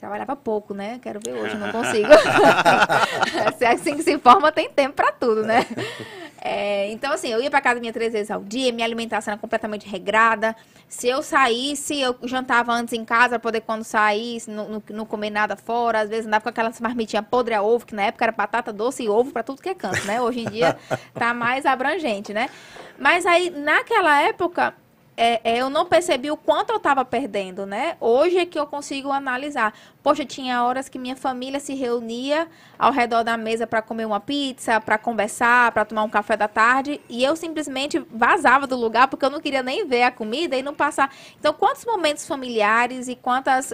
Trabalhava 0.00 0.34
pouco, 0.34 0.74
né? 0.74 0.98
Quero 1.00 1.20
ver 1.24 1.32
hoje, 1.34 1.56
não 1.56 1.70
consigo. 1.70 2.08
se 3.56 3.64
é 3.64 3.68
assim 3.72 3.96
que 3.96 4.02
se 4.02 4.18
forma, 4.18 4.50
tem 4.50 4.68
tempo 4.68 4.94
para 4.96 5.12
tudo, 5.12 5.44
né? 5.44 5.64
É, 6.48 6.88
então, 6.92 7.12
assim, 7.12 7.28
eu 7.28 7.42
ia 7.42 7.50
pra 7.50 7.58
academia 7.58 7.92
três 7.92 8.12
vezes 8.12 8.30
ao 8.30 8.40
dia, 8.40 8.70
minha 8.70 8.86
alimentação 8.86 9.32
era 9.32 9.40
completamente 9.40 9.88
regrada. 9.88 10.54
Se 10.86 11.08
eu 11.08 11.20
saísse, 11.20 12.00
eu 12.00 12.14
jantava 12.22 12.72
antes 12.72 12.94
em 12.94 13.04
casa 13.04 13.30
pra 13.30 13.40
poder, 13.40 13.62
quando 13.62 13.82
saísse, 13.82 14.48
não, 14.48 14.68
não, 14.68 14.82
não 14.90 15.04
comer 15.04 15.30
nada 15.30 15.56
fora. 15.56 16.02
Às 16.02 16.08
vezes 16.08 16.24
andava 16.24 16.44
com 16.44 16.48
aquelas 16.48 16.80
marmitinhas 16.80 17.26
podre 17.28 17.52
a 17.52 17.62
ovo, 17.62 17.84
que 17.84 17.96
na 17.96 18.04
época 18.04 18.24
era 18.26 18.30
batata 18.30 18.72
doce 18.72 19.02
e 19.02 19.08
ovo 19.08 19.32
pra 19.32 19.42
tudo 19.42 19.60
que 19.60 19.68
é 19.68 19.74
canto, 19.74 20.04
né? 20.06 20.20
Hoje 20.20 20.42
em 20.42 20.48
dia 20.48 20.78
tá 21.12 21.34
mais 21.34 21.66
abrangente, 21.66 22.32
né? 22.32 22.48
Mas 22.96 23.26
aí, 23.26 23.50
naquela 23.50 24.22
época, 24.22 24.72
é, 25.16 25.40
é, 25.42 25.58
eu 25.58 25.70
não 25.70 25.86
percebi 25.86 26.30
o 26.30 26.36
quanto 26.36 26.70
eu 26.70 26.76
estava 26.76 27.02
perdendo, 27.04 27.64
né? 27.64 27.96
Hoje 27.98 28.36
é 28.36 28.44
que 28.44 28.58
eu 28.58 28.66
consigo 28.66 29.10
analisar. 29.10 29.72
Poxa, 30.02 30.26
tinha 30.26 30.62
horas 30.62 30.90
que 30.90 30.98
minha 30.98 31.16
família 31.16 31.58
se 31.58 31.74
reunia 31.74 32.46
ao 32.78 32.92
redor 32.92 33.22
da 33.22 33.36
mesa 33.36 33.66
para 33.66 33.80
comer 33.80 34.04
uma 34.04 34.20
pizza, 34.20 34.78
para 34.78 34.98
conversar, 34.98 35.72
para 35.72 35.86
tomar 35.86 36.02
um 36.02 36.10
café 36.10 36.36
da 36.36 36.46
tarde, 36.46 37.00
e 37.08 37.24
eu 37.24 37.34
simplesmente 37.34 37.98
vazava 38.10 38.66
do 38.66 38.76
lugar 38.76 39.08
porque 39.08 39.24
eu 39.24 39.30
não 39.30 39.40
queria 39.40 39.62
nem 39.62 39.86
ver 39.86 40.02
a 40.02 40.10
comida 40.10 40.54
e 40.54 40.62
não 40.62 40.74
passar. 40.74 41.10
Então, 41.40 41.54
quantos 41.54 41.84
momentos 41.86 42.26
familiares 42.26 43.08
e 43.08 43.16
quantos 43.16 43.72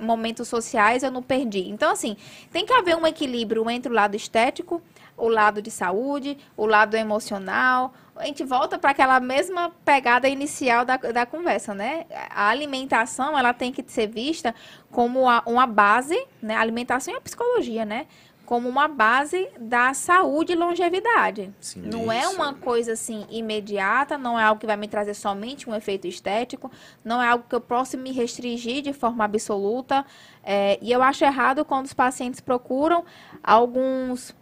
momentos 0.00 0.46
sociais 0.46 1.02
eu 1.02 1.10
não 1.10 1.22
perdi? 1.22 1.68
Então, 1.68 1.90
assim, 1.90 2.16
tem 2.52 2.64
que 2.64 2.72
haver 2.72 2.96
um 2.96 3.06
equilíbrio 3.06 3.68
entre 3.68 3.90
o 3.90 3.94
lado 3.94 4.14
estético, 4.14 4.80
o 5.16 5.28
lado 5.28 5.60
de 5.60 5.70
saúde, 5.70 6.38
o 6.56 6.64
lado 6.64 6.94
emocional. 6.94 7.92
A 8.18 8.24
gente 8.26 8.42
volta 8.44 8.78
para 8.78 8.90
aquela 8.90 9.20
mesma 9.20 9.70
pegada 9.84 10.28
inicial 10.28 10.84
da, 10.84 10.96
da 10.96 11.26
conversa, 11.26 11.74
né? 11.74 12.06
A 12.30 12.48
alimentação, 12.48 13.38
ela 13.38 13.52
tem 13.52 13.72
que 13.72 13.84
ser 13.86 14.06
vista 14.06 14.54
como 14.90 15.28
a- 15.28 15.42
uma 15.46 15.66
base, 15.66 16.16
né? 16.40 16.54
A 16.56 16.60
alimentação 16.60 17.12
e 17.12 17.16
a 17.16 17.20
psicologia, 17.20 17.84
né? 17.84 18.06
Como 18.46 18.68
uma 18.68 18.86
base 18.86 19.48
da 19.58 19.92
saúde 19.92 20.52
e 20.52 20.54
longevidade. 20.56 21.52
Sim. 21.60 21.82
não 21.82 22.12
é 22.12 22.28
uma 22.28 22.54
coisa 22.54 22.92
assim 22.92 23.26
imediata, 23.28 24.16
não 24.16 24.38
é 24.38 24.44
algo 24.44 24.60
que 24.60 24.66
vai 24.66 24.76
me 24.76 24.86
trazer 24.86 25.14
somente 25.14 25.68
um 25.68 25.74
efeito 25.74 26.06
estético, 26.06 26.70
não 27.04 27.20
é 27.20 27.26
algo 27.28 27.44
que 27.48 27.54
eu 27.56 27.60
possa 27.60 27.96
me 27.96 28.12
restringir 28.12 28.82
de 28.82 28.92
forma 28.92 29.24
absoluta. 29.24 30.06
É, 30.44 30.78
e 30.80 30.92
eu 30.92 31.02
acho 31.02 31.24
errado 31.24 31.64
quando 31.64 31.86
os 31.86 31.92
pacientes 31.92 32.38
procuram 32.40 33.04
alguns 33.42 34.32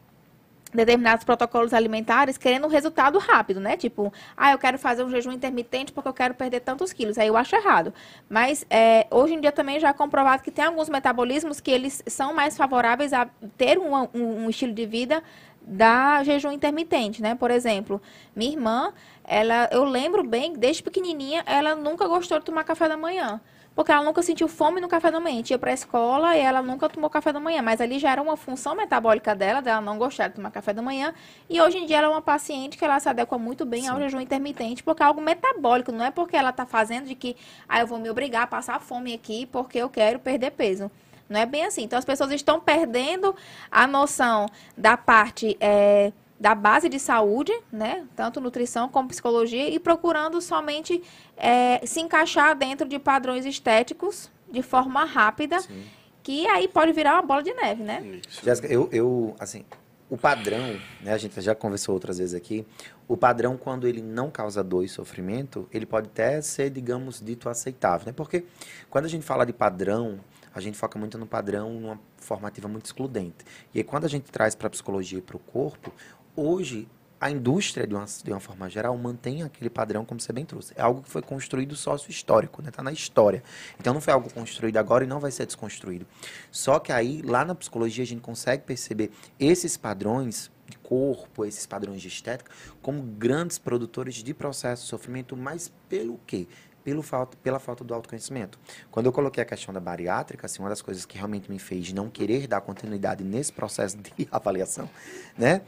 determinados 0.74 1.24
protocolos 1.24 1.72
alimentares 1.72 2.36
querendo 2.36 2.66
um 2.66 2.70
resultado 2.70 3.18
rápido, 3.18 3.60
né? 3.60 3.76
Tipo, 3.76 4.12
ah, 4.36 4.52
eu 4.52 4.58
quero 4.58 4.78
fazer 4.78 5.04
um 5.04 5.10
jejum 5.10 5.32
intermitente 5.32 5.92
porque 5.92 6.08
eu 6.08 6.12
quero 6.12 6.34
perder 6.34 6.60
tantos 6.60 6.92
quilos. 6.92 7.16
Aí 7.16 7.28
eu 7.28 7.36
acho 7.36 7.54
errado. 7.54 7.94
Mas 8.28 8.66
é, 8.68 9.06
hoje 9.10 9.34
em 9.34 9.40
dia 9.40 9.52
também 9.52 9.78
já 9.80 9.88
é 9.88 9.92
comprovado 9.92 10.42
que 10.42 10.50
tem 10.50 10.64
alguns 10.64 10.88
metabolismos 10.88 11.60
que 11.60 11.70
eles 11.70 12.02
são 12.06 12.34
mais 12.34 12.56
favoráveis 12.56 13.12
a 13.12 13.26
ter 13.56 13.78
um, 13.78 13.94
um- 14.14 14.44
um 14.44 14.50
estilo 14.50 14.72
de 14.72 14.84
vida 14.86 15.22
da 15.62 16.22
jejum 16.24 16.52
intermitente, 16.52 17.22
né? 17.22 17.34
Por 17.34 17.50
exemplo, 17.50 18.00
minha 18.36 18.50
irmã, 18.52 18.92
ela, 19.24 19.68
eu 19.72 19.84
lembro 19.84 20.22
bem, 20.22 20.52
desde 20.52 20.82
pequenininha, 20.82 21.42
ela 21.46 21.74
nunca 21.74 22.06
gostou 22.06 22.38
de 22.38 22.44
tomar 22.44 22.64
café 22.64 22.88
da 22.88 22.96
manhã. 22.96 23.40
Porque 23.74 23.90
ela 23.90 24.04
nunca 24.04 24.22
sentiu 24.22 24.46
fome 24.46 24.80
no 24.80 24.86
café 24.88 25.10
da 25.10 25.18
manhã. 25.18 25.34
A 25.34 25.36
gente 25.38 25.50
ia 25.50 25.58
pra 25.58 25.72
escola 25.72 26.36
e 26.36 26.40
ela 26.40 26.62
nunca 26.62 26.88
tomou 26.88 27.10
café 27.10 27.32
da 27.32 27.40
manhã. 27.40 27.60
Mas 27.60 27.80
ali 27.80 27.98
já 27.98 28.12
era 28.12 28.22
uma 28.22 28.36
função 28.36 28.76
metabólica 28.76 29.34
dela, 29.34 29.60
dela 29.60 29.80
não 29.80 29.98
gostar 29.98 30.28
de 30.28 30.34
tomar 30.34 30.50
café 30.52 30.72
da 30.72 30.80
manhã. 30.80 31.12
E 31.50 31.60
hoje 31.60 31.78
em 31.78 31.86
dia 31.86 31.98
ela 31.98 32.06
é 32.06 32.10
uma 32.10 32.22
paciente 32.22 32.78
que 32.78 32.84
ela 32.84 33.00
se 33.00 33.08
adequa 33.08 33.36
muito 33.36 33.64
bem 33.64 33.88
ao 33.88 33.98
jejum 33.98 34.20
intermitente, 34.20 34.82
porque 34.82 35.02
é 35.02 35.06
algo 35.06 35.20
metabólico. 35.20 35.90
Não 35.90 36.04
é 36.04 36.10
porque 36.10 36.36
ela 36.36 36.52
tá 36.52 36.64
fazendo 36.64 37.06
de 37.06 37.16
que, 37.16 37.36
ah, 37.68 37.80
eu 37.80 37.86
vou 37.86 37.98
me 37.98 38.08
obrigar 38.08 38.44
a 38.44 38.46
passar 38.46 38.80
fome 38.80 39.12
aqui 39.12 39.46
porque 39.46 39.78
eu 39.78 39.90
quero 39.90 40.20
perder 40.20 40.52
peso. 40.52 40.90
Não 41.28 41.40
é 41.40 41.46
bem 41.46 41.64
assim. 41.64 41.82
Então 41.82 41.98
as 41.98 42.04
pessoas 42.04 42.30
estão 42.30 42.60
perdendo 42.60 43.34
a 43.70 43.86
noção 43.86 44.46
da 44.76 44.96
parte 44.96 45.56
eh, 45.60 46.12
da 46.44 46.54
base 46.54 46.90
de 46.90 46.98
saúde, 46.98 47.58
né? 47.72 48.04
Tanto 48.14 48.38
nutrição 48.38 48.86
como 48.86 49.08
psicologia, 49.08 49.66
e 49.70 49.78
procurando 49.78 50.42
somente 50.42 51.02
eh, 51.38 51.80
se 51.86 52.00
encaixar 52.00 52.54
dentro 52.54 52.86
de 52.86 52.98
padrões 52.98 53.46
estéticos 53.46 54.30
de 54.50 54.60
forma 54.60 55.06
rápida, 55.06 55.58
Sim. 55.60 55.84
que 56.22 56.46
aí 56.48 56.68
pode 56.68 56.92
virar 56.92 57.14
uma 57.14 57.22
bola 57.22 57.42
de 57.42 57.54
neve, 57.54 57.82
né? 57.82 58.20
Isso. 58.28 58.44
Jéssica, 58.44 58.68
eu, 58.68 58.90
eu, 58.92 59.34
assim, 59.40 59.64
o 60.10 60.18
padrão, 60.18 60.78
né, 61.00 61.14
a 61.14 61.16
gente 61.16 61.40
já 61.40 61.54
conversou 61.54 61.94
outras 61.94 62.18
vezes 62.18 62.34
aqui, 62.34 62.66
o 63.08 63.16
padrão, 63.16 63.56
quando 63.56 63.88
ele 63.88 64.02
não 64.02 64.30
causa 64.30 64.62
dor 64.62 64.84
e 64.84 64.88
sofrimento, 64.88 65.66
ele 65.72 65.86
pode 65.86 66.08
até 66.08 66.42
ser, 66.42 66.68
digamos, 66.68 67.22
dito 67.22 67.48
aceitável, 67.48 68.08
né? 68.08 68.12
Porque 68.14 68.44
quando 68.90 69.06
a 69.06 69.08
gente 69.08 69.24
fala 69.24 69.46
de 69.46 69.52
padrão, 69.54 70.20
a 70.54 70.60
gente 70.60 70.76
foca 70.76 70.98
muito 70.98 71.16
no 71.16 71.26
padrão, 71.26 71.72
numa 71.72 71.98
formativa 72.18 72.68
muito 72.68 72.84
excludente. 72.84 73.44
E 73.72 73.78
aí, 73.78 73.84
quando 73.84 74.04
a 74.04 74.08
gente 74.08 74.30
traz 74.30 74.54
para 74.54 74.66
a 74.66 74.70
psicologia 74.70 75.18
e 75.18 75.22
para 75.22 75.36
o 75.36 75.40
corpo, 75.40 75.90
hoje 76.36 76.88
a 77.24 77.30
indústria, 77.30 77.86
de 77.86 77.94
uma, 77.94 78.04
de 78.04 78.30
uma 78.30 78.38
forma 78.40 78.68
geral, 78.68 78.94
mantém 78.98 79.42
aquele 79.42 79.70
padrão, 79.70 80.04
como 80.04 80.20
você 80.20 80.30
bem 80.30 80.44
trouxe. 80.44 80.74
É 80.76 80.82
algo 80.82 81.00
que 81.00 81.08
foi 81.08 81.22
construído 81.22 81.74
sócio-histórico, 81.74 82.60
né? 82.60 82.68
Está 82.68 82.82
na 82.82 82.92
história. 82.92 83.42
Então, 83.80 83.94
não 83.94 84.00
foi 84.02 84.12
algo 84.12 84.30
construído 84.30 84.76
agora 84.76 85.04
e 85.04 85.06
não 85.06 85.18
vai 85.18 85.30
ser 85.30 85.46
desconstruído. 85.46 86.06
Só 86.50 86.78
que 86.78 86.92
aí, 86.92 87.22
lá 87.22 87.42
na 87.42 87.54
psicologia, 87.54 88.04
a 88.04 88.06
gente 88.06 88.20
consegue 88.20 88.64
perceber 88.64 89.10
esses 89.40 89.74
padrões 89.74 90.50
de 90.68 90.76
corpo, 90.76 91.46
esses 91.46 91.64
padrões 91.64 92.02
de 92.02 92.08
estética, 92.08 92.50
como 92.82 93.00
grandes 93.02 93.56
produtores 93.56 94.16
de 94.16 94.34
processo 94.34 94.82
de 94.82 94.88
sofrimento, 94.88 95.34
mas 95.34 95.72
pelo 95.88 96.20
quê? 96.26 96.46
Pelo 96.82 97.00
falta, 97.02 97.38
pela 97.42 97.58
falta 97.58 97.82
do 97.82 97.94
autoconhecimento. 97.94 98.58
Quando 98.90 99.06
eu 99.06 99.12
coloquei 99.12 99.42
a 99.42 99.46
questão 99.46 99.72
da 99.72 99.80
bariátrica, 99.80 100.44
assim, 100.44 100.60
uma 100.60 100.68
das 100.68 100.82
coisas 100.82 101.06
que 101.06 101.16
realmente 101.16 101.50
me 101.50 101.58
fez 101.58 101.90
não 101.94 102.10
querer 102.10 102.46
dar 102.46 102.60
continuidade 102.60 103.24
nesse 103.24 103.50
processo 103.50 103.96
de 103.96 104.12
avaliação, 104.30 104.90
né? 105.38 105.62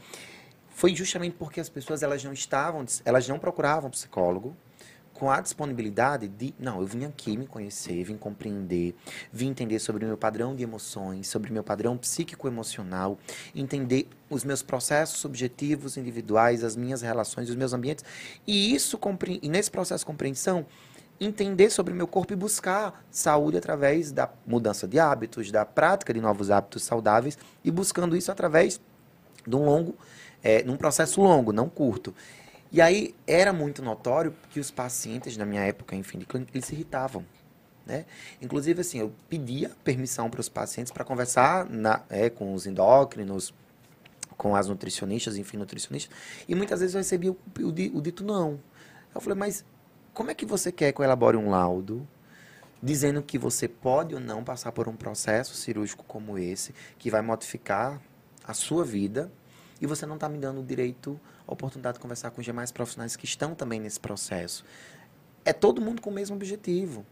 Foi 0.77 0.93
justamente 0.93 1.35
porque 1.35 1.59
as 1.59 1.69
pessoas 1.69 2.03
elas 2.03 2.23
não 2.23 2.31
estavam, 2.31 2.85
elas 3.03 3.27
não 3.27 3.39
procuravam 3.39 3.89
psicólogo 3.89 4.55
com 5.11 5.31
a 5.31 5.41
disponibilidade 5.41 6.27
de, 6.27 6.53
não, 6.59 6.79
eu 6.79 6.85
vim 6.85 7.03
aqui 7.03 7.35
me 7.35 7.47
conhecer, 7.47 8.03
vim 8.03 8.15
compreender, 8.15 8.93
vim 9.33 9.47
entender 9.47 9.79
sobre 9.79 10.05
o 10.05 10.07
meu 10.07 10.15
padrão 10.15 10.55
de 10.55 10.61
emoções, 10.61 11.27
sobre 11.27 11.49
o 11.49 11.53
meu 11.53 11.63
padrão 11.63 11.97
psíquico-emocional, 11.97 13.17
entender 13.55 14.07
os 14.29 14.43
meus 14.43 14.61
processos 14.61 15.17
subjetivos, 15.17 15.97
individuais, 15.97 16.63
as 16.63 16.75
minhas 16.75 17.01
relações, 17.01 17.49
os 17.49 17.55
meus 17.55 17.73
ambientes. 17.73 18.05
E 18.45 18.75
isso, 18.75 18.99
e 19.41 19.49
nesse 19.49 19.71
processo 19.71 20.03
de 20.03 20.05
compreensão, 20.05 20.63
entender 21.19 21.71
sobre 21.71 21.91
o 21.91 21.95
meu 21.95 22.05
corpo 22.05 22.33
e 22.33 22.35
buscar 22.35 23.03
saúde 23.09 23.57
através 23.57 24.11
da 24.11 24.29
mudança 24.45 24.87
de 24.87 24.99
hábitos, 24.99 25.49
da 25.49 25.65
prática 25.65 26.13
de 26.13 26.21
novos 26.21 26.51
hábitos 26.51 26.83
saudáveis 26.83 27.35
e 27.63 27.71
buscando 27.71 28.15
isso 28.15 28.31
através 28.31 28.79
de 29.47 29.55
um 29.55 29.65
longo 29.65 29.95
é, 30.47 30.63
num 30.63 30.77
processo 30.77 31.19
longo, 31.19 31.51
não 31.51 31.67
curto. 31.67 32.15
E 32.71 32.79
aí 32.79 33.13
era 33.27 33.51
muito 33.51 33.81
notório 33.83 34.33
que 34.49 34.61
os 34.61 34.71
pacientes, 34.71 35.35
na 35.35 35.45
minha 35.45 35.61
época, 35.61 35.93
enfim, 35.93 36.19
de 36.19 36.25
clínica, 36.25 36.51
eles 36.53 36.65
se 36.65 36.73
irritavam. 36.73 37.25
Né? 37.85 38.05
Inclusive, 38.41 38.79
assim, 38.79 38.99
eu 38.99 39.11
pedia 39.27 39.71
permissão 39.83 40.29
para 40.29 40.39
os 40.39 40.47
pacientes 40.47 40.89
para 40.89 41.03
conversar 41.03 41.65
na, 41.69 42.01
é, 42.09 42.29
com 42.29 42.53
os 42.53 42.65
endócrinos, 42.65 43.53
com 44.37 44.55
as 44.55 44.69
nutricionistas, 44.69 45.35
enfim, 45.35 45.57
nutricionistas, 45.57 46.15
e 46.47 46.55
muitas 46.55 46.79
vezes 46.79 46.95
eu 46.95 46.99
recebia 46.99 47.31
o, 47.31 47.37
o, 47.59 47.97
o 47.97 48.01
dito 48.01 48.23
não. 48.23 48.57
Eu 49.13 49.19
falei, 49.19 49.37
mas 49.37 49.65
como 50.13 50.31
é 50.31 50.33
que 50.33 50.45
você 50.45 50.71
quer 50.71 50.93
que 50.93 51.01
eu 51.01 51.03
elabore 51.03 51.35
um 51.35 51.49
laudo 51.49 52.07
dizendo 52.81 53.21
que 53.21 53.37
você 53.37 53.67
pode 53.67 54.15
ou 54.15 54.21
não 54.21 54.45
passar 54.45 54.71
por 54.71 54.87
um 54.87 54.95
processo 54.95 55.55
cirúrgico 55.55 56.05
como 56.07 56.37
esse, 56.37 56.73
que 56.97 57.09
vai 57.09 57.21
modificar 57.21 57.99
a 58.45 58.53
sua 58.53 58.85
vida 58.85 59.29
e 59.81 59.85
você 59.85 60.05
não 60.05 60.15
está 60.15 60.27
me 60.27 60.37
dando 60.37 60.61
o 60.61 60.63
direito, 60.63 61.19
a 61.47 61.53
oportunidade 61.53 61.95
de 61.95 62.01
conversar 62.01 62.31
com 62.31 62.39
os 62.39 62.45
demais 62.45 62.71
profissionais 62.71 63.15
que 63.15 63.25
estão 63.25 63.53
também 63.55 63.79
nesse 63.79 63.99
processo. 63.99 64.65
É 65.43 65.53
todo 65.53 65.81
mundo 65.81 66.01
com 66.01 66.09
o 66.09 66.13
mesmo 66.13 66.35
objetivo. 66.35 67.05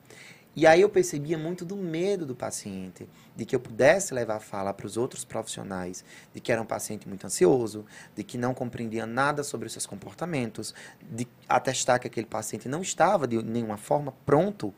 E 0.56 0.66
aí 0.66 0.80
eu 0.80 0.90
percebia 0.90 1.38
muito 1.38 1.66
do 1.66 1.76
medo 1.76 2.26
do 2.26 2.34
paciente, 2.34 3.10
de 3.36 3.46
que 3.46 3.54
eu 3.54 3.60
pudesse 3.60 4.14
levar 4.14 4.38
a 4.38 4.40
fala 4.40 4.74
para 4.74 4.88
os 4.88 4.96
outros 4.96 5.26
profissionais, 5.26 6.04
de 6.34 6.40
que 6.40 6.50
era 6.50 6.62
um 6.62 6.66
paciente 6.66 7.10
muito 7.10 7.26
ansioso, 7.26 7.86
de 8.16 8.24
que 8.24 8.38
não 8.38 8.54
compreendia 8.54 9.06
nada 9.06 9.44
sobre 9.44 9.68
os 9.68 9.74
seus 9.74 9.86
comportamentos, 9.86 10.74
de 11.02 11.28
atestar 11.50 12.00
que 12.00 12.08
aquele 12.08 12.26
paciente 12.26 12.70
não 12.70 12.82
estava 12.82 13.28
de 13.28 13.44
nenhuma 13.44 13.76
forma 13.76 14.14
pronto 14.26 14.74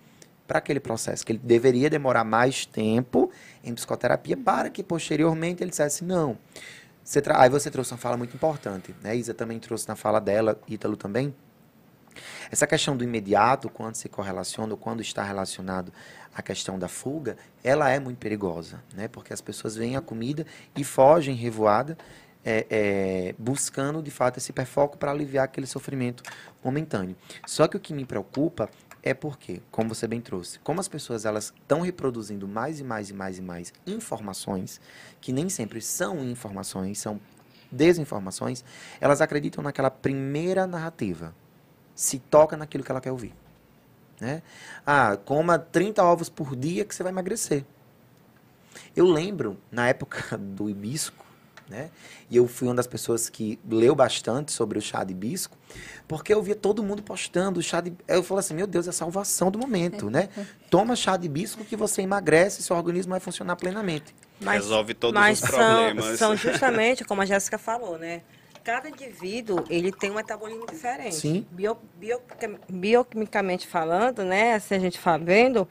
para 0.47 0.57
aquele 0.57 0.79
processo, 0.79 1.23
que 1.23 1.33
ele 1.33 1.41
deveria 1.43 1.91
demorar 1.91 2.23
mais 2.23 2.65
tempo 2.65 3.29
em 3.63 3.73
psicoterapia 3.75 4.35
para 4.35 4.71
que 4.71 4.81
posteriormente 4.81 5.61
ele 5.61 5.69
dissesse 5.69 6.03
não. 6.03 6.39
Você 7.07 7.21
tra... 7.21 7.41
Aí 7.41 7.49
você 7.49 7.71
trouxe 7.71 7.93
uma 7.93 7.97
fala 7.97 8.17
muito 8.17 8.35
importante, 8.35 8.93
né? 9.01 9.15
Isa 9.15 9.33
também 9.33 9.57
trouxe 9.59 9.87
na 9.87 9.95
fala 9.95 10.19
dela, 10.19 10.59
Ítalo 10.67 10.97
também. 10.97 11.33
Essa 12.51 12.67
questão 12.67 12.97
do 12.97 13.03
imediato, 13.03 13.69
quando 13.69 13.95
se 13.95 14.09
correlaciona, 14.09 14.73
ou 14.73 14.77
quando 14.77 15.01
está 15.01 15.23
relacionado 15.23 15.93
à 16.35 16.41
questão 16.41 16.77
da 16.77 16.89
fuga, 16.89 17.37
ela 17.63 17.89
é 17.89 17.97
muito 17.97 18.17
perigosa, 18.17 18.83
né? 18.93 19.07
Porque 19.07 19.31
as 19.31 19.39
pessoas 19.39 19.77
veem 19.77 19.95
a 19.95 20.01
comida 20.01 20.45
e 20.75 20.83
fogem 20.83 21.33
revoada, 21.33 21.97
é, 22.43 22.67
é, 22.69 23.35
buscando 23.39 24.03
de 24.03 24.11
fato 24.11 24.37
esse 24.37 24.51
hiperfoco 24.51 24.97
para 24.97 25.09
aliviar 25.09 25.45
aquele 25.45 25.65
sofrimento 25.65 26.21
momentâneo. 26.61 27.15
Só 27.45 27.69
que 27.69 27.77
o 27.77 27.79
que 27.79 27.93
me 27.93 28.03
preocupa 28.03 28.69
é 29.07 29.13
porque, 29.13 29.61
como 29.71 29.93
você 29.93 30.07
bem 30.07 30.21
trouxe, 30.21 30.59
como 30.59 30.79
as 30.79 30.87
pessoas 30.87 31.25
elas 31.25 31.53
estão 31.55 31.81
reproduzindo 31.81 32.47
mais 32.47 32.79
e 32.79 32.83
mais 32.83 33.09
e 33.09 33.13
mais 33.13 33.37
e 33.37 33.41
mais 33.41 33.73
informações, 33.85 34.81
que 35.21 35.31
nem 35.31 35.49
sempre 35.49 35.81
são 35.81 36.23
informações, 36.23 36.99
são 36.99 37.19
desinformações, 37.71 38.63
elas 38.99 39.21
acreditam 39.21 39.63
naquela 39.63 39.91
primeira 39.91 40.65
narrativa. 40.65 41.33
Se 41.95 42.19
toca 42.19 42.55
naquilo 42.55 42.83
que 42.83 42.91
ela 42.91 43.01
quer 43.01 43.11
ouvir. 43.11 43.33
Né? 44.19 44.41
Ah, 44.85 45.17
coma 45.17 45.59
30 45.59 46.03
ovos 46.03 46.29
por 46.29 46.55
dia 46.55 46.85
que 46.85 46.93
você 46.93 47.03
vai 47.03 47.11
emagrecer. 47.11 47.65
Eu 48.95 49.05
lembro, 49.05 49.57
na 49.71 49.87
época 49.87 50.37
do 50.37 50.69
hibisco, 50.69 51.25
né? 51.69 51.89
E 52.29 52.37
eu 52.37 52.47
fui 52.47 52.67
uma 52.67 52.75
das 52.75 52.87
pessoas 52.87 53.29
que 53.29 53.59
leu 53.69 53.95
bastante 53.95 54.51
sobre 54.51 54.77
o 54.77 54.81
chá 54.81 55.03
de 55.03 55.11
hibisco, 55.11 55.57
porque 56.07 56.33
eu 56.33 56.41
via 56.41 56.55
todo 56.55 56.81
mundo 56.83 57.01
postando 57.01 57.59
o 57.59 57.63
chá 57.63 57.81
de... 57.81 57.93
Eu 58.07 58.23
falei 58.23 58.39
assim, 58.39 58.53
meu 58.53 58.67
Deus, 58.67 58.87
é 58.87 58.89
a 58.89 58.93
salvação 58.93 59.51
do 59.51 59.59
momento, 59.59 60.09
né? 60.09 60.29
Toma 60.69 60.95
chá 60.95 61.17
de 61.17 61.25
hibisco 61.25 61.63
que 61.65 61.75
você 61.75 62.01
emagrece 62.01 62.61
e 62.61 62.63
seu 62.63 62.75
organismo 62.75 63.11
vai 63.11 63.19
funcionar 63.19 63.55
plenamente. 63.55 64.15
Mas, 64.39 64.63
Resolve 64.63 64.93
todos 64.93 65.19
mas 65.19 65.41
os 65.41 65.49
são, 65.49 65.57
problemas. 65.57 66.19
São 66.19 66.35
justamente, 66.35 67.03
como 67.03 67.21
a 67.21 67.25
Jéssica 67.25 67.57
falou, 67.57 67.97
né? 67.97 68.21
Cada 68.63 68.89
indivíduo, 68.89 69.63
ele 69.69 69.91
tem 69.91 70.11
um 70.11 70.15
metabolismo 70.15 70.65
diferente. 70.67 71.15
Sim. 71.15 71.47
Bio, 71.51 71.77
bio, 71.95 72.21
bioquimicamente 72.69 73.65
falando, 73.65 74.23
né? 74.23 74.59
Se 74.59 74.75
a 74.75 74.79
gente 74.79 74.99
for 74.99 75.17
vendo, 75.19 75.67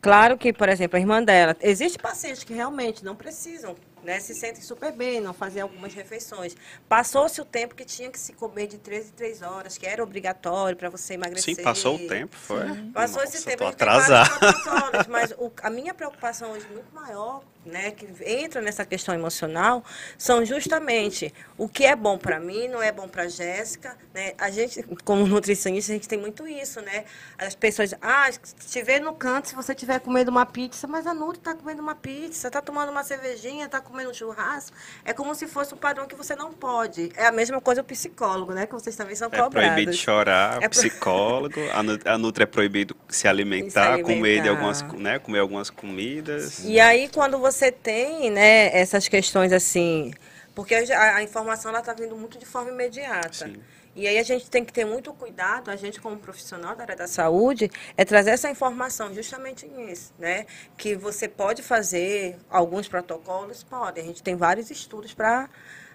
claro 0.00 0.38
que, 0.38 0.52
por 0.52 0.68
exemplo, 0.68 0.96
a 0.96 1.00
irmã 1.00 1.22
dela, 1.22 1.56
existe 1.60 1.98
pacientes 1.98 2.44
que 2.44 2.54
realmente 2.54 3.04
não 3.04 3.16
precisam 3.16 3.74
né, 4.02 4.20
se 4.20 4.34
sentem 4.34 4.62
super 4.62 4.92
bem, 4.92 5.20
não 5.20 5.32
fazem 5.32 5.62
algumas 5.62 5.92
refeições. 5.94 6.56
Passou-se 6.88 7.40
o 7.40 7.44
tempo 7.44 7.74
que 7.74 7.84
tinha 7.84 8.10
que 8.10 8.18
se 8.18 8.32
comer 8.32 8.66
de 8.66 8.78
3 8.78 9.08
em 9.08 9.12
3 9.12 9.42
horas, 9.42 9.78
que 9.78 9.86
era 9.86 10.02
obrigatório 10.02 10.76
para 10.76 10.88
você 10.88 11.14
emagrecer. 11.14 11.56
Sim, 11.56 11.62
passou 11.62 11.96
o 11.96 12.08
tempo, 12.08 12.36
foi. 12.36 12.64
Passou 12.92 13.22
Nossa, 13.22 13.36
esse 13.36 13.44
tempo. 13.44 13.58
Tô 13.58 13.66
atrasado. 13.66 14.30
Horas, 14.66 15.06
mas 15.08 15.32
o, 15.32 15.50
a 15.62 15.70
minha 15.70 15.94
preocupação 15.94 16.52
hoje 16.52 16.66
muito 16.72 16.94
maior, 16.94 17.42
né, 17.64 17.90
que 17.90 18.08
entra 18.24 18.62
nessa 18.62 18.84
questão 18.86 19.14
emocional, 19.14 19.84
são 20.16 20.44
justamente 20.44 21.32
o 21.58 21.68
que 21.68 21.84
é 21.84 21.94
bom 21.94 22.16
para 22.16 22.40
mim, 22.40 22.68
não 22.68 22.82
é 22.82 22.90
bom 22.90 23.06
para 23.06 23.28
Jéssica, 23.28 23.96
né? 24.14 24.32
A 24.38 24.50
gente, 24.50 24.82
como 25.04 25.26
nutricionista, 25.26 25.92
a 25.92 25.94
gente 25.94 26.08
tem 26.08 26.18
muito 26.18 26.46
isso, 26.48 26.80
né? 26.80 27.04
As 27.38 27.54
pessoas, 27.54 27.94
ah, 28.00 28.30
estiver 28.30 29.00
no 29.00 29.14
canto, 29.14 29.48
se 29.48 29.54
você 29.54 29.72
estiver 29.72 30.00
comendo 30.00 30.30
uma 30.30 30.46
pizza, 30.46 30.86
mas 30.86 31.06
a 31.06 31.12
Nutri 31.12 31.38
está 31.38 31.54
comendo 31.54 31.82
uma 31.82 31.94
pizza, 31.94 32.46
está 32.48 32.62
tomando 32.62 32.90
uma 32.90 33.04
cervejinha, 33.04 33.66
está 33.66 33.80
comendo 33.90 34.10
um 34.10 34.14
churrasco, 34.14 34.76
é 35.04 35.12
como 35.12 35.34
se 35.34 35.46
fosse 35.46 35.74
um 35.74 35.76
padrão 35.76 36.06
que 36.06 36.14
você 36.14 36.34
não 36.34 36.52
pode. 36.52 37.10
É 37.16 37.26
a 37.26 37.32
mesma 37.32 37.60
coisa 37.60 37.80
o 37.80 37.84
psicólogo, 37.84 38.52
né? 38.52 38.66
Que 38.66 38.72
vocês 38.72 38.94
também 38.96 39.14
são 39.14 39.28
é 39.28 39.30
cobrados. 39.30 39.56
É 39.56 39.72
proibido 39.72 39.92
chorar, 39.92 40.62
É 40.62 40.66
o 40.66 40.70
psicólogo, 40.70 41.60
a 42.04 42.18
Nutri 42.18 42.44
é 42.44 42.46
proibido 42.46 42.96
se 43.08 43.26
alimentar, 43.28 43.70
Se 43.70 43.78
alimentar. 43.78 44.14
comer 44.14 44.48
algumas, 44.48 44.82
né, 44.94 45.18
comer 45.18 45.38
algumas 45.40 45.70
comidas. 45.70 46.64
E 46.64 46.78
aí, 46.80 47.08
quando 47.08 47.38
você 47.38 47.70
tem 47.72 48.30
né, 48.30 48.76
essas 48.78 49.08
questões 49.08 49.52
assim. 49.52 50.12
Porque 50.54 50.74
a, 50.74 51.16
a 51.16 51.22
informação 51.22 51.76
está 51.76 51.92
vindo 51.92 52.16
muito 52.16 52.38
de 52.38 52.46
forma 52.46 52.70
imediata. 52.70 53.46
Sim. 53.46 53.56
E 53.94 54.06
aí 54.06 54.18
a 54.18 54.22
gente 54.22 54.48
tem 54.48 54.64
que 54.64 54.72
ter 54.72 54.84
muito 54.84 55.12
cuidado, 55.12 55.70
a 55.70 55.76
gente 55.76 56.00
como 56.00 56.16
profissional 56.16 56.76
da 56.76 56.82
área 56.84 56.96
da 56.96 57.08
saúde, 57.08 57.70
é 57.96 58.04
trazer 58.04 58.30
essa 58.30 58.48
informação 58.48 59.12
justamente 59.12 59.66
nisso, 59.66 60.14
né? 60.18 60.46
Que 60.76 60.94
você 60.94 61.28
pode 61.28 61.62
fazer 61.62 62.38
alguns 62.48 62.88
protocolos, 62.88 63.64
pode. 63.64 64.00
A 64.00 64.04
gente 64.04 64.22
tem 64.22 64.36
vários 64.36 64.70
estudos 64.70 65.12
para 65.12 65.48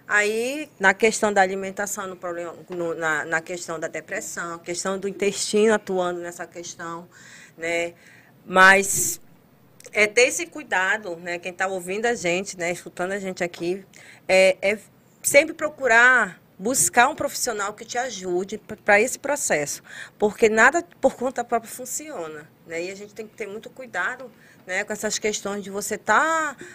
Aí, 0.08 0.70
na 0.80 0.94
questão 0.94 1.34
da 1.34 1.42
alimentação, 1.42 2.06
no 2.08 2.16
problema, 2.16 2.56
no, 2.70 2.94
na, 2.94 3.26
na 3.26 3.42
questão 3.42 3.80
da 3.80 3.88
depressão, 3.88 4.60
questão 4.60 5.00
do 5.00 5.08
intestino 5.08 5.74
atuando 5.74 6.20
nessa 6.20 6.46
questão, 6.46 7.10
né? 7.58 7.96
Mas 8.46 9.20
é 9.92 10.06
ter 10.06 10.28
esse 10.28 10.46
cuidado, 10.46 11.16
né? 11.16 11.40
Quem 11.40 11.52
está 11.52 11.66
ouvindo 11.68 12.06
a 12.06 12.14
gente, 12.14 12.56
né? 12.56 12.72
Escutando 12.72 13.14
a 13.14 13.20
gente 13.20 13.44
aqui, 13.44 13.84
é, 14.28 14.58
é 14.62 14.78
sempre 15.24 15.56
procurar 15.56 16.40
buscar 16.58 17.10
um 17.10 17.16
profissional 17.16 17.74
que 17.74 17.84
te 17.84 17.98
ajude 17.98 18.58
para 18.84 19.00
esse 19.00 19.20
processo, 19.20 19.84
porque 20.18 20.50
nada 20.50 20.84
por 21.02 21.16
conta 21.16 21.44
própria 21.44 21.72
funciona, 21.72 22.50
né? 22.66 22.84
E 22.84 22.92
a 22.92 22.96
gente 22.96 23.14
tem 23.14 23.28
que 23.28 23.36
ter 23.36 23.48
muito 23.48 23.70
cuidado, 23.70 24.32
né, 24.66 24.84
com 24.84 24.94
essas 24.94 25.20
questões 25.20 25.64
de 25.64 25.70
você 25.70 25.96
estar 25.96 26.56
tá 26.56 26.66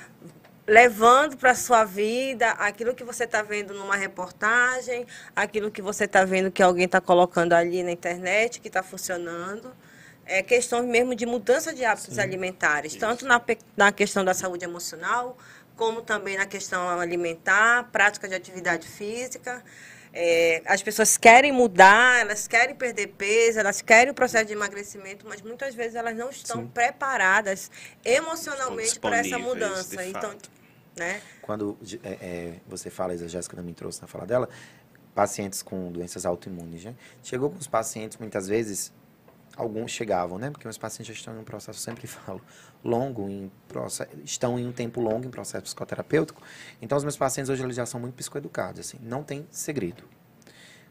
levando 0.66 1.37
para 1.37 1.51
a 1.51 1.55
sua 1.55 1.85
vida 1.85 2.51
aquilo 2.53 2.95
que 2.95 3.03
você 3.03 3.24
está 3.24 3.43
vendo 3.43 3.74
numa 3.74 3.97
reportagem, 3.97 5.05
aquilo 5.35 5.70
que 5.70 5.83
você 5.83 6.05
está 6.05 6.24
vendo 6.24 6.51
que 6.51 6.62
alguém 6.62 6.85
está 6.85 7.01
colocando 7.01 7.55
ali 7.55 7.83
na 7.83 7.91
internet, 7.91 8.61
que 8.61 8.68
está 8.68 8.83
funcionando. 8.83 9.74
É 10.24 10.45
questão 10.45 10.87
mesmo 10.87 11.12
de 11.12 11.26
mudança 11.26 11.74
de 11.74 11.85
hábitos 11.85 12.14
Sim. 12.14 12.20
alimentares, 12.20 12.93
Isso. 12.93 13.01
tanto 13.01 13.26
na, 13.26 13.43
na 13.76 13.91
questão 13.91 14.24
da 14.24 14.33
saúde 14.33 14.64
emocional, 14.64 15.37
como 15.81 16.03
também 16.03 16.37
na 16.37 16.45
questão 16.45 16.91
alimentar, 17.01 17.89
prática 17.91 18.28
de 18.28 18.35
atividade 18.35 18.87
física. 18.87 19.64
É, 20.12 20.61
as 20.66 20.83
pessoas 20.83 21.16
querem 21.16 21.53
mudar, 21.53 22.20
elas 22.20 22.47
querem 22.47 22.74
perder 22.74 23.07
peso, 23.16 23.59
elas 23.59 23.81
querem 23.81 24.11
o 24.11 24.14
processo 24.14 24.45
de 24.45 24.53
emagrecimento, 24.53 25.26
mas 25.26 25.41
muitas 25.41 25.74
vezes 25.74 25.95
elas 25.95 26.14
não 26.14 26.28
estão 26.28 26.61
Sim. 26.61 26.66
preparadas 26.66 27.70
emocionalmente 28.05 29.01
para 29.01 29.20
essa 29.20 29.39
mudança. 29.39 30.05
Então, 30.05 30.37
né? 30.99 31.22
Quando 31.41 31.78
é, 32.05 32.09
é, 32.20 32.55
você 32.66 32.91
fala, 32.91 33.14
a 33.14 33.16
Jéssica 33.16 33.57
também 33.57 33.72
trouxe 33.72 34.03
na 34.03 34.07
fala 34.07 34.26
dela, 34.26 34.51
pacientes 35.14 35.62
com 35.62 35.91
doenças 35.91 36.26
autoimunes, 36.26 36.85
né? 36.85 36.95
Chegou 37.22 37.49
com 37.49 37.57
os 37.57 37.66
pacientes, 37.66 38.18
muitas 38.18 38.47
vezes, 38.47 38.93
alguns 39.57 39.90
chegavam, 39.90 40.38
né? 40.38 40.51
Porque 40.51 40.66
meus 40.66 40.78
pacientes 40.78 41.14
estão 41.14 41.34
em 41.34 41.38
um 41.38 41.44
processo, 41.44 41.78
sempre 41.78 42.07
falo, 42.09 42.40
longo, 42.84 43.28
em 43.28 43.51
estão 44.24 44.59
em 44.59 44.66
um 44.66 44.72
tempo 44.72 45.01
longo 45.01 45.26
em 45.26 45.30
processo 45.30 45.64
psicoterapêutico. 45.64 46.42
Então, 46.80 46.96
os 46.96 47.05
meus 47.05 47.16
pacientes 47.16 47.51
hoje 47.51 47.62
eles 47.62 47.76
já 47.76 47.86
são 47.86 48.01
muito 48.01 48.14
psicoeducados, 48.14 48.80
assim, 48.80 48.98
não 49.03 49.22
tem 49.22 49.46
segredo. 49.51 50.05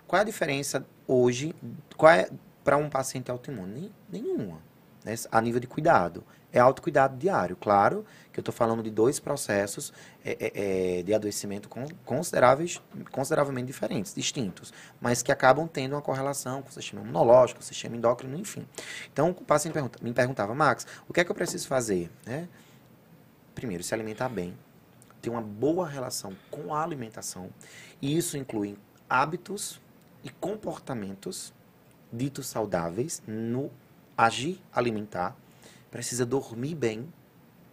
Qual 0.07 0.17
é 0.17 0.21
a 0.21 0.25
diferença 0.25 0.85
hoje, 1.07 1.53
qual 1.95 2.11
é 2.11 2.29
para 2.63 2.77
um 2.77 2.89
paciente 2.89 3.29
autoimune? 3.29 3.91
Nenhuma, 4.09 4.59
né? 5.03 5.15
a 5.31 5.41
nível 5.41 5.59
de 5.59 5.67
cuidado 5.67 6.23
é 6.51 6.59
autocuidado 6.59 7.17
diário. 7.17 7.55
Claro 7.55 8.05
que 8.31 8.39
eu 8.39 8.41
estou 8.41 8.53
falando 8.53 8.81
de 8.81 8.89
dois 8.89 9.19
processos 9.19 9.93
é, 10.23 10.31
é, 10.39 10.99
é, 10.99 11.03
de 11.03 11.13
adoecimento 11.13 11.69
consideráveis, 12.05 12.81
consideravelmente 13.11 13.67
diferentes, 13.67 14.13
distintos, 14.13 14.73
mas 14.99 15.21
que 15.21 15.31
acabam 15.31 15.67
tendo 15.67 15.93
uma 15.95 16.01
correlação 16.01 16.61
com 16.61 16.69
o 16.69 16.71
sistema 16.71 17.01
imunológico, 17.01 17.61
o 17.61 17.63
sistema 17.63 17.95
endócrino, 17.95 18.37
enfim. 18.37 18.65
Então, 19.11 19.29
o 19.29 19.33
paciente 19.33 19.73
pergunta, 19.73 19.99
me 20.01 20.13
perguntava, 20.13 20.53
Max, 20.55 20.85
o 21.07 21.13
que 21.13 21.19
é 21.19 21.23
que 21.23 21.31
eu 21.31 21.35
preciso 21.35 21.67
fazer? 21.67 22.09
Né? 22.25 22.47
Primeiro, 23.53 23.83
se 23.83 23.93
alimentar 23.93 24.29
bem, 24.29 24.57
ter 25.21 25.29
uma 25.29 25.41
boa 25.41 25.87
relação 25.87 26.35
com 26.49 26.73
a 26.73 26.83
alimentação, 26.83 27.49
e 28.01 28.15
isso 28.15 28.37
inclui 28.37 28.77
hábitos 29.09 29.81
e 30.23 30.29
comportamentos 30.29 31.53
ditos 32.11 32.47
saudáveis 32.47 33.21
no 33.27 33.71
agir 34.17 34.61
alimentar, 34.73 35.35
precisa 35.89 36.25
dormir 36.25 36.75
bem, 36.75 37.11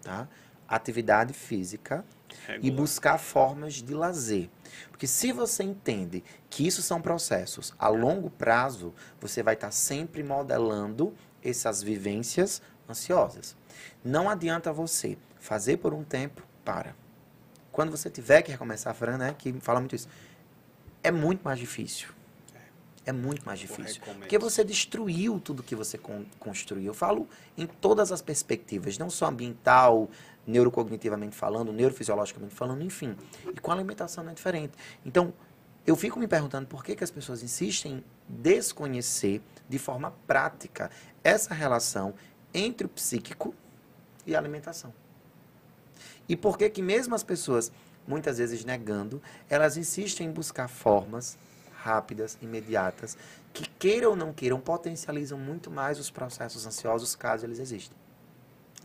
tá? 0.02 0.28
Atividade 0.68 1.32
física 1.32 2.04
Regular. 2.46 2.64
e 2.64 2.70
buscar 2.70 3.18
formas 3.18 3.74
de 3.74 3.94
lazer. 3.94 4.50
Porque 4.90 5.06
se 5.06 5.32
você 5.32 5.62
entende 5.62 6.24
que 6.50 6.66
isso 6.66 6.82
são 6.82 7.00
processos 7.00 7.74
a 7.78 7.88
longo 7.88 8.30
prazo, 8.30 8.92
você 9.20 9.42
vai 9.42 9.54
estar 9.54 9.70
sempre 9.70 10.22
modelando 10.22 11.14
essas 11.42 11.82
vivências 11.82 12.60
ansiosas. 12.88 13.56
Não 14.04 14.28
adianta 14.28 14.72
você 14.72 15.16
fazer 15.38 15.76
por 15.76 15.94
um 15.94 16.02
tempo, 16.02 16.42
para. 16.64 16.96
Quando 17.70 17.90
você 17.90 18.10
tiver 18.10 18.42
que 18.42 18.50
recomeçar, 18.50 18.92
Fran, 18.94 19.18
né, 19.18 19.34
que 19.38 19.52
fala 19.60 19.78
muito 19.78 19.94
isso, 19.94 20.08
é 21.02 21.12
muito 21.12 21.42
mais 21.42 21.58
difícil 21.58 22.15
é 23.06 23.12
muito 23.12 23.46
mais 23.46 23.60
difícil. 23.60 24.02
Porque 24.18 24.36
você 24.36 24.64
destruiu 24.64 25.40
tudo 25.40 25.62
que 25.62 25.76
você 25.76 25.96
con 25.96 26.24
construiu. 26.40 26.88
Eu 26.88 26.94
falo 26.94 27.28
em 27.56 27.66
todas 27.66 28.10
as 28.10 28.20
perspectivas, 28.20 28.98
não 28.98 29.08
só 29.08 29.26
ambiental, 29.26 30.10
neurocognitivamente 30.44 31.34
falando, 31.34 31.72
neurofisiologicamente 31.72 32.54
falando, 32.54 32.82
enfim. 32.82 33.16
E 33.54 33.60
com 33.60 33.70
a 33.70 33.74
alimentação 33.74 34.24
não 34.24 34.32
é 34.32 34.34
diferente. 34.34 34.74
Então, 35.04 35.32
eu 35.86 35.94
fico 35.94 36.18
me 36.18 36.26
perguntando 36.26 36.66
por 36.66 36.84
que, 36.84 36.96
que 36.96 37.04
as 37.04 37.10
pessoas 37.10 37.44
insistem 37.44 37.92
em 37.94 38.04
desconhecer 38.28 39.40
de 39.68 39.78
forma 39.78 40.12
prática 40.26 40.90
essa 41.22 41.54
relação 41.54 42.12
entre 42.52 42.86
o 42.86 42.90
psíquico 42.90 43.54
e 44.26 44.34
a 44.34 44.38
alimentação. 44.38 44.92
E 46.28 46.36
por 46.36 46.58
que 46.58 46.68
que 46.68 46.82
mesmo 46.82 47.14
as 47.14 47.22
pessoas, 47.22 47.70
muitas 48.06 48.38
vezes 48.38 48.64
negando, 48.64 49.22
elas 49.48 49.76
insistem 49.76 50.26
em 50.26 50.32
buscar 50.32 50.66
formas 50.66 51.38
rápidas, 51.86 52.36
imediatas, 52.42 53.16
que 53.54 53.64
queiram 53.78 54.10
ou 54.10 54.16
não 54.16 54.32
queiram, 54.32 54.60
potencializam 54.60 55.38
muito 55.38 55.70
mais 55.70 56.00
os 56.00 56.10
processos 56.10 56.66
ansiosos 56.66 57.14
caso 57.14 57.46
eles 57.46 57.60
existam. 57.60 57.94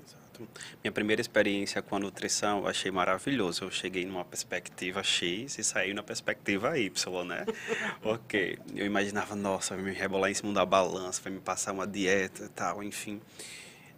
Exato. 0.06 0.48
Minha 0.84 0.92
primeira 0.92 1.20
experiência 1.20 1.82
com 1.82 1.96
a 1.96 2.00
nutrição 2.00 2.60
eu 2.60 2.68
achei 2.68 2.92
maravilhoso. 2.92 3.64
Eu 3.64 3.72
cheguei 3.72 4.06
numa 4.06 4.24
perspectiva 4.24 5.02
X 5.02 5.58
e 5.58 5.64
saí 5.64 5.94
na 5.94 6.04
perspectiva 6.04 6.78
Y, 6.78 7.26
né? 7.26 7.46
ok. 8.04 8.60
Eu 8.76 8.86
imaginava, 8.86 9.36
nossa, 9.36 9.76
vai 9.76 9.84
me 9.84 9.92
rebolar 9.92 10.30
em 10.30 10.36
cima 10.36 10.54
da 10.54 10.66
balança, 10.66 11.22
vai 11.24 11.34
me 11.34 11.40
passar 11.40 11.74
uma 11.74 11.88
dieta 11.88 12.46
e 12.46 12.50
tal, 12.50 12.84
enfim. 12.84 13.20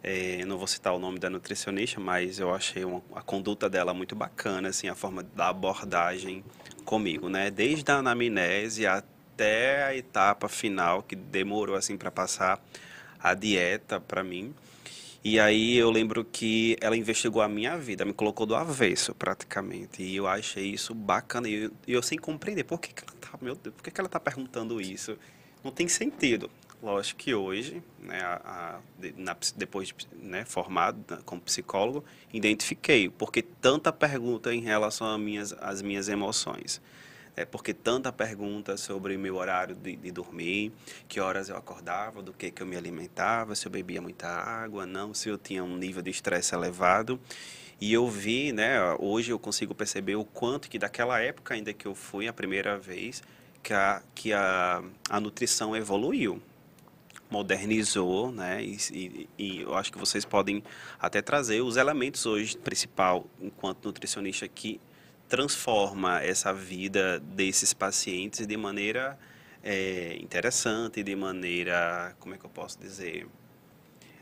É, 0.05 0.43
não 0.45 0.57
vou 0.57 0.67
citar 0.67 0.93
o 0.93 0.99
nome 0.99 1.17
da 1.17 1.29
nutricionista, 1.29 1.97
mas 1.97 2.37
eu 2.37 2.53
achei 2.53 2.83
uma, 2.83 3.01
a 3.15 3.21
conduta 3.21 3.69
dela 3.69 3.93
muito 3.93 4.13
bacana, 4.15 4.67
assim, 4.67 4.89
a 4.89 4.95
forma 4.95 5.23
da 5.23 5.47
abordagem 5.47 6.43
comigo, 6.83 7.29
né? 7.29 7.49
Desde 7.49 7.89
a 7.89 7.95
anamnese 7.95 8.85
até 8.85 9.85
a 9.85 9.95
etapa 9.95 10.49
final, 10.49 11.03
que 11.03 11.15
demorou, 11.15 11.77
assim, 11.77 11.95
para 11.95 12.11
passar 12.11 12.61
a 13.17 13.33
dieta 13.33 13.97
para 14.01 14.21
mim. 14.23 14.53
E 15.23 15.39
aí 15.39 15.77
eu 15.77 15.89
lembro 15.89 16.25
que 16.25 16.75
ela 16.81 16.97
investigou 16.97 17.41
a 17.41 17.47
minha 17.47 17.77
vida, 17.77 18.03
me 18.03 18.11
colocou 18.11 18.45
do 18.45 18.55
avesso 18.55 19.15
praticamente. 19.15 20.03
E 20.03 20.17
eu 20.17 20.27
achei 20.27 20.65
isso 20.65 20.93
bacana. 20.93 21.47
E 21.47 21.63
eu, 21.63 21.71
eu 21.87 22.01
sem 22.01 22.17
compreender 22.17 22.65
por 22.65 22.77
que, 22.81 22.93
que 22.93 23.03
ela 23.03 23.13
tá, 23.21 23.37
meu 23.41 23.55
Deus, 23.55 23.73
por 23.73 23.83
que, 23.83 23.89
que 23.89 24.01
ela 24.01 24.09
tá 24.09 24.19
perguntando 24.19 24.81
isso? 24.81 25.17
Não 25.63 25.71
tem 25.71 25.87
sentido. 25.87 26.51
Lógico 26.83 27.17
que 27.21 27.33
hoje, 27.33 27.81
né, 27.97 28.19
a, 28.19 28.41
a, 28.43 28.79
na, 29.15 29.37
depois 29.55 29.87
de 29.87 29.95
né, 30.21 30.43
formado 30.43 31.23
como 31.23 31.39
psicólogo, 31.39 32.03
identifiquei 32.33 33.07
porque 33.07 33.41
tanta 33.41 33.89
pergunta 33.93 34.53
em 34.53 34.59
relação 34.59 35.07
às 35.07 35.17
minhas, 35.17 35.53
às 35.61 35.81
minhas 35.81 36.09
emoções. 36.09 36.81
É 37.37 37.45
porque 37.45 37.73
tanta 37.73 38.11
pergunta 38.11 38.75
sobre 38.75 39.15
meu 39.17 39.37
horário 39.37 39.75
de, 39.75 39.95
de, 39.95 40.11
dormir, 40.11 40.73
que 41.07 41.21
horas 41.21 41.47
eu 41.47 41.55
acordava, 41.55 42.21
do 42.21 42.33
que, 42.33 42.51
que 42.51 42.61
eu 42.61 42.67
me 42.67 42.75
alimentava, 42.75 43.55
se 43.55 43.65
eu 43.65 43.71
bebia 43.71 44.01
muita 44.01 44.27
água, 44.27 44.85
não, 44.85 45.13
se 45.13 45.29
eu 45.29 45.37
tinha 45.37 45.63
um 45.63 45.77
nível 45.77 46.01
de 46.01 46.11
estresse 46.11 46.53
elevado. 46.53 47.17
E 47.79 47.93
eu 47.93 48.09
vi, 48.09 48.51
né, 48.51 48.77
hoje 48.99 49.31
eu 49.31 49.39
consigo 49.39 49.73
perceber 49.73 50.17
o 50.17 50.25
quanto 50.25 50.69
que 50.69 50.77
daquela 50.77 51.21
época 51.21 51.53
ainda 51.53 51.71
que 51.71 51.85
eu 51.85 51.95
fui 51.95 52.27
a 52.27 52.33
primeira 52.33 52.77
vez, 52.77 53.23
que 53.63 53.73
a, 53.73 54.03
que 54.13 54.33
a, 54.33 54.83
a 55.09 55.19
nutrição 55.21 55.73
evoluiu 55.73 56.41
modernizou, 57.33 58.31
né? 58.31 58.63
E, 58.63 58.77
e, 58.91 59.29
e, 59.39 59.61
eu 59.61 59.73
acho 59.73 59.91
que 59.91 59.97
vocês 59.97 60.23
podem 60.23 60.63
até 60.99 61.19
trazer 61.19 61.61
os 61.61 61.77
elementos 61.77 62.27
hoje 62.27 62.55
principal, 62.55 63.25
enquanto 63.41 63.85
nutricionista, 63.85 64.47
que 64.47 64.79
transforma 65.27 66.21
essa 66.21 66.53
vida 66.53 67.19
desses 67.19 67.73
pacientes 67.73 68.45
de 68.45 68.55
maneira 68.55 69.17
é, 69.63 70.15
interessante, 70.21 71.01
de 71.01 71.15
maneira, 71.15 72.15
como 72.19 72.35
é 72.35 72.37
que 72.37 72.45
eu 72.45 72.51
posso 72.51 72.77
dizer, 72.79 73.25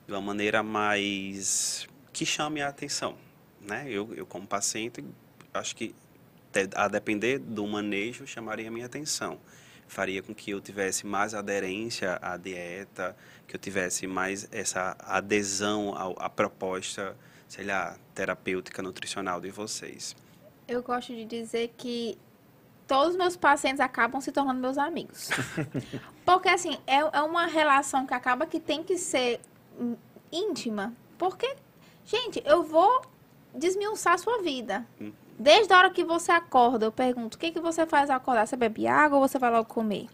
de 0.07 0.13
uma 0.13 0.21
maneira 0.21 0.63
mais 0.63 1.85
que 2.13 2.25
chame 2.25 2.61
a 2.61 2.69
atenção, 2.69 3.17
né? 3.59 3.87
Eu, 3.89 4.13
eu 4.15 4.25
como 4.25 4.47
paciente, 4.47 5.03
acho 5.53 5.75
que 5.75 5.93
a 6.75 6.87
depender 6.87 7.39
do 7.39 7.67
manejo 7.67 8.25
chamaria 8.25 8.69
a 8.69 8.71
minha 8.71 8.85
atenção 8.85 9.37
faria 9.91 10.23
com 10.23 10.33
que 10.33 10.51
eu 10.51 10.61
tivesse 10.61 11.05
mais 11.05 11.35
aderência 11.35 12.17
à 12.21 12.37
dieta, 12.37 13.13
que 13.45 13.57
eu 13.57 13.59
tivesse 13.59 14.07
mais 14.07 14.47
essa 14.49 14.95
adesão 15.01 15.93
à 16.17 16.29
proposta, 16.29 17.13
sei 17.45 17.65
lá, 17.65 17.97
terapêutica 18.15 18.81
nutricional 18.81 19.41
de 19.41 19.51
vocês. 19.51 20.15
Eu 20.65 20.81
gosto 20.81 21.13
de 21.13 21.25
dizer 21.25 21.73
que 21.77 22.17
todos 22.87 23.09
os 23.09 23.17
meus 23.17 23.35
pacientes 23.35 23.81
acabam 23.81 24.21
se 24.21 24.31
tornando 24.31 24.61
meus 24.61 24.77
amigos. 24.77 25.29
Porque, 26.25 26.47
assim, 26.47 26.77
é, 26.87 26.99
é 26.99 27.21
uma 27.21 27.45
relação 27.45 28.07
que 28.07 28.13
acaba 28.13 28.45
que 28.45 28.61
tem 28.61 28.81
que 28.81 28.97
ser 28.97 29.41
íntima. 30.31 30.93
Porque, 31.17 31.53
gente, 32.05 32.41
eu 32.45 32.63
vou 32.63 33.01
desmiuçar 33.53 34.13
a 34.13 34.17
sua 34.17 34.41
vida. 34.41 34.87
Hum. 35.01 35.11
Desde 35.41 35.73
a 35.73 35.77
hora 35.79 35.89
que 35.89 36.03
você 36.03 36.31
acorda, 36.31 36.85
eu 36.85 36.91
pergunto, 36.91 37.35
o 37.35 37.39
que, 37.39 37.51
que 37.51 37.59
você 37.59 37.87
faz 37.87 38.11
ao 38.11 38.17
acordar? 38.17 38.45
Você 38.45 38.55
bebe 38.55 38.85
água 38.85 39.17
ou 39.17 39.27
você 39.27 39.39
vai 39.39 39.49
logo 39.49 39.65
comer? 39.65 40.05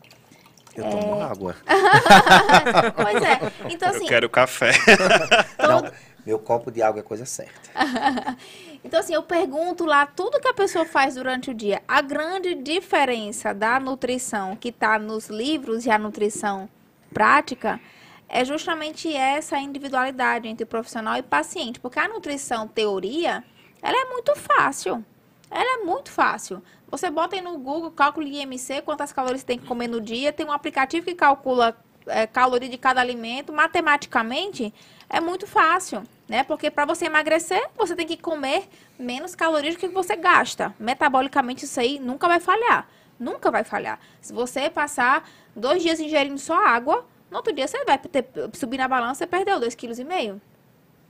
Eu 0.73 0.85
é... 0.85 0.89
tomo 0.89 1.21
água. 1.21 1.53
pois 2.95 3.21
é. 3.21 3.69
Então, 3.69 3.89
assim... 3.89 4.03
Eu 4.03 4.07
quero 4.07 4.29
café. 4.29 4.71
Todo... 5.59 5.83
Não, 5.83 5.91
meu 6.25 6.39
copo 6.39 6.71
de 6.71 6.81
água 6.81 7.01
é 7.01 7.03
coisa 7.03 7.25
certa. 7.25 7.51
então, 8.85 9.01
assim, 9.01 9.13
eu 9.13 9.21
pergunto 9.21 9.83
lá 9.83 10.05
tudo 10.05 10.39
que 10.39 10.47
a 10.47 10.53
pessoa 10.53 10.85
faz 10.85 11.15
durante 11.15 11.51
o 11.51 11.53
dia. 11.53 11.81
A 11.85 12.01
grande 12.01 12.55
diferença 12.55 13.53
da 13.53 13.81
nutrição 13.81 14.55
que 14.55 14.69
está 14.69 14.97
nos 14.97 15.27
livros 15.27 15.85
e 15.85 15.91
a 15.91 15.99
nutrição 15.99 16.69
prática 17.13 17.81
é 18.29 18.45
justamente 18.45 19.13
essa 19.13 19.59
individualidade 19.59 20.47
entre 20.47 20.65
profissional 20.65 21.17
e 21.17 21.21
paciente. 21.21 21.81
Porque 21.81 21.99
a 21.99 22.07
nutrição 22.07 22.65
teoria 22.65 23.43
ela 23.81 23.97
é 24.01 24.05
muito 24.05 24.33
fácil. 24.37 25.03
É 25.49 25.77
muito 25.77 26.11
fácil. 26.11 26.61
Você 26.89 27.09
bota 27.09 27.35
aí 27.35 27.41
no 27.41 27.57
Google, 27.57 27.91
cálculo 27.91 28.25
IMC, 28.25 28.81
quantas 28.83 29.11
calorias 29.11 29.41
você 29.41 29.47
tem 29.47 29.59
que 29.59 29.65
comer 29.65 29.87
no 29.87 29.99
dia. 29.99 30.31
Tem 30.31 30.45
um 30.45 30.51
aplicativo 30.51 31.05
que 31.05 31.15
calcula 31.15 31.77
é, 32.07 32.25
caloria 32.25 32.69
de 32.69 32.77
cada 32.77 33.01
alimento. 33.01 33.51
Matematicamente, 33.53 34.73
é 35.09 35.19
muito 35.19 35.45
fácil, 35.47 36.03
né? 36.27 36.43
Porque 36.43 36.69
para 36.71 36.85
você 36.85 37.05
emagrecer, 37.05 37.69
você 37.77 37.95
tem 37.95 38.07
que 38.07 38.17
comer 38.17 38.67
menos 38.97 39.35
calorias 39.35 39.75
do 39.75 39.79
que 39.79 39.87
você 39.87 40.15
gasta. 40.15 40.73
Metabolicamente, 40.79 41.65
isso 41.65 41.79
aí 41.79 41.99
nunca 41.99 42.27
vai 42.27 42.39
falhar. 42.39 42.87
Nunca 43.19 43.49
vai 43.49 43.63
falhar. 43.63 43.99
Se 44.21 44.31
você 44.31 44.69
passar 44.69 45.27
dois 45.55 45.81
dias 45.81 45.99
ingerindo 45.99 46.37
só 46.37 46.65
água, 46.65 47.05
no 47.31 47.37
outro 47.37 47.53
dia 47.53 47.67
você 47.67 47.83
vai 47.83 47.97
ter, 47.97 48.25
subir 48.53 48.77
na 48.77 48.87
balança 48.87 49.23
e 49.23 49.27
perdeu 49.27 49.59
2,5 49.59 49.75
kg. 49.75 50.41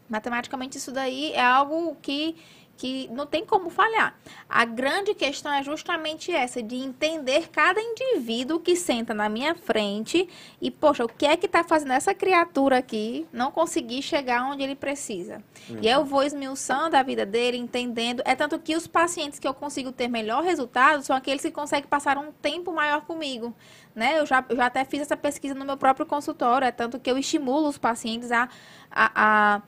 Matematicamente, 0.09 0.77
isso 0.77 0.91
daí 0.91 1.33
é 1.33 1.41
algo 1.41 1.97
que 2.01 2.35
que 2.77 3.09
não 3.11 3.25
tem 3.25 3.43
como 3.43 3.69
falhar. 3.69 4.15
A 4.47 4.63
grande 4.63 5.13
questão 5.15 5.51
é 5.51 5.63
justamente 5.63 6.31
essa, 6.31 6.61
de 6.61 6.75
entender 6.75 7.49
cada 7.49 7.81
indivíduo 7.81 8.59
que 8.59 8.75
senta 8.75 9.13
na 9.13 9.27
minha 9.27 9.55
frente 9.55 10.29
e, 10.61 10.69
poxa, 10.69 11.03
o 11.03 11.09
que 11.09 11.25
é 11.25 11.35
que 11.35 11.47
está 11.47 11.63
fazendo 11.63 11.93
essa 11.93 12.13
criatura 12.13 12.77
aqui 12.77 13.27
não 13.33 13.51
conseguir 13.51 14.01
chegar 14.03 14.43
onde 14.45 14.63
ele 14.63 14.75
precisa. 14.75 15.43
Uhum. 15.69 15.79
E 15.81 15.87
eu 15.87 16.05
vou 16.05 16.23
esmiuçando 16.23 16.95
a 16.95 17.01
vida 17.01 17.25
dele, 17.25 17.57
entendendo. 17.57 18.21
É 18.23 18.35
tanto 18.35 18.59
que 18.59 18.75
os 18.75 18.85
pacientes 18.85 19.39
que 19.39 19.47
eu 19.47 19.53
consigo 19.53 19.91
ter 19.91 20.07
melhor 20.07 20.43
resultado 20.43 21.03
são 21.03 21.15
aqueles 21.15 21.41
que 21.41 21.51
conseguem 21.51 21.89
passar 21.89 22.17
um 22.17 22.31
tempo 22.31 22.71
maior 22.71 23.01
comigo. 23.01 23.55
Né? 23.95 24.19
Eu, 24.19 24.25
já, 24.27 24.45
eu 24.47 24.55
já 24.55 24.67
até 24.67 24.85
fiz 24.85 25.01
essa 25.01 25.17
pesquisa 25.17 25.55
no 25.55 25.65
meu 25.65 25.77
próprio 25.77 26.05
consultório, 26.05 26.67
é 26.67 26.71
tanto 26.71 26.99
que 26.99 27.09
eu 27.09 27.17
estimulo 27.17 27.67
os 27.67 27.79
pacientes 27.79 28.31
a, 28.31 28.47
a, 28.91 29.11
a 29.15 29.61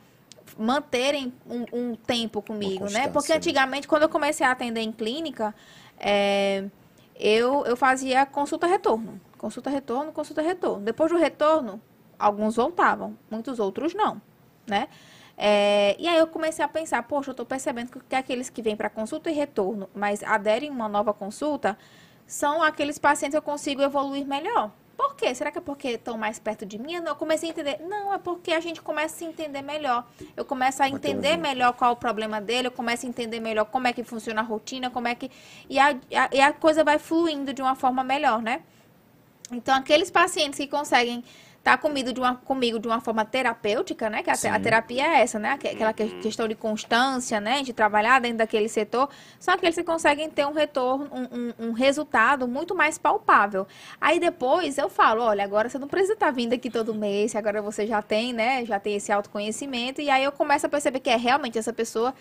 manterem 0.57 1.33
um, 1.45 1.65
um 1.71 1.95
tempo 1.95 2.41
comigo, 2.41 2.89
né? 2.89 3.07
Porque 3.07 3.31
né? 3.31 3.37
antigamente, 3.37 3.87
quando 3.87 4.03
eu 4.03 4.09
comecei 4.09 4.45
a 4.45 4.51
atender 4.51 4.81
em 4.81 4.91
clínica, 4.91 5.53
é, 5.97 6.65
eu, 7.15 7.65
eu 7.65 7.75
fazia 7.75 8.25
consulta-retorno. 8.25 9.19
Consulta-retorno, 9.37 10.11
consulta-retorno. 10.11 10.83
Depois 10.83 11.11
do 11.11 11.17
retorno, 11.17 11.81
alguns 12.17 12.55
voltavam, 12.55 13.17
muitos 13.29 13.59
outros 13.59 13.93
não, 13.93 14.21
né? 14.67 14.87
É, 15.41 15.95
e 15.97 16.05
aí 16.05 16.17
eu 16.17 16.27
comecei 16.27 16.63
a 16.63 16.67
pensar, 16.67 17.01
poxa, 17.03 17.29
eu 17.29 17.31
estou 17.31 17.45
percebendo 17.45 17.91
que 18.09 18.15
aqueles 18.15 18.49
que 18.49 18.61
vêm 18.61 18.75
para 18.75 18.89
consulta 18.89 19.31
e 19.31 19.33
retorno, 19.33 19.89
mas 19.95 20.21
aderem 20.21 20.69
a 20.69 20.73
uma 20.73 20.89
nova 20.89 21.13
consulta, 21.13 21.77
são 22.27 22.61
aqueles 22.61 22.99
pacientes 22.99 23.33
que 23.33 23.37
eu 23.37 23.41
consigo 23.41 23.81
evoluir 23.81 24.27
melhor. 24.27 24.71
Por 24.99 25.15
quê? 25.15 25.33
Será 25.33 25.49
que 25.49 25.57
é 25.57 25.61
porque 25.61 25.91
estão 25.91 26.17
mais 26.17 26.39
perto 26.39 26.65
de 26.65 26.77
mim? 26.77 26.95
Eu 26.95 27.15
comecei 27.15 27.47
a 27.47 27.51
entender. 27.53 27.79
Não, 27.87 28.13
é 28.13 28.17
porque 28.17 28.51
a 28.51 28.59
gente 28.59 28.81
começa 28.81 29.15
a 29.15 29.17
se 29.19 29.23
entender 29.23 29.61
melhor. 29.61 30.05
Eu 30.35 30.43
começo 30.43 30.83
a 30.83 30.89
entender 30.89 31.37
melhor 31.37 31.71
qual 31.71 31.91
é 31.91 31.93
o 31.93 31.95
problema 31.95 32.41
dele, 32.41 32.67
eu 32.67 32.71
começo 32.71 33.05
a 33.05 33.09
entender 33.09 33.39
melhor 33.39 33.63
como 33.63 33.87
é 33.87 33.93
que 33.93 34.03
funciona 34.03 34.41
a 34.41 34.43
rotina, 34.43 34.89
como 34.89 35.07
é 35.07 35.15
que. 35.15 35.31
E 35.69 35.79
a, 35.79 35.91
a, 35.91 36.29
e 36.33 36.41
a 36.41 36.51
coisa 36.51 36.83
vai 36.83 36.99
fluindo 36.99 37.53
de 37.53 37.61
uma 37.61 37.75
forma 37.75 38.03
melhor, 38.03 38.41
né? 38.41 38.61
Então, 39.53 39.73
aqueles 39.73 40.11
pacientes 40.11 40.59
que 40.59 40.67
conseguem 40.67 41.23
tá 41.63 41.77
comigo 41.77 42.13
de 42.13 42.19
uma, 42.19 42.35
comigo 42.35 42.79
de 42.79 42.87
uma 42.87 43.01
forma 43.01 43.25
terapêutica, 43.25 44.09
né? 44.09 44.23
Que 44.23 44.29
a, 44.29 44.55
a 44.55 44.59
terapia 44.59 45.05
é 45.05 45.21
essa, 45.21 45.37
né? 45.37 45.51
Aquela 45.51 45.93
uhum. 45.97 46.21
questão 46.21 46.47
de 46.47 46.55
constância, 46.55 47.39
né? 47.39 47.61
De 47.61 47.73
trabalhar 47.73 48.19
dentro 48.21 48.37
daquele 48.37 48.69
setor. 48.69 49.09
Aqueles 49.45 49.75
que 49.75 49.83
conseguem 49.83 50.29
ter 50.29 50.45
um 50.45 50.53
retorno, 50.53 51.09
um, 51.11 51.65
um, 51.65 51.69
um 51.69 51.71
resultado 51.73 52.47
muito 52.47 52.73
mais 52.73 52.97
palpável. 52.97 53.67
Aí 53.99 54.19
depois 54.19 54.77
eu 54.77 54.89
falo, 54.89 55.23
olha, 55.23 55.43
agora 55.43 55.69
você 55.69 55.77
não 55.77 55.87
precisa 55.87 56.13
estar 56.13 56.27
tá 56.27 56.31
vindo 56.31 56.53
aqui 56.53 56.69
todo 56.69 56.93
mês, 56.93 57.35
agora 57.35 57.61
você 57.61 57.85
já 57.85 58.01
tem, 58.01 58.31
né? 58.31 58.65
Já 58.65 58.79
tem 58.79 58.95
esse 58.95 59.11
autoconhecimento. 59.11 60.01
E 60.01 60.09
aí 60.09 60.23
eu 60.23 60.31
começo 60.31 60.65
a 60.65 60.69
perceber 60.69 60.99
que 60.99 61.09
é 61.09 61.17
realmente 61.17 61.57
essa 61.57 61.73
pessoa 61.73 62.13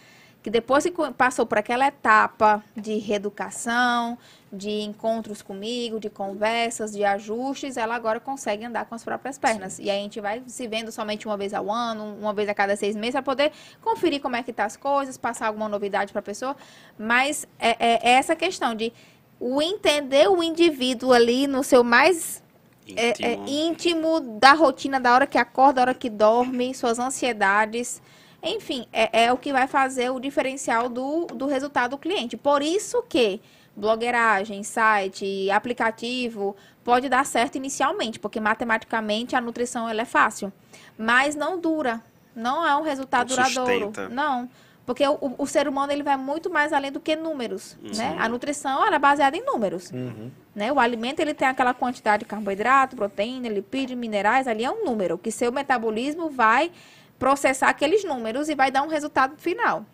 que 0.43 0.51
depois 0.51 0.85
que 0.85 0.93
passou 1.17 1.47
por 1.47 1.59
aquela 1.59 1.87
etapa 1.87 2.63
de 2.77 2.97
reeducação, 2.99 4.17
de 4.53 4.81
encontros 4.81 5.43
comigo, 5.43 6.01
de 6.01 6.09
conversas, 6.09 6.93
de 6.93 7.05
ajustes, 7.05 7.77
ela 7.77 7.95
agora 7.95 8.19
consegue 8.19 8.65
andar 8.65 8.87
com 8.87 8.95
as 8.95 9.05
próprias 9.05 9.39
pernas. 9.39 9.75
Sim. 9.75 9.85
E 9.85 9.91
aí 9.91 9.99
a 9.99 10.03
gente 10.03 10.21
vai 10.21 10.43
se 10.47 10.67
vendo 10.67 10.91
somente 10.91 11.27
uma 11.27 11.37
vez 11.37 11.53
ao 11.53 11.71
ano, 11.71 12.17
uma 12.19 12.33
vez 12.33 12.49
a 12.49 12.55
cada 12.55 12.75
seis 12.75 12.97
meses, 12.97 13.13
para 13.13 13.23
poder 13.23 13.53
conferir 13.83 14.21
como 14.21 14.37
é 14.37 14.43
que 14.43 14.53
tá 14.53 14.65
as 14.65 14.77
coisas, 14.77 15.19
passar 15.19 15.49
alguma 15.49 15.69
novidade 15.69 16.13
para 16.13 16.21
a 16.21 16.23
pessoa. 16.23 16.57
Mas 16.99 17.47
é, 17.59 17.71
é, 17.71 18.11
é, 18.11 18.11
essa 18.13 18.35
questão 18.35 18.75
de 18.75 18.93
o 19.39 19.61
entender 19.61 20.29
o 20.29 20.43
indivíduo 20.43 21.13
ali 21.13 21.47
no 21.47 21.63
seu 21.63 21.85
mais 21.85 22.43
íntimo. 22.87 22.99
É, 22.99 23.33
é, 23.33 23.35
íntimo 23.47 24.21
da 24.41 24.53
rotina, 24.53 24.99
da 24.99 25.15
hora 25.15 25.27
que 25.27 25.37
acorda, 25.37 25.75
da 25.75 25.83
hora 25.83 25.95
que 25.95 26.09
dorme, 26.09 26.75
suas 26.75 26.99
ansiedades 26.99 28.01
enfim, 28.43 28.87
é, 28.93 29.25
é 29.25 29.33
o 29.33 29.37
que 29.37 29.53
vai 29.53 29.67
fazer 29.67 30.11
o 30.11 30.21
diferencial 30.21 30.89
do, 30.89 31.27
do 31.27 31.47
resultado 31.47 31.91
do 31.91 31.99
cliente. 31.99 32.37
Por 32.37 32.63
isso 32.63 33.03
que 33.09 33.41
blogueiragem, 33.79 34.63
site, 34.63 35.51
aplicativo, 35.51 36.57
pode 36.85 37.09
dar 37.09 37.25
certo 37.25 37.57
inicialmente, 37.57 38.19
porque 38.19 38.41
matematicamente 38.41 39.37
a 39.37 39.41
nutrição 39.41 39.89
ela 39.89 40.03
é 40.03 40.05
fácil, 40.05 40.53
mas 40.99 41.35
não 41.35 41.59
dura, 41.59 42.03
não 42.35 42.67
é 42.67 42.77
um 42.77 42.83
resultado 42.83 43.35
não 43.35 43.37
duradouro, 43.37 43.93
não, 44.11 44.49
porque 44.85 45.07
o, 45.07 45.35
o, 45.37 45.47
ser 45.47 45.69
humano 45.69 45.93
ele 45.93 46.03
vai 46.03 46.17
muito 46.17 46.49
mais 46.49 46.73
além 46.73 46.91
do 46.91 46.99
que 46.99 47.15
números, 47.15 47.77
uhum. 47.83 47.91
né? 47.95 48.17
A 48.19 48.27
nutrição 48.27 48.85
ela 48.87 48.97
é 48.97 48.99
baseada 48.99 49.37
em 49.37 49.45
números, 49.45 49.91
uhum. 49.91 50.31
né? 50.55 50.73
O 50.73 50.81
alimento 50.81 51.21
ele 51.21 51.35
tem 51.35 51.47
aquela 51.47 51.75
quantidade 51.75 52.21
de 52.21 52.25
carboidrato, 52.25 52.97
proteína, 52.97 53.51
lipídio, 53.51 53.99
minerais, 53.99 54.49
ali 54.49 54.65
é 54.65 54.71
um 54.71 54.87
número 54.87 55.19
que 55.19 55.31
seu 55.31 55.53
metabolismo 55.53 56.31
vai 56.31 56.73
processar 57.19 57.69
aqueles 57.69 58.03
números 58.03 58.49
e 58.49 58.55
vai 58.55 58.71
dar 58.71 58.83
um 58.83 58.89
resultado 58.89 59.37
final. 59.37 59.85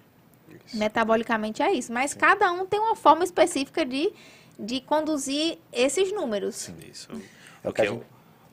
Isso. 0.67 0.77
Metabolicamente 0.77 1.63
é 1.63 1.73
isso. 1.73 1.93
Mas 1.93 2.13
Sim. 2.13 2.19
cada 2.19 2.51
um 2.53 2.67
tem 2.67 2.81
uma 2.81 2.97
forma 2.97 3.25
específica 3.25 3.85
de, 3.85 4.13
de 4.59 4.81
conduzir 4.81 5.59
esses 5.73 6.13
números. 6.13 6.57
Sim, 6.57 6.77
isso. 6.91 7.09
É 7.63 7.69
o 7.69 7.73
que 7.73 7.83
eu, 7.83 8.05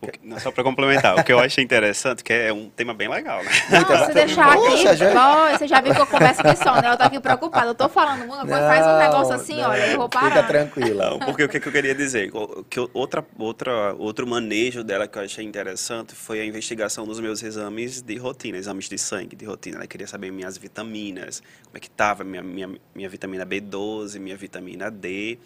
que, 0.08 0.20
não, 0.24 0.39
só 0.39 0.52
para 0.52 0.64
complementar, 0.64 1.16
o 1.16 1.24
que 1.24 1.32
eu 1.32 1.39
achei 1.39 1.64
interessante, 1.64 2.24
que 2.24 2.34
é 2.34 2.52
um 2.52 2.70
tema 2.70 2.93
bem 2.93 3.08
legal, 3.08 3.43
né? 3.43 3.52
Não, 3.70 4.06
se 4.06 4.14
deixar 4.14 4.54
aqui, 4.54 4.70
Poxa, 4.70 4.95
já... 4.95 5.58
você 5.58 5.68
já 5.68 5.82
viu 5.82 5.93
que 5.93 6.02
eu 6.02 6.08
converso 6.08 6.41
aqui 6.41 6.58
só, 6.58 6.82
né? 6.82 6.91
Eu 6.91 6.97
tô 6.97 7.04
aqui 7.04 7.20
preocupada, 7.20 7.68
eu 7.68 7.76
tô 7.76 7.88
falando 7.88 8.28
coisa, 8.28 8.45
faz 8.45 8.88
um 8.88 8.97
negócio 8.97 9.34
assim, 9.34 9.62
não, 9.62 9.70
olha, 9.70 9.88
eu 9.88 9.97
vou 9.97 10.10
parar. 10.10 10.30
Fica 10.30 10.43
tranquila. 10.43 11.10
Não, 11.12 11.20
porque 11.20 11.43
o 11.43 11.49
que, 11.49 11.58
eu 11.58 11.72
queria 11.72 11.93
dizer, 11.93 12.32
que 12.70 12.80
outra, 12.93 13.26
outra, 13.38 13.93
outro 13.93 14.26
manejo 14.26 14.84
dela 14.84 15.08
que 15.08 15.18
eu 15.18 15.24
achei 15.24 15.45
interessante 15.45 16.16
foi 16.16 16.41
a 16.41 16.45
investigação 16.45 17.06
dos 17.06 17.20
meus 17.20 17.43
exames 17.43 18.02
de 18.02 18.18
rotina, 18.18 18.58
exames 18.58 18.89
de 18.89 18.97
sangue 18.97 19.36
de 19.36 19.45
rotina. 19.45 19.78
Ela 19.78 19.88
queria 19.88 20.08
saber 20.08 20.32
minhas 20.32 20.58
vitaminas, 20.58 21.41
como 21.66 21.78
é 21.78 21.80
que 21.80 21.89
tava 21.89 22.24
minha, 22.24 22.41
minha, 22.41 22.70
minha 22.95 23.10
vitamina 23.10 23.45
B12, 23.45 24.20
minha 24.20 24.36
vitamina 24.36 24.89
D, 24.89 25.38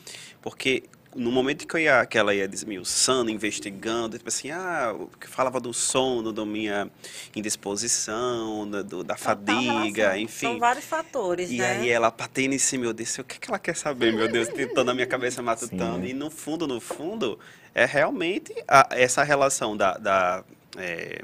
porque 0.41 0.84
no 1.16 1.32
momento 1.32 1.66
que, 1.66 1.76
eu 1.76 1.80
ia, 1.80 2.05
que 2.05 2.18
ela 2.18 2.36
ia 2.36 2.47
desmiuçando, 2.47 3.32
investigando, 3.32 4.18
tipo 4.18 4.28
assim, 4.28 4.51
ah, 4.51 4.93
que 5.20 5.28
falava 5.28 5.59
do 5.61 5.74
sono, 5.74 6.34
da 6.34 6.45
minha 6.45 6.91
indisposição, 7.34 8.70
da, 8.70 8.82
do, 8.82 9.03
da 9.03 9.16
fadiga, 9.16 10.18
enfim. 10.18 10.47
São 10.47 10.59
vários 10.59 10.86
fatores, 10.86 11.49
e 11.49 11.57
né? 11.57 11.78
aí 11.78 11.89
ela 11.89 12.11
patei 12.11 12.47
nesse 12.49 12.78
meu 12.78 12.93
Deus, 12.93 13.18
o 13.18 13.24
que, 13.24 13.38
é 13.38 13.39
que 13.39 13.49
ela 13.49 13.59
quer 13.59 13.76
saber, 13.76 14.11
meu 14.11 14.28
Deus, 14.28 14.49
tentando 14.49 14.88
na 14.88 14.93
minha 14.93 15.07
cabeça 15.07 15.41
matutando. 15.41 16.05
Sim. 16.05 16.11
E 16.11 16.13
no 16.13 16.30
fundo, 16.30 16.68
no 16.68 16.82
fundo, 16.82 17.39
é 17.74 17.86
realmente 17.86 18.53
a, 18.68 18.89
essa 18.91 19.24
relação 19.24 19.78
da, 19.78 19.97
da 19.97 20.43
é, 20.78 21.22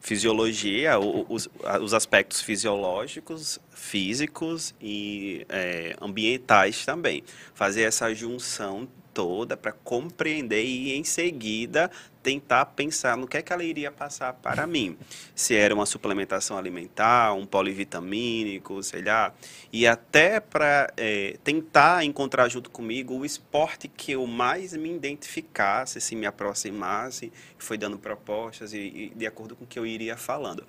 fisiologia, 0.00 0.98
os, 0.98 1.48
os 1.80 1.94
aspectos 1.94 2.40
fisiológicos, 2.40 3.60
físicos 3.70 4.74
e 4.80 5.46
é, 5.48 5.94
ambientais 6.00 6.84
também. 6.84 7.22
Fazer 7.54 7.82
essa 7.82 8.12
junção 8.14 8.88
toda 9.12 9.56
para 9.56 9.72
compreender 9.72 10.64
e 10.64 10.94
em 10.94 11.04
seguida 11.04 11.90
tentar 12.22 12.66
pensar 12.66 13.16
no 13.16 13.26
que 13.26 13.38
é 13.38 13.42
que 13.42 13.52
ela 13.52 13.64
iria 13.64 13.90
passar 13.90 14.32
para 14.34 14.66
mim. 14.66 14.96
Se 15.34 15.54
era 15.54 15.74
uma 15.74 15.86
suplementação 15.86 16.56
alimentar, 16.56 17.32
um 17.32 17.46
polivitamínico, 17.46 18.82
sei 18.82 19.02
lá, 19.02 19.32
e 19.72 19.86
até 19.86 20.38
para 20.38 20.92
é, 20.96 21.38
tentar 21.42 22.04
encontrar 22.04 22.48
junto 22.48 22.70
comigo 22.70 23.14
o 23.14 23.24
esporte 23.24 23.88
que 23.88 24.12
eu 24.12 24.26
mais 24.26 24.74
me 24.74 24.94
identificasse, 24.94 26.00
se 26.00 26.14
me 26.14 26.26
aproximasse, 26.26 27.32
foi 27.58 27.78
dando 27.78 27.98
propostas 27.98 28.72
e, 28.72 28.78
e 28.78 29.12
de 29.14 29.26
acordo 29.26 29.56
com 29.56 29.64
o 29.64 29.66
que 29.66 29.78
eu 29.78 29.86
iria 29.86 30.16
falando. 30.16 30.64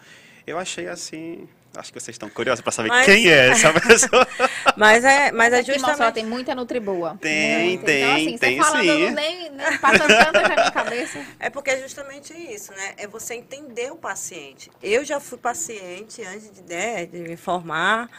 Eu 0.48 0.58
achei 0.58 0.88
assim 0.88 1.48
Acho 1.74 1.93
que 1.93 1.99
vocês 1.99 2.15
estão 2.15 2.30
curiosos 2.30 2.61
para 2.61 2.72
saber 2.72 2.89
mas... 2.89 3.05
quem 3.05 3.30
é 3.30 3.49
essa 3.49 3.72
pessoa. 3.80 4.28
mas 4.76 5.05
é, 5.05 5.32
mas 5.32 5.53
é 5.53 5.63
justamente... 5.63 6.01
Aqui, 6.01 6.13
tem 6.13 6.26
muita 6.26 6.53
Nutriboa. 6.53 7.17
Tem, 7.22 7.69
muito. 7.69 7.86
tem, 7.86 8.01
então, 8.01 8.15
assim, 8.15 8.38
tem 8.38 8.57
falando, 8.57 8.82
sim. 8.82 9.11
Nem, 9.11 9.49
nem 9.51 9.78
passa 9.78 10.05
tanto 10.05 10.34
na 10.34 10.49
minha 10.49 10.72
cabeça. 10.72 11.26
É 11.39 11.49
porque 11.49 11.72
é 11.72 11.82
justamente 11.82 12.34
isso, 12.34 12.74
né? 12.74 12.93
É 12.97 13.07
você 13.07 13.36
entender 13.36 13.91
o 13.91 13.95
paciente. 13.95 14.69
Eu 14.84 15.05
já 15.05 15.19
fui 15.19 15.38
paciente 15.38 16.22
antes 16.24 16.51
de, 16.51 16.61
né, 16.61 17.05
de 17.05 17.19
me 17.19 17.38
formar. 17.38 18.09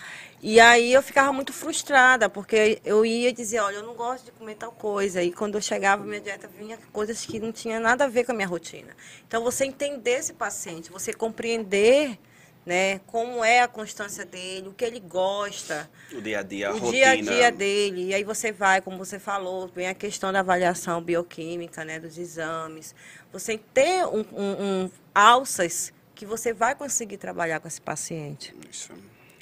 E 0.42 0.58
aí 0.58 0.92
eu 0.92 1.02
ficava 1.02 1.32
muito 1.32 1.52
frustrada, 1.52 2.28
porque 2.28 2.80
eu 2.84 3.06
ia 3.06 3.32
dizer, 3.32 3.60
olha, 3.60 3.76
eu 3.76 3.84
não 3.84 3.94
gosto 3.94 4.24
de 4.24 4.32
comer 4.32 4.56
tal 4.56 4.72
coisa. 4.72 5.22
E 5.22 5.30
quando 5.30 5.54
eu 5.54 5.60
chegava, 5.60 6.02
minha 6.02 6.20
dieta 6.20 6.48
vinha 6.58 6.78
coisas 6.92 7.24
que 7.24 7.38
não 7.38 7.52
tinha 7.52 7.78
nada 7.78 8.06
a 8.06 8.08
ver 8.08 8.24
com 8.24 8.32
a 8.32 8.34
minha 8.34 8.48
rotina. 8.48 8.96
Então, 9.28 9.42
você 9.42 9.64
entender 9.64 10.18
esse 10.18 10.32
paciente, 10.32 10.90
você 10.90 11.12
compreender 11.12 12.18
né? 12.64 13.00
Como 13.06 13.44
é 13.44 13.60
a 13.60 13.68
constância 13.68 14.24
dele, 14.24 14.68
o 14.68 14.72
que 14.72 14.84
ele 14.84 15.00
gosta, 15.00 15.90
O 16.12 16.20
dia 16.20 16.38
a 16.38 16.42
dia, 16.42 16.68
a 16.68 16.74
o 16.74 16.78
rotina. 16.78 16.92
dia 16.92 17.10
a 17.10 17.16
dia 17.20 17.52
dele. 17.52 18.06
E 18.08 18.14
aí 18.14 18.24
você 18.24 18.52
vai, 18.52 18.80
como 18.80 18.96
você 18.98 19.18
falou, 19.18 19.68
vem 19.68 19.88
a 19.88 19.94
questão 19.94 20.32
da 20.32 20.40
avaliação 20.40 21.02
bioquímica, 21.02 21.84
né, 21.84 21.98
dos 21.98 22.16
exames. 22.18 22.94
Você 23.32 23.58
ter 23.58 24.06
um, 24.06 24.20
um- 24.32 24.82
um 24.84 24.90
alças 25.14 25.92
que 26.14 26.24
você 26.24 26.52
vai 26.52 26.74
conseguir 26.74 27.16
trabalhar 27.16 27.58
com 27.60 27.66
esse 27.66 27.80
paciente. 27.80 28.54
Isso. 28.70 28.92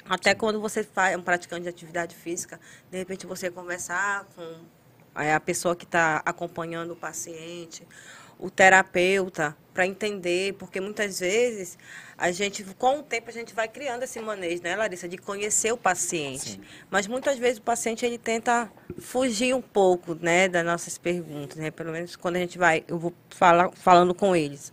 Até 0.08 0.34
quando 0.34 0.60
você 0.60 0.82
faz 0.82 1.16
um 1.16 1.22
praticante 1.22 1.62
de 1.64 1.68
atividade 1.68 2.16
física, 2.16 2.58
de 2.90 2.98
repente 2.98 3.26
você 3.26 3.50
conversar 3.50 4.24
com 4.34 4.56
é, 5.14 5.34
a 5.34 5.40
pessoa 5.40 5.76
que 5.76 5.84
está 5.84 6.22
acompanhando 6.24 6.92
o 6.92 6.96
paciente, 6.96 7.86
o 8.38 8.48
terapeuta, 8.50 9.56
para 9.72 9.86
entender, 9.86 10.54
porque 10.54 10.80
muitas 10.80 11.20
vezes 11.20 11.78
a 12.18 12.30
gente, 12.30 12.62
com 12.78 12.98
o 12.98 13.02
tempo, 13.02 13.30
a 13.30 13.32
gente 13.32 13.54
vai 13.54 13.66
criando 13.66 14.02
esse 14.02 14.20
manejo, 14.20 14.62
né, 14.62 14.76
Larissa, 14.76 15.08
de 15.08 15.16
conhecer 15.16 15.72
o 15.72 15.76
paciente. 15.76 16.52
Sim. 16.52 16.60
Mas 16.90 17.06
muitas 17.06 17.38
vezes 17.38 17.58
o 17.58 17.62
paciente 17.62 18.04
ele 18.04 18.18
tenta 18.18 18.70
fugir 18.98 19.54
um 19.54 19.62
pouco, 19.62 20.14
né, 20.14 20.48
das 20.48 20.64
nossas 20.64 20.98
perguntas, 20.98 21.56
né? 21.56 21.70
Pelo 21.70 21.92
menos 21.92 22.16
quando 22.16 22.36
a 22.36 22.40
gente 22.40 22.58
vai, 22.58 22.84
eu 22.86 22.98
vou 22.98 23.14
falar, 23.30 23.70
falando 23.72 24.14
com 24.14 24.36
eles. 24.36 24.72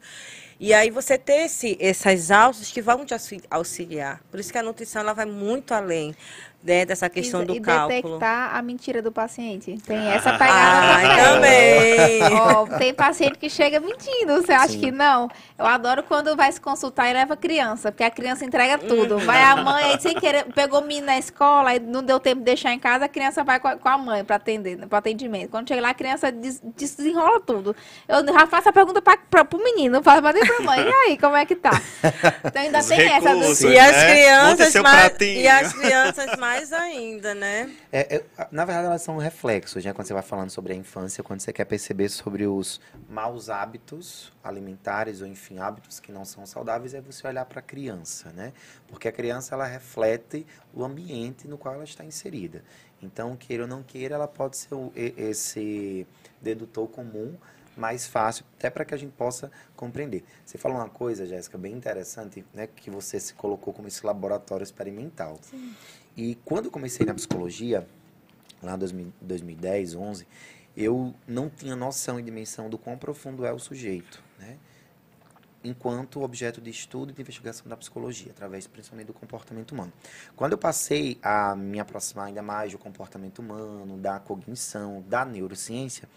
E 0.59 0.73
aí 0.73 0.89
você 0.89 1.19
ter 1.19 1.45
esse, 1.45 1.77
essas 1.79 2.31
alças 2.31 2.71
que 2.71 2.81
vão 2.81 3.05
te 3.05 3.13
auxi- 3.13 3.43
auxiliar. 3.49 4.21
Por 4.31 4.39
isso 4.39 4.51
que 4.51 4.57
a 4.57 4.63
nutrição 4.63 5.01
ela 5.03 5.13
vai 5.13 5.25
muito 5.25 5.71
além 5.71 6.15
né, 6.63 6.85
dessa 6.85 7.09
questão 7.09 7.43
e, 7.43 7.45
do 7.45 7.55
e 7.55 7.61
cálculo. 7.61 7.89
detectar 8.01 8.55
a 8.55 8.61
mentira 8.61 9.01
do 9.01 9.11
paciente. 9.11 9.77
Tem 9.85 10.07
essa 10.09 10.31
Ah, 10.31 10.37
pegada 10.37 11.33
também. 11.35 12.19
também. 12.19 12.33
Ó, 12.39 12.65
tem 12.77 12.93
paciente 12.93 13.37
que 13.37 13.49
chega 13.49 13.79
mentindo, 13.79 14.33
você 14.41 14.51
acha 14.51 14.69
Sim. 14.69 14.79
que 14.79 14.91
não? 14.91 15.29
Eu 15.57 15.65
adoro 15.65 16.03
quando 16.03 16.35
vai 16.35 16.51
se 16.51 16.59
consultar 16.59 17.09
e 17.09 17.13
leva 17.13 17.35
a 17.35 17.37
criança, 17.37 17.91
porque 17.91 18.03
a 18.03 18.11
criança 18.11 18.43
entrega 18.43 18.81
Uhum. 18.83 18.87
tudo. 18.89 19.19
Vai 19.19 19.41
a 19.41 19.55
mãe, 19.55 19.83
aí 19.93 20.01
sem 20.01 20.13
querer, 20.15 20.45
pegou 20.53 20.81
o 20.81 20.83
menino 20.85 21.05
na 21.07 21.17
escola, 21.17 21.75
e 21.75 21.79
não 21.79 22.03
deu 22.03 22.19
tempo 22.19 22.39
de 22.39 22.45
deixar 22.45 22.73
em 22.73 22.79
casa, 22.79 23.05
a 23.05 23.09
criança 23.09 23.43
vai 23.43 23.59
com 23.59 23.67
a, 23.69 23.77
com 23.77 23.87
a 23.89 23.97
mãe 23.97 24.23
para 24.25 24.35
atender, 24.35 24.77
para 24.87 24.97
atendimento. 24.97 25.49
Quando 25.49 25.67
chega 25.69 25.81
lá, 25.81 25.89
a 25.89 25.93
criança 25.93 26.31
des- 26.31 26.61
desenrola 26.75 27.39
tudo. 27.39 27.75
Eu 28.07 28.25
já 28.25 28.45
faço 28.47 28.67
a 28.69 28.73
pergunta 28.73 29.01
para 29.01 29.17
o 29.53 29.63
menino, 29.63 29.93
não 29.97 30.03
faço 30.03 30.21
para 30.21 30.31
a 30.37 30.61
mãe. 30.61 30.81
E 30.81 30.91
aí, 31.09 31.17
como 31.17 31.35
é 31.35 31.45
que 31.45 31.55
tá? 31.55 31.81
Então 32.43 32.61
ainda 32.61 32.79
Os 32.79 32.85
tem 32.87 33.01
essa 33.01 33.29
do... 33.29 33.39
recursos. 33.39 33.61
E 33.61 33.77
as 33.79 33.91
né? 33.95 34.11
Crianças 34.11 34.75
mais, 34.75 35.13
e 35.21 35.47
as 35.47 35.73
crianças 35.73 36.37
mais 36.37 36.56
ainda, 36.71 37.33
né? 37.33 37.75
É, 37.91 38.17
é, 38.17 38.25
na 38.51 38.65
verdade, 38.65 38.87
elas 38.87 39.01
são 39.01 39.17
reflexos, 39.17 39.83
né? 39.83 39.93
Quando 39.93 40.07
você 40.07 40.13
vai 40.13 40.23
falando 40.23 40.49
sobre 40.49 40.73
a 40.73 40.75
infância, 40.75 41.23
quando 41.23 41.39
você 41.39 41.53
quer 41.53 41.65
perceber 41.65 42.09
sobre 42.09 42.45
os 42.47 42.81
maus 43.09 43.49
hábitos 43.49 44.31
alimentares, 44.43 45.21
ou 45.21 45.27
enfim, 45.27 45.59
hábitos 45.59 45.99
que 45.99 46.11
não 46.11 46.25
são 46.25 46.45
saudáveis, 46.45 46.93
é 46.93 47.01
você 47.01 47.27
olhar 47.27 47.45
para 47.45 47.59
a 47.59 47.63
criança, 47.63 48.31
né? 48.31 48.53
Porque 48.87 49.07
a 49.07 49.11
criança, 49.11 49.55
ela 49.55 49.65
reflete 49.65 50.45
o 50.73 50.83
ambiente 50.83 51.47
no 51.47 51.57
qual 51.57 51.75
ela 51.75 51.83
está 51.83 52.03
inserida. 52.03 52.63
Então, 53.01 53.35
queira 53.35 53.63
ou 53.63 53.69
não 53.69 53.83
queira, 53.83 54.15
ela 54.15 54.27
pode 54.27 54.57
ser 54.57 54.69
esse 54.95 56.07
dedutor 56.41 56.87
comum 56.87 57.35
mais 57.77 58.07
fácil, 58.07 58.43
até 58.57 58.69
para 58.69 58.83
que 58.83 58.93
a 58.93 58.97
gente 58.97 59.11
possa 59.11 59.51
compreender. 59.75 60.23
Você 60.43 60.57
falou 60.57 60.77
uma 60.77 60.89
coisa, 60.89 61.27
Jéssica, 61.27 61.57
bem 61.57 61.73
interessante, 61.73 62.43
né? 62.53 62.67
Que 62.67 62.89
você 62.89 63.19
se 63.19 63.33
colocou 63.35 63.71
como 63.71 63.87
esse 63.87 64.05
laboratório 64.05 64.63
experimental. 64.63 65.39
E 66.17 66.35
quando 66.43 66.65
eu 66.65 66.71
comecei 66.71 67.05
na 67.05 67.13
psicologia, 67.13 67.87
lá 68.61 68.73
em 68.73 68.79
2000 68.79 69.13
2010, 69.21 69.95
11, 69.95 70.27
eu 70.75 71.13
não 71.27 71.49
tinha 71.49 71.75
noção 71.75 72.19
e 72.19 72.23
dimensão 72.23 72.69
do 72.69 72.77
quão 72.77 72.97
profundo 72.97 73.45
é 73.45 73.53
o 73.53 73.59
sujeito, 73.59 74.21
né? 74.39 74.57
Enquanto 75.63 76.21
objeto 76.21 76.61
de 76.61 76.69
estudo 76.69 77.11
e 77.11 77.13
de 77.13 77.21
investigação 77.21 77.67
da 77.67 77.75
psicologia, 77.75 78.31
através 78.31 78.67
principalmente 78.67 79.07
do 79.07 79.13
comportamento 79.13 79.71
humano. 79.71 79.91
Quando 80.35 80.53
eu 80.53 80.57
passei 80.57 81.17
a 81.21 81.55
me 81.55 81.79
aproximar 81.79 82.27
ainda 82.27 82.41
mais 82.41 82.71
do 82.71 82.77
comportamento 82.77 83.39
humano, 83.39 83.97
da 83.97 84.19
cognição, 84.19 85.03
da 85.07 85.25
neurociência, 85.25 86.07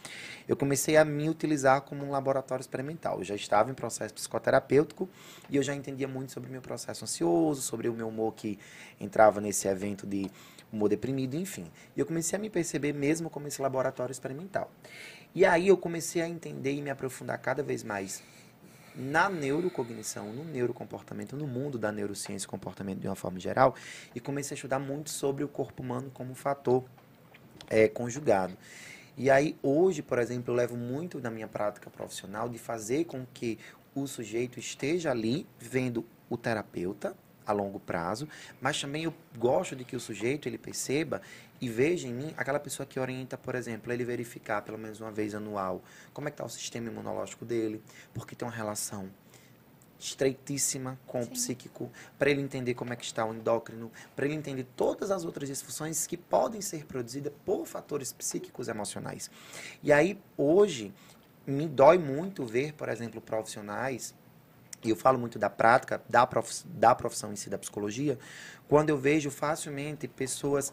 eu 0.47 0.57
comecei 0.57 0.97
a 0.97 1.05
me 1.05 1.29
utilizar 1.29 1.81
como 1.83 2.05
um 2.05 2.11
laboratório 2.11 2.61
experimental. 2.61 3.19
Eu 3.19 3.25
já 3.25 3.35
estava 3.35 3.71
em 3.71 3.75
processo 3.75 4.15
psicoterapêutico 4.15 5.09
e 5.49 5.57
eu 5.57 5.63
já 5.63 5.75
entendia 5.75 6.07
muito 6.07 6.33
sobre 6.33 6.49
o 6.49 6.53
meu 6.53 6.61
processo 6.61 7.05
ansioso, 7.05 7.63
sobre 7.63 7.89
o 7.89 7.95
meu 7.95 8.09
humor 8.09 8.35
que 8.35 8.59
entrava 9.01 9.41
nesse 9.41 9.67
evento 9.67 10.07
de 10.07 10.31
humor 10.73 10.89
deprimido, 10.89 11.35
enfim. 11.37 11.71
E 11.97 12.01
eu 12.01 12.07
comecei 12.07 12.39
a 12.39 12.41
me 12.41 12.49
perceber 12.49 12.93
mesmo 12.93 13.29
como 13.29 13.49
esse 13.49 13.61
laboratório 13.61 14.13
experimental. 14.13 14.71
E 15.35 15.45
aí 15.45 15.69
eu 15.69 15.77
comecei 15.77 16.23
a 16.23 16.29
entender 16.29 16.73
e 16.73 16.83
me 16.83 16.91
aprofundar 16.91 17.39
cada 17.39 17.63
vez 17.63 17.83
mais 17.83 18.23
na 18.95 19.29
neurocognição, 19.29 20.33
no 20.33 20.45
neurocomportamento, 20.45 21.37
no 21.37 21.47
mundo 21.47 21.79
da 21.79 21.93
neurociência 21.93 22.47
e 22.47 22.49
comportamento 22.49 23.01
de 23.01 23.07
uma 23.07 23.17
forma 23.17 23.39
geral, 23.39 23.75
e 24.15 24.21
comecei 24.21 24.55
a 24.55 24.57
estudar 24.57 24.79
muito 24.79 25.11
sobre 25.11 25.45
o 25.45 25.49
corpo 25.49 25.83
humano 25.83 26.11
como 26.13 26.35
fator 26.35 26.85
é, 27.69 27.89
conjugado. 27.89 28.57
E 29.17 29.31
aí, 29.31 29.57
hoje, 29.63 30.03
por 30.03 30.19
exemplo, 30.19 30.53
eu 30.53 30.57
levo 30.57 30.77
muito 30.77 31.21
da 31.21 31.31
minha 31.31 31.49
prática 31.49 31.91
profissional 31.91 32.49
de 32.49 32.59
fazer 32.59 33.05
com 33.05 33.27
que 33.35 33.59
o 33.95 34.07
sujeito 34.07 34.59
esteja 34.59 35.11
ali 35.11 35.47
vendo 35.59 36.07
o 36.29 36.37
terapeuta 36.37 37.15
a 37.47 37.53
longo 37.53 37.81
prazo, 37.81 38.29
mas 38.61 38.81
também 38.81 39.05
eu 39.05 39.15
gosto 39.37 39.75
de 39.75 39.85
que 39.85 39.97
o 39.97 40.01
sujeito 40.01 40.49
ele 40.49 40.57
perceba 40.57 41.21
e 41.61 41.69
veja 41.69 42.09
em 42.09 42.15
mim 42.15 42.35
aquela 42.37 42.59
pessoa 42.59 42.87
que 42.87 42.99
orienta, 42.99 43.37
por 43.37 43.55
exemplo, 43.55 43.93
ele 43.93 44.05
verificar 44.05 44.63
pelo 44.63 44.79
menos 44.79 45.01
uma 45.01 45.11
vez 45.11 45.35
anual 45.35 45.83
como 46.13 46.29
é 46.29 46.31
que 46.31 46.35
está 46.35 46.45
o 46.45 46.49
sistema 46.49 46.91
imunológico 46.91 47.45
dele, 47.45 47.83
porque 48.15 48.35
tem 48.35 48.47
uma 48.47 48.55
relação 48.55 49.11
estreitíssima 49.99 50.99
com 51.07 51.21
o 51.21 51.25
Sim. 51.25 51.31
psíquico, 51.31 51.93
para 52.19 52.31
ele 52.31 52.41
entender 52.41 52.75
como 52.75 52.93
é 52.93 52.97
que 52.97 53.05
está 53.05 53.25
o 53.25 53.35
endócrino, 53.35 53.93
para 54.17 54.25
ele 54.25 54.35
entender 54.35 54.67
todas 54.75 55.11
as 55.11 55.25
outras 55.25 55.49
disfunções 55.49 56.07
que 56.07 56.17
podem 56.17 56.63
ser 56.63 56.87
produzidas 56.87 57.33
por 57.45 57.67
fatores 57.67 58.13
psíquicos 58.13 58.69
emocionais. 58.69 59.31
E 59.83 59.93
aí, 59.93 60.19
hoje, 60.39 60.95
me 61.47 61.69
dói 61.69 61.99
muito 61.99 62.47
ver, 62.47 62.73
por 62.73 62.89
exemplo, 62.89 63.21
profissionais, 63.21 64.15
e 64.83 64.89
eu 64.89 64.97
falo 64.97 65.19
muito 65.19 65.39
da 65.39 65.51
prática, 65.51 66.03
da, 66.09 66.27
prof, 66.27 66.67
da 66.67 66.95
profissão 66.95 67.31
em 67.33 67.37
si, 67.37 67.51
da 67.51 67.59
psicologia, 67.59 68.19
quando 68.67 68.89
eu 68.89 68.97
vejo 68.97 69.31
facilmente 69.31 70.09
pessoas 70.09 70.73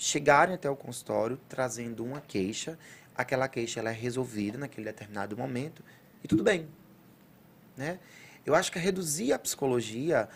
chegarem 0.00 0.54
até 0.54 0.70
o 0.70 0.74
consultório 0.74 1.38
trazendo 1.46 2.02
uma 2.02 2.22
queixa, 2.22 2.78
aquela 3.14 3.46
queixa 3.46 3.80
ela 3.80 3.90
é 3.90 3.92
resolvida 3.92 4.56
naquele 4.56 4.86
determinado 4.86 5.36
momento, 5.36 5.84
e 6.24 6.26
tudo 6.26 6.42
bem. 6.42 6.66
Né? 7.76 7.98
Eu 8.46 8.54
acho 8.54 8.72
que 8.72 8.78
é 8.78 8.80
reduzir 8.80 9.34
a 9.34 9.38
psicologia 9.38 10.26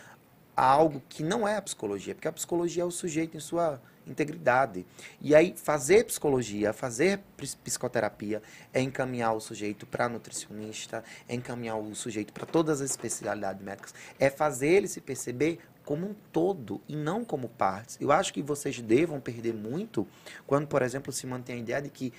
a 0.54 0.66
algo 0.66 1.02
que 1.08 1.22
não 1.22 1.48
é 1.48 1.56
a 1.56 1.62
psicologia, 1.62 2.14
porque 2.14 2.28
a 2.28 2.32
psicologia 2.32 2.82
é 2.82 2.86
o 2.86 2.90
sujeito 2.90 3.38
em 3.38 3.40
sua 3.40 3.80
integridade. 4.06 4.84
E 5.18 5.34
aí, 5.34 5.54
fazer 5.56 6.04
psicologia, 6.04 6.74
fazer 6.74 7.20
psicoterapia, 7.64 8.42
é 8.70 8.82
encaminhar 8.82 9.34
o 9.34 9.40
sujeito 9.40 9.86
para 9.86 10.10
nutricionista, 10.10 11.02
é 11.26 11.34
encaminhar 11.34 11.78
o 11.78 11.94
sujeito 11.94 12.34
para 12.34 12.44
todas 12.44 12.82
as 12.82 12.90
especialidades 12.90 13.62
médicas, 13.62 13.94
é 14.18 14.28
fazer 14.28 14.68
ele 14.68 14.88
se 14.88 15.00
perceber 15.00 15.58
como 15.84 16.06
um 16.06 16.14
todo 16.32 16.80
e 16.88 16.96
não 16.96 17.24
como 17.24 17.48
partes. 17.48 17.98
Eu 18.00 18.10
acho 18.10 18.32
que 18.32 18.42
vocês 18.42 18.80
devam 18.80 19.20
perder 19.20 19.54
muito 19.54 20.06
quando, 20.46 20.66
por 20.66 20.82
exemplo, 20.82 21.12
se 21.12 21.26
mantém 21.26 21.56
a 21.56 21.58
ideia 21.58 21.82
de 21.82 21.90
que 21.90 22.12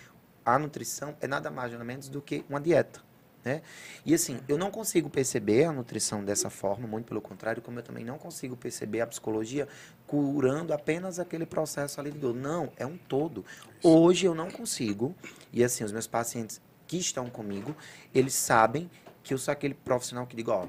a 0.45 0.59
nutrição 0.59 1.15
é 1.19 1.27
nada 1.27 1.49
mais 1.49 1.71
nada 1.71 1.83
menos 1.83 2.07
do 2.07 2.21
que 2.21 2.45
uma 2.47 2.61
dieta. 2.61 3.01
Né? 3.43 3.61
E 4.03 4.13
assim, 4.13 4.39
eu 4.47 4.57
não 4.57 4.71
consigo 4.71 5.07
perceber 5.07 5.65
a 5.65 5.71
nutrição 5.71 6.23
dessa 6.23 6.49
forma, 6.49 6.87
muito 6.87 7.05
pelo 7.05 7.21
contrário, 7.21 7.61
como 7.61 7.77
eu 7.77 7.83
também 7.83 8.03
não 8.03 8.17
consigo 8.17 8.55
perceber 8.57 9.01
a 9.01 9.07
psicologia 9.07 9.67
curando 10.07 10.73
apenas 10.73 11.19
aquele 11.19 11.45
processo 11.45 11.99
ali 11.99 12.11
de 12.11 12.17
dor. 12.17 12.33
Não, 12.33 12.71
é 12.75 12.85
um 12.87 12.97
todo. 12.97 13.45
Hoje 13.83 14.25
eu 14.25 14.33
não 14.33 14.49
consigo, 14.49 15.15
e 15.53 15.63
assim, 15.63 15.83
os 15.83 15.91
meus 15.91 16.07
pacientes 16.07 16.59
que 16.87 16.97
estão 16.97 17.29
comigo, 17.29 17.75
eles 18.13 18.33
sabem 18.33 18.89
que 19.23 19.33
eu 19.33 19.37
sou 19.37 19.51
aquele 19.51 19.75
profissional 19.75 20.25
que 20.25 20.35
digo, 20.35 20.51
ó, 20.51 20.67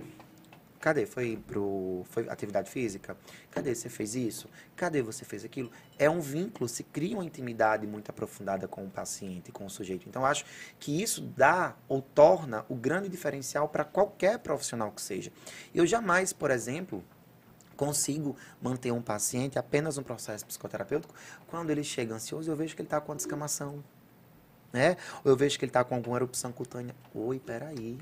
cadê? 0.81 1.07
Foi 1.07 1.37
pro 1.47 2.05
foi 2.11 2.29
atividade 2.29 2.70
física? 2.70 3.16
Cadê 3.51 3.74
você 3.74 3.89
fez 3.89 4.14
isso? 4.14 4.49
Cadê 4.74 5.03
você 5.03 5.24
fez 5.24 5.45
aquilo? 5.45 5.70
É 5.99 6.09
um 6.09 6.20
vínculo, 6.20 6.68
se 6.68 6.85
cria 6.85 7.16
uma 7.16 7.24
intimidade 7.24 7.87
muito 7.87 8.11
aprofundada 8.11 8.68
com 8.68 8.85
o 8.85 8.91
paciente, 8.91 9.53
com 9.53 9.66
o 9.66 9.70
sujeito. 9.70 10.09
Então, 10.09 10.24
acho 10.24 10.45
que 10.79 11.03
isso 11.03 11.20
dá 11.20 11.77
ou 11.89 12.03
torna 12.03 12.64
o 12.68 12.74
grande 12.74 13.09
diferencial 13.09 13.68
para 13.68 13.85
qualquer 13.85 14.39
profissional 14.39 14.93
que 14.93 15.01
seja. 15.01 15.33
Eu 15.74 15.87
jamais, 15.87 16.33
por 16.33 16.51
exemplo, 16.51 17.05
consigo 17.77 18.37
manter 18.61 18.91
um 18.91 19.03
paciente 19.03 19.59
apenas 19.59 19.99
um 19.99 20.03
processo 20.03 20.45
psicoterapêutico 20.47 21.14
quando 21.47 21.70
ele 21.70 21.85
chega 21.85 22.14
ansioso, 22.14 22.51
eu 22.51 22.57
vejo 22.57 22.74
que 22.74 22.83
ele 22.83 22.87
está 22.87 23.01
com 23.01 23.14
descamação, 23.14 23.85
né? 24.72 24.97
Ou 25.24 25.31
eu 25.31 25.37
vejo 25.37 25.59
que 25.59 25.64
ele 25.64 25.70
está 25.70 25.85
com 25.85 25.95
alguma 25.95 26.16
erupção 26.16 26.51
cutânea. 26.53 26.95
Oi, 27.14 27.39
peraí. 27.39 27.99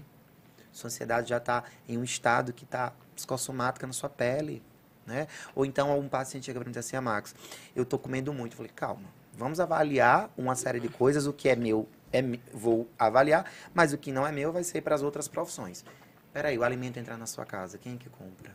Sua 0.74 0.88
ansiedade 0.88 1.30
já 1.30 1.38
está 1.38 1.64
em 1.88 1.96
um 1.96 2.04
estado 2.04 2.52
que 2.52 2.64
está 2.64 2.92
psicossomática 3.16 3.86
na 3.86 3.94
sua 3.94 4.10
pele, 4.10 4.62
né? 5.06 5.26
Ou 5.54 5.64
então 5.64 5.98
um 5.98 6.06
paciente 6.06 6.44
chega 6.44 6.60
para 6.60 6.66
mim 6.66 6.72
e 6.72 6.74
diz 6.74 6.84
assim, 6.86 6.96
ah, 6.96 7.00
Max, 7.00 7.34
eu 7.74 7.84
estou 7.84 7.98
comendo 7.98 8.30
muito. 8.34 8.52
Eu 8.52 8.56
falei, 8.58 8.72
calma, 8.76 9.08
vamos 9.32 9.58
avaliar 9.58 10.28
uma 10.36 10.54
série 10.54 10.80
de 10.80 10.90
coisas, 10.90 11.26
o 11.26 11.32
que 11.32 11.48
é 11.48 11.56
meu, 11.56 11.88
é, 12.12 12.20
vou 12.52 12.86
avaliar, 12.98 13.50
mas 13.72 13.94
o 13.94 13.98
que 13.98 14.12
não 14.12 14.26
é 14.26 14.30
meu 14.30 14.52
vai 14.52 14.62
ser 14.62 14.82
para 14.82 14.94
as 14.94 15.02
outras 15.02 15.28
profissões. 15.28 15.82
Peraí, 16.30 16.58
o 16.58 16.62
alimento 16.64 16.98
entrar 16.98 17.16
na 17.16 17.26
sua 17.26 17.46
casa, 17.46 17.78
quem 17.78 17.94
é 17.94 17.96
que 17.96 18.10
compra? 18.10 18.52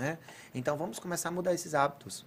né? 0.00 0.18
Então 0.54 0.76
vamos 0.76 0.98
começar 0.98 1.28
a 1.28 1.32
mudar 1.32 1.52
esses 1.52 1.74
hábitos. 1.74 2.24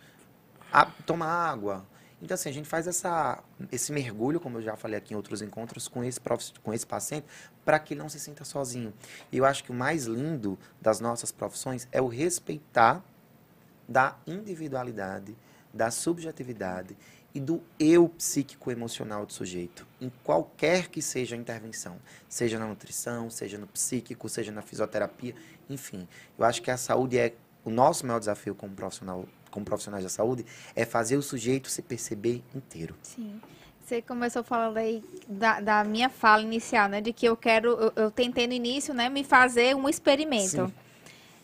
A, 0.71 0.85
tomar 0.85 1.27
água. 1.27 1.85
Então 2.23 2.35
assim, 2.35 2.47
a 2.47 2.53
gente 2.53 2.69
faz 2.69 2.87
essa, 2.87 3.43
esse 3.69 3.91
mergulho, 3.91 4.39
como 4.39 4.57
eu 4.57 4.61
já 4.61 4.77
falei 4.77 4.97
aqui 4.97 5.13
em 5.13 5.17
outros 5.17 5.41
encontros, 5.41 5.89
com 5.89 6.01
esse, 6.05 6.21
prof, 6.21 6.53
com 6.63 6.73
esse 6.73 6.87
paciente, 6.87 7.27
para 7.65 7.77
que 7.77 7.93
ele 7.93 8.01
não 8.01 8.07
se 8.07 8.17
sinta 8.17 8.45
sozinho. 8.45 8.93
E 9.29 9.37
eu 9.37 9.43
acho 9.43 9.61
que 9.61 9.71
o 9.71 9.73
mais 9.73 10.05
lindo 10.05 10.57
das 10.81 11.01
nossas 11.01 11.33
profissões 11.33 11.85
é 11.91 12.01
o 12.01 12.07
respeitar 12.07 13.03
da 13.89 14.17
individualidade, 14.25 15.35
da 15.73 15.91
subjetividade 15.91 16.95
e 17.35 17.41
do 17.41 17.61
eu 17.77 18.07
psíquico 18.07 18.71
emocional 18.71 19.25
do 19.25 19.33
sujeito, 19.33 19.85
em 19.99 20.09
qualquer 20.23 20.87
que 20.87 21.01
seja 21.01 21.35
a 21.35 21.39
intervenção, 21.39 21.97
seja 22.29 22.57
na 22.57 22.65
nutrição, 22.65 23.29
seja 23.29 23.57
no 23.57 23.67
psíquico, 23.67 24.29
seja 24.29 24.51
na 24.51 24.61
fisioterapia, 24.61 25.35
enfim. 25.69 26.07
Eu 26.39 26.45
acho 26.45 26.61
que 26.61 26.71
a 26.71 26.77
saúde 26.77 27.17
é 27.17 27.33
o 27.65 27.69
nosso 27.69 28.05
maior 28.05 28.19
desafio 28.19 28.55
como 28.55 28.73
profissional, 28.73 29.25
como 29.53 29.65
profissionais 29.65 30.03
da 30.03 30.09
saúde, 30.09 30.45
é 30.75 30.83
fazer 30.83 31.15
o 31.15 31.21
sujeito 31.21 31.69
se 31.69 31.81
perceber 31.81 32.43
inteiro. 32.55 32.95
Sim. 33.03 33.39
Você 33.85 34.01
começou 34.01 34.43
falando 34.43 34.77
aí 34.77 35.03
da, 35.27 35.59
da 35.59 35.83
minha 35.83 36.09
fala 36.09 36.41
inicial, 36.41 36.89
né? 36.89 37.01
De 37.01 37.13
que 37.13 37.25
eu 37.25 37.37
quero, 37.37 37.69
eu, 37.69 37.93
eu 37.95 38.11
tentei 38.11 38.47
no 38.47 38.53
início, 38.53 38.93
né, 38.93 39.09
me 39.09 39.23
fazer 39.23 39.75
um 39.75 39.87
experimento. 39.87 40.67
Sim. 40.67 40.73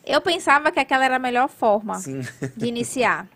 Eu 0.05 0.21
pensava 0.21 0.71
que 0.71 0.79
aquela 0.79 1.05
era 1.05 1.17
a 1.17 1.19
melhor 1.19 1.47
forma 1.49 1.95
Sim. 1.99 2.21
de 2.57 2.65
iniciar. 2.65 3.27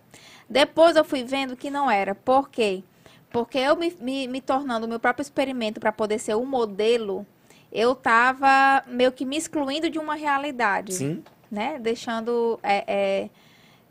Depois 0.49 0.95
eu 0.95 1.03
fui 1.03 1.23
vendo 1.23 1.55
que 1.55 1.69
não 1.69 1.91
era. 1.91 2.15
Por 2.15 2.49
quê? 2.49 2.83
Porque 3.29 3.57
eu 3.57 3.75
me, 3.75 3.95
me, 3.99 4.27
me 4.27 4.41
tornando 4.41 4.85
o 4.85 4.89
meu 4.89 4.99
próprio 4.99 5.21
experimento 5.21 5.79
para 5.79 5.91
poder 5.91 6.19
ser 6.19 6.35
um 6.35 6.45
modelo, 6.45 7.25
eu 7.71 7.91
estava 7.91 8.83
meio 8.87 9.11
que 9.11 9.25
me 9.25 9.37
excluindo 9.37 9.89
de 9.89 9.99
uma 9.99 10.15
realidade. 10.15 10.93
Sim. 10.93 11.23
Né? 11.51 11.77
Deixando. 11.79 12.59
é, 12.63 12.83
é, 12.87 13.29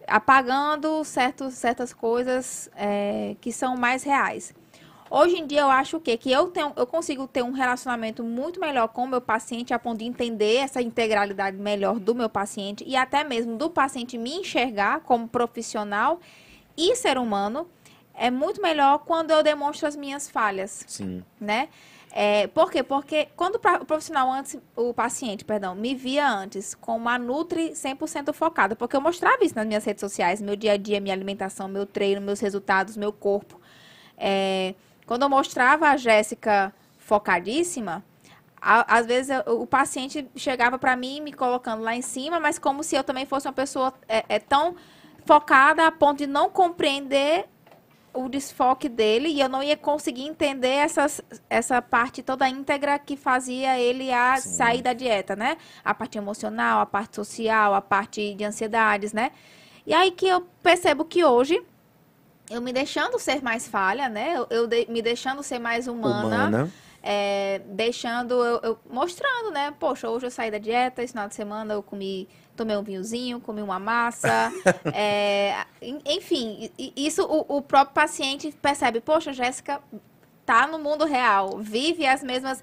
apagando 0.07 1.05
certos, 1.05 1.55
certas 1.55 1.93
coisas 1.93 2.71
é, 2.77 3.37
que 3.41 3.53
são 3.53 3.77
mais 3.77 4.03
reais. 4.03 4.55
Hoje 5.15 5.37
em 5.37 5.47
dia 5.47 5.61
eu 5.61 5.71
acho 5.71 5.99
o 5.99 6.01
quê? 6.01 6.17
Que 6.17 6.33
eu, 6.33 6.47
tenho, 6.47 6.73
eu 6.75 6.87
consigo 6.87 7.27
ter 7.27 7.43
um 7.43 7.51
relacionamento 7.51 8.25
muito 8.25 8.59
melhor 8.59 8.89
com 8.89 9.05
o 9.05 9.07
meu 9.07 9.21
paciente, 9.21 9.75
a 9.75 9.79
ponto 9.79 9.99
de 9.99 10.07
entender 10.07 10.57
essa 10.57 10.81
integralidade 10.81 11.59
melhor 11.59 11.99
do 11.99 12.15
meu 12.15 12.31
paciente 12.31 12.83
e 12.87 12.97
até 12.97 13.23
mesmo 13.23 13.59
do 13.59 13.69
paciente 13.69 14.17
me 14.17 14.37
enxergar 14.37 15.01
como 15.01 15.29
profissional 15.29 16.19
e 16.75 16.97
ser 16.97 17.19
humano. 17.19 17.69
É 18.15 18.31
muito 18.31 18.63
melhor 18.63 19.01
quando 19.01 19.31
eu 19.33 19.43
demonstro 19.43 19.87
as 19.87 19.97
minhas 19.97 20.31
falhas, 20.31 20.83
Sim. 20.87 21.23
né? 21.39 21.69
É, 22.15 22.47
por 22.49 22.71
quê? 22.71 22.83
Porque 22.83 23.29
quando 23.35 23.55
o 23.57 23.85
profissional 23.87 24.31
antes, 24.31 24.59
o 24.77 24.93
paciente, 24.93 25.47
perdão, 25.47 25.75
me 25.75 25.95
via 25.95 26.29
antes 26.31 26.75
com 26.75 26.95
uma 26.97 27.19
Nutri 27.19 27.71
100% 27.75 28.35
focada, 28.35 28.77
porque 28.77 28.95
eu 28.95 29.01
mostrava 29.01 29.43
isso 29.43 29.55
nas 29.57 29.67
minhas 29.67 29.83
redes 29.85 30.01
sociais, 30.03 30.41
meu 30.43 30.55
dia 30.55 30.73
a 30.73 30.77
dia, 30.77 31.01
minha 31.01 31.15
alimentação, 31.15 31.69
meu 31.69 31.87
treino, 31.87 32.21
meus 32.21 32.39
resultados, 32.39 32.99
meu 32.99 33.15
corpo. 33.15 33.59
É, 34.19 34.75
quando 35.07 35.23
eu 35.23 35.31
mostrava 35.31 35.89
a 35.89 35.97
Jéssica 35.97 36.75
focadíssima, 36.99 38.05
a- 38.61 38.99
às 38.99 39.07
vezes 39.07 39.31
eu- 39.47 39.63
o 39.63 39.67
paciente 39.67 40.29
chegava 40.37 40.79
para 40.79 40.95
mim 40.95 41.21
me 41.23 41.33
colocando 41.33 41.83
lá 41.83 41.97
em 41.97 42.03
cima, 42.03 42.39
mas 42.39 42.59
como 42.59 42.83
se 42.83 42.95
eu 42.95 43.03
também 43.03 43.25
fosse 43.25 43.47
uma 43.49 43.55
pessoa 43.55 43.93
é, 44.07 44.23
é, 44.29 44.39
tão 44.39 44.77
focada 45.25 45.87
a 45.87 45.91
ponto 45.91 46.19
de 46.19 46.27
não 46.27 46.51
compreender 46.51 47.47
o 48.15 48.29
desfoque 48.29 48.89
dele 48.89 49.29
e 49.29 49.41
eu 49.41 49.49
não 49.49 49.63
ia 49.63 49.77
conseguir 49.77 50.23
entender 50.27 50.69
essas, 50.69 51.21
essa 51.49 51.81
parte 51.81 52.23
toda 52.23 52.49
íntegra 52.49 52.99
que 52.99 53.17
fazia 53.17 53.79
ele 53.79 54.13
a 54.13 54.37
Sim. 54.37 54.51
sair 54.51 54.83
da 54.83 54.93
dieta, 54.93 55.35
né? 55.35 55.57
A 55.85 55.95
parte 55.95 56.19
emocional, 56.19 56.81
a 56.81 56.87
parte 56.87 57.17
social, 57.17 57.75
a 57.75 57.81
parte 57.81 58.35
de 58.35 58.45
ansiedades, 58.45 59.13
né? 59.13 59.31
E 59.87 59.95
aí 59.95 60.11
que 60.11 60.27
eu 60.27 60.43
percebo 60.63 61.05
que 61.05 61.25
hoje, 61.25 61.61
eu 62.51 62.61
me 62.61 62.73
deixando 62.73 63.19
ser 63.19 63.43
mais 63.43 63.67
falha, 63.67 64.09
né? 64.09 64.35
Eu, 64.37 64.47
eu 64.51 64.67
de- 64.67 64.87
me 64.89 65.01
deixando 65.01 65.43
ser 65.43 65.59
mais 65.59 65.89
Humana. 65.89 66.71
É, 67.03 67.61
deixando, 67.67 68.35
eu, 68.45 68.61
eu- 68.63 68.79
mostrando, 68.91 69.51
né? 69.51 69.73
Poxa, 69.79 70.09
hoje 70.09 70.27
eu 70.27 70.31
saí 70.31 70.51
da 70.51 70.59
dieta, 70.59 71.03
esse 71.03 71.13
final 71.13 71.29
de 71.29 71.35
semana 71.35 71.75
eu 71.75 71.83
comi, 71.83 72.29
tomei 72.57 72.77
um 72.77 72.83
vinhozinho, 72.83 73.41
comi 73.41 73.61
uma 73.63 73.79
massa, 73.79 74.53
é, 74.95 75.65
en- 75.81 76.01
enfim, 76.07 76.71
isso 76.97 77.25
o, 77.25 77.57
o 77.59 77.63
próprio 77.63 77.95
paciente 77.95 78.53
percebe, 78.63 79.01
poxa, 79.01 79.33
Jéssica 79.33 79.81
tá 80.47 80.67
no 80.67 80.79
mundo 80.79 81.05
real, 81.05 81.59
vive 81.59 82.07
as 82.07 82.23
mesmas, 82.23 82.63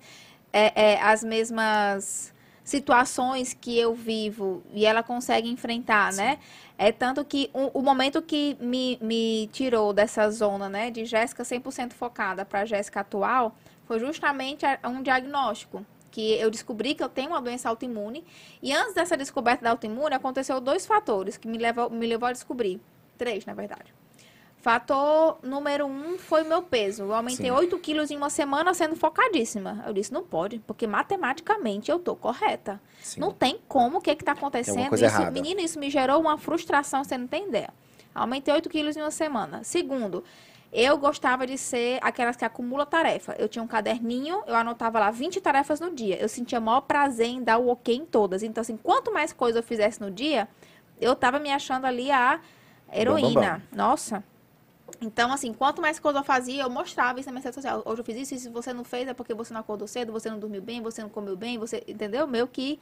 é, 0.54 0.94
é, 0.94 1.02
as 1.02 1.24
mesmas 1.24 2.34
situações 2.64 3.54
que 3.54 3.78
eu 3.78 3.96
vivo 3.96 4.62
e 4.74 4.86
ela 4.86 5.02
consegue 5.02 5.50
enfrentar, 5.50 6.14
né? 6.14 6.38
É 6.78 6.92
tanto 6.92 7.26
que 7.26 7.50
o, 7.52 7.80
o 7.80 7.82
momento 7.82 8.22
que 8.22 8.56
me, 8.60 8.98
me 9.02 9.50
tirou 9.52 9.92
dessa 9.92 10.30
zona, 10.30 10.70
né, 10.70 10.92
de 10.92 11.04
Jéssica 11.04 11.44
100% 11.44 11.94
focada 11.94 12.46
para 12.46 12.66
Jéssica 12.66 13.00
atual, 13.02 13.56
foi 13.90 14.00
justamente 14.00 14.64
um 14.86 15.02
diagnóstico. 15.02 15.84
Que 16.12 16.34
eu 16.34 16.52
descobri 16.52 16.94
que 16.94 17.04
eu 17.04 17.10
tenho 17.10 17.32
uma 17.32 17.42
doença 17.42 17.68
autoimune. 17.70 18.24
E 18.62 18.72
antes 18.72 18.94
dessa 18.94 19.18
descoberta 19.18 19.64
da 19.64 19.72
autoimune, 19.72 20.14
aconteceu 20.14 20.62
dois 20.62 20.86
fatores 20.86 21.38
que 21.38 21.48
me 21.48 21.58
levou, 21.58 21.90
me 21.90 22.06
levou 22.06 22.28
a 22.28 22.32
descobrir. 22.32 22.80
Três, 23.18 23.48
na 23.48 23.56
verdade. 23.56 23.92
Fator 24.58 25.40
número 25.42 25.88
um 25.88 26.20
foi 26.20 26.44
o 26.44 26.46
meu 26.46 26.62
peso. 26.62 27.04
Eu 27.04 27.14
aumentei 27.16 27.48
Sim. 27.48 27.52
8 27.52 27.80
quilos 27.80 28.12
em 28.12 28.18
uma 28.18 28.30
semana 28.30 28.76
sendo 28.76 28.96
focadíssima. 28.96 29.84
Eu 29.88 29.94
disse, 29.94 30.14
não 30.14 30.24
pode, 30.24 30.60
porque 30.60 30.86
matematicamente 30.86 31.90
eu 31.90 31.98
tô 31.98 32.16
correta. 32.16 32.80
Sim. 33.02 33.22
Não 33.22 33.32
tem 33.32 33.60
como, 33.68 33.98
o 33.98 34.02
que 34.02 34.16
que 34.16 34.24
tá 34.24 34.34
acontecendo? 34.34 34.94
isso, 34.94 35.04
errada. 35.04 35.32
menino, 35.32 35.62
isso 35.62 35.80
me 35.80 35.90
gerou 35.90 36.20
uma 36.20 36.38
frustração, 36.38 37.04
você 37.04 37.18
não 37.18 37.28
tem 37.28 37.48
ideia. 37.48 37.74
Aumentei 38.14 38.54
8 38.54 38.70
quilos 38.70 38.98
em 38.98 39.02
uma 39.02 39.12
semana. 39.12 39.64
Segundo, 39.64 40.24
eu 40.72 40.98
gostava 40.98 41.48
de 41.48 41.58
ser 41.58 42.00
aquelas 42.02 42.36
que 42.36 42.46
acumula 42.46 42.86
tarefa. 42.86 43.36
Eu 43.40 43.50
tinha 43.50 43.64
um 43.64 43.68
caderninho, 43.68 44.44
eu 44.46 44.56
anotava 44.56 45.00
lá 45.00 45.10
20 45.10 45.42
tarefas 45.42 45.80
no 45.80 45.92
dia. 45.92 46.16
Eu 46.18 46.30
sentia 46.30 46.60
maior 46.60 46.82
prazer 46.82 47.28
em 47.28 47.44
dar 47.44 47.58
o 47.58 47.70
ok 47.70 47.96
em 47.96 48.06
todas. 48.06 48.44
Então, 48.44 48.62
assim, 48.62 48.78
quanto 48.78 49.12
mais 49.12 49.34
coisa 49.34 49.60
eu 49.60 49.64
fizesse 49.64 50.00
no 50.00 50.12
dia, 50.12 50.48
eu 51.02 51.16
tava 51.16 51.40
me 51.40 51.52
achando 51.52 51.86
ali 51.86 52.12
a 52.12 52.40
heroína. 52.94 53.64
Nossa. 53.72 54.24
Então, 55.02 55.32
assim, 55.32 55.54
quanto 55.54 55.82
mais 55.82 56.00
coisa 56.00 56.20
eu 56.20 56.24
fazia, 56.24 56.64
eu 56.64 56.70
mostrava 56.70 57.20
isso 57.20 57.28
na 57.28 57.34
minha 57.34 57.44
rede 57.44 57.56
social. 57.56 57.82
Hoje 57.86 58.02
eu 58.02 58.06
fiz 58.06 58.18
isso, 58.18 58.36
e 58.36 58.40
se 58.40 58.50
você 58.50 58.74
não 58.74 58.84
fez 58.84 59.08
é 59.08 59.14
porque 59.14 59.34
você 59.34 59.54
não 59.54 59.62
acordou 59.62 59.88
cedo, 59.88 60.12
você 60.12 60.30
não 60.30 60.40
dormiu 60.40 60.62
bem, 60.62 60.82
você 60.82 61.02
não 61.02 61.10
comeu 61.10 61.36
bem, 61.36 61.58
você. 61.58 61.84
Entendeu? 61.88 62.28
Meu 62.28 62.48
que. 62.48 62.80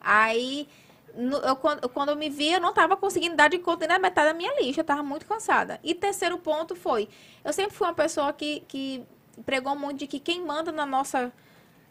Aí. 0.00 0.68
No- 1.14 1.36
eu, 1.38 1.56
quando, 1.56 1.88
quando 1.88 2.08
eu 2.10 2.16
me 2.16 2.28
via, 2.30 2.56
eu 2.56 2.60
não 2.60 2.70
estava 2.70 2.96
conseguindo 2.96 3.36
dar 3.36 3.48
de 3.48 3.58
conta 3.58 3.86
nem 3.86 3.96
na 3.96 3.98
metade 3.98 4.28
da 4.28 4.34
minha 4.34 4.54
lista, 4.60 4.80
eu 4.80 4.82
estava 4.82 5.02
muito 5.02 5.26
cansada. 5.26 5.78
E 5.82 5.94
terceiro 5.94 6.38
ponto 6.38 6.74
foi: 6.76 7.08
eu 7.44 7.52
sempre 7.52 7.74
fui 7.74 7.86
uma 7.86 7.94
pessoa 7.94 8.32
que, 8.32 8.60
que 8.68 9.04
pregou 9.44 9.74
muito 9.76 9.98
de 9.98 10.06
que 10.06 10.18
quem 10.20 10.44
manda 10.44 10.70
na 10.72 10.84
nossa 10.86 11.32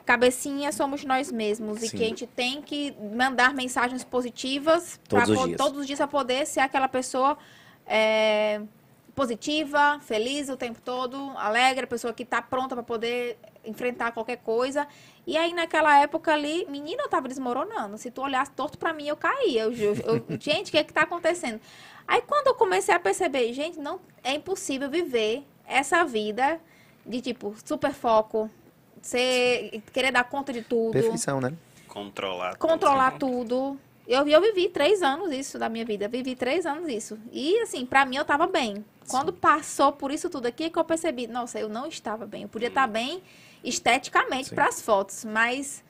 cabecinha 0.05 0.71
somos 0.71 1.03
nós 1.05 1.31
mesmos. 1.31 1.83
E 1.83 1.87
Sim. 1.89 1.97
que 1.97 2.03
a 2.03 2.07
gente 2.07 2.27
tem 2.27 2.61
que 2.61 2.95
mandar 3.15 3.53
mensagens 3.53 4.03
positivas 4.03 4.99
pra 5.07 5.21
Todos 5.21 5.29
os 5.35 5.37
po- 5.41 5.47
dias. 5.47 5.57
todos 5.57 5.79
os 5.81 5.85
dias 5.87 5.97
para 5.99 6.07
poder 6.07 6.45
ser 6.47 6.61
aquela 6.61 6.87
pessoa 6.87 7.37
é, 7.85 8.61
positiva, 9.15 9.99
feliz 10.01 10.49
o 10.49 10.55
tempo 10.57 10.79
todo, 10.81 11.31
alegre, 11.37 11.83
a 11.83 11.87
pessoa 11.87 12.13
que 12.13 12.23
está 12.23 12.41
pronta 12.41 12.75
para 12.75 12.83
poder 12.83 13.37
enfrentar 13.65 14.11
qualquer 14.11 14.37
coisa. 14.37 14.87
E 15.27 15.37
aí, 15.37 15.53
naquela 15.53 15.99
época 15.99 16.33
ali, 16.33 16.65
menina, 16.69 17.03
eu 17.03 17.09
tava 17.09 17.27
desmoronando. 17.27 17.97
Se 17.97 18.09
tu 18.09 18.21
olhasse 18.21 18.51
torto 18.51 18.77
para 18.77 18.93
mim, 18.93 19.07
eu 19.07 19.15
caía. 19.15 19.63
Eu, 19.63 19.73
eu- 19.73 19.95
eu- 19.95 20.25
gente, 20.39 20.69
o 20.69 20.71
que 20.71 20.77
é 20.77 20.83
que 20.83 20.93
tá 20.93 21.01
acontecendo? 21.03 21.59
Aí, 22.07 22.21
quando 22.21 22.47
eu 22.47 22.55
comecei 22.55 22.93
a 22.93 22.99
perceber, 22.99 23.51
gente, 23.53 23.79
não 23.79 23.99
é 24.23 24.33
impossível 24.33 24.89
viver 24.89 25.43
essa 25.67 26.03
vida 26.03 26.59
de, 27.05 27.21
tipo, 27.21 27.55
super 27.63 27.93
foco, 27.93 28.49
ser, 29.01 29.81
querer 29.93 30.11
dar 30.11 30.23
conta 30.23 30.51
de 30.51 30.61
tudo 30.61 30.91
Perfeição, 30.91 31.39
né? 31.39 31.53
Controlar. 31.87 32.51
tudo. 32.55 32.59
controlar 32.59 33.11
tudo. 33.17 33.79
Eu, 34.07 34.27
eu 34.27 34.41
vivi 34.41 34.67
três 34.69 35.03
anos 35.03 35.31
isso 35.31 35.59
da 35.59 35.69
minha 35.69 35.85
vida. 35.85 36.07
Vivi 36.07 36.35
três 36.35 36.65
anos 36.65 36.87
isso. 36.89 37.19
E, 37.31 37.59
assim, 37.61 37.85
pra 37.85 38.05
mim 38.05 38.15
eu 38.15 38.25
tava 38.25 38.47
bem. 38.47 38.83
Quando 39.07 39.31
passou 39.31 39.91
por 39.91 40.11
isso 40.11 40.29
tudo 40.29 40.47
aqui, 40.47 40.63
é 40.65 40.69
que 40.69 40.77
eu 40.79 40.83
percebi, 40.83 41.27
nossa, 41.27 41.59
eu 41.59 41.69
não 41.69 41.85
estava 41.85 42.25
bem. 42.25 42.43
Eu 42.43 42.49
podia 42.49 42.67
estar 42.69 42.87
bem 42.87 43.21
esteticamente 43.63 44.53
para 44.53 44.67
as 44.67 44.81
fotos, 44.81 45.25
mas 45.25 45.83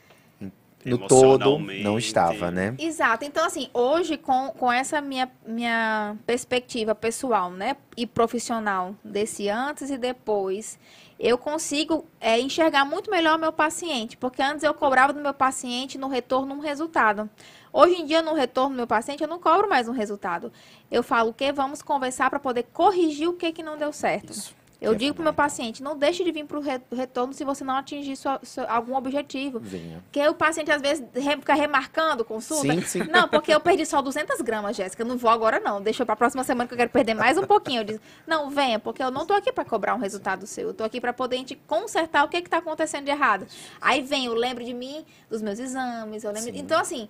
No 0.85 1.07
todo, 1.07 1.59
não 1.59 1.97
estava, 1.97 2.49
né? 2.49 2.73
Exato. 2.79 3.25
Então, 3.25 3.45
assim, 3.45 3.69
hoje, 3.73 4.17
com, 4.17 4.49
com 4.51 4.71
essa 4.71 5.01
minha, 5.01 5.29
minha 5.45 6.15
perspectiva 6.25 6.95
pessoal, 6.95 7.51
né, 7.51 7.75
e 7.97 8.07
profissional 8.07 8.95
desse 9.03 9.49
antes 9.49 9.89
e 9.89 9.97
depois, 9.97 10.79
eu 11.19 11.37
consigo 11.37 12.05
é, 12.21 12.39
enxergar 12.39 12.85
muito 12.85 13.11
melhor 13.11 13.37
o 13.37 13.41
meu 13.41 13.51
paciente, 13.51 14.15
porque 14.15 14.41
antes 14.41 14.63
eu 14.63 14.73
cobrava 14.73 15.11
do 15.11 15.19
meu 15.19 15.33
paciente 15.33 15.97
no 15.97 16.07
retorno 16.07 16.55
um 16.55 16.59
resultado. 16.59 17.29
Hoje 17.73 17.95
em 17.95 18.05
dia, 18.05 18.21
no 18.21 18.33
retorno 18.33 18.69
do 18.69 18.77
meu 18.77 18.87
paciente, 18.87 19.21
eu 19.21 19.27
não 19.27 19.37
cobro 19.37 19.67
mais 19.67 19.89
um 19.89 19.91
resultado. 19.91 20.51
Eu 20.89 21.03
falo 21.03 21.31
o 21.31 21.33
que 21.33 21.51
vamos 21.51 21.81
conversar 21.81 22.29
para 22.29 22.39
poder 22.39 22.63
corrigir 22.71 23.27
o 23.27 23.33
que, 23.33 23.51
que 23.51 23.61
não 23.61 23.77
deu 23.77 23.91
certo. 23.91 24.31
Isso. 24.31 24.55
Eu 24.81 24.95
digo 24.95 25.13
pro 25.13 25.23
meu 25.23 25.33
paciente, 25.33 25.83
não 25.83 25.97
deixe 25.97 26.23
de 26.23 26.31
vir 26.31 26.45
pro 26.45 26.61
re- 26.61 26.79
retorno 26.95 27.33
se 27.33 27.43
você 27.43 27.65
não 27.65 27.75
atingir 27.75 28.15
sua- 28.15 28.39
sua- 28.43 28.65
algum 28.71 28.95
objetivo. 28.95 29.59
Venha. 29.59 29.99
Porque 30.03 30.25
o 30.25 30.33
paciente, 30.33 30.71
às 30.71 30.81
vezes, 30.81 31.03
fica 31.13 31.53
remarcando 31.53 32.23
consulta. 32.23 32.73
Sim, 32.73 32.81
sim. 32.81 33.03
Não, 33.11 33.27
porque 33.27 33.53
eu 33.53 33.59
perdi 33.59 33.85
só 33.85 34.01
200 34.01 34.39
gramas, 34.39 34.77
Jéssica. 34.77 35.03
Eu 35.03 35.07
não 35.07 35.17
vou 35.17 35.29
agora, 35.29 35.59
não. 35.59 35.81
Deixa 35.81 36.01
eu 36.03 36.05
pra 36.05 36.15
próxima 36.15 36.45
semana 36.45 36.65
que 36.65 36.73
eu 36.73 36.77
quero 36.77 36.89
perder 36.91 37.13
mais 37.13 37.37
um 37.37 37.43
pouquinho. 37.45 37.81
Eu 37.81 37.83
disse, 37.83 38.01
não, 38.25 38.49
venha, 38.49 38.79
porque 38.79 39.03
eu 39.03 39.11
não 39.11 39.25
tô 39.25 39.33
aqui 39.33 39.51
pra 39.51 39.65
cobrar 39.65 39.95
um 39.95 39.99
resultado 39.99 40.47
seu. 40.47 40.69
Eu 40.69 40.73
tô 40.73 40.85
aqui 40.85 41.01
pra 41.01 41.11
poder 41.11 41.35
a 41.35 41.39
gente 41.39 41.55
consertar 41.67 42.23
o 42.23 42.29
que 42.29 42.41
que 42.41 42.49
tá 42.49 42.59
acontecendo 42.59 43.03
de 43.03 43.11
errado. 43.11 43.47
Aí 43.81 44.01
vem, 44.01 44.27
eu 44.27 44.33
lembro 44.33 44.63
de 44.63 44.73
mim, 44.73 45.03
dos 45.29 45.41
meus 45.41 45.59
exames, 45.59 46.23
eu 46.23 46.31
lembro... 46.31 46.53
Sim. 46.53 46.57
Então, 46.57 46.79
assim, 46.79 47.09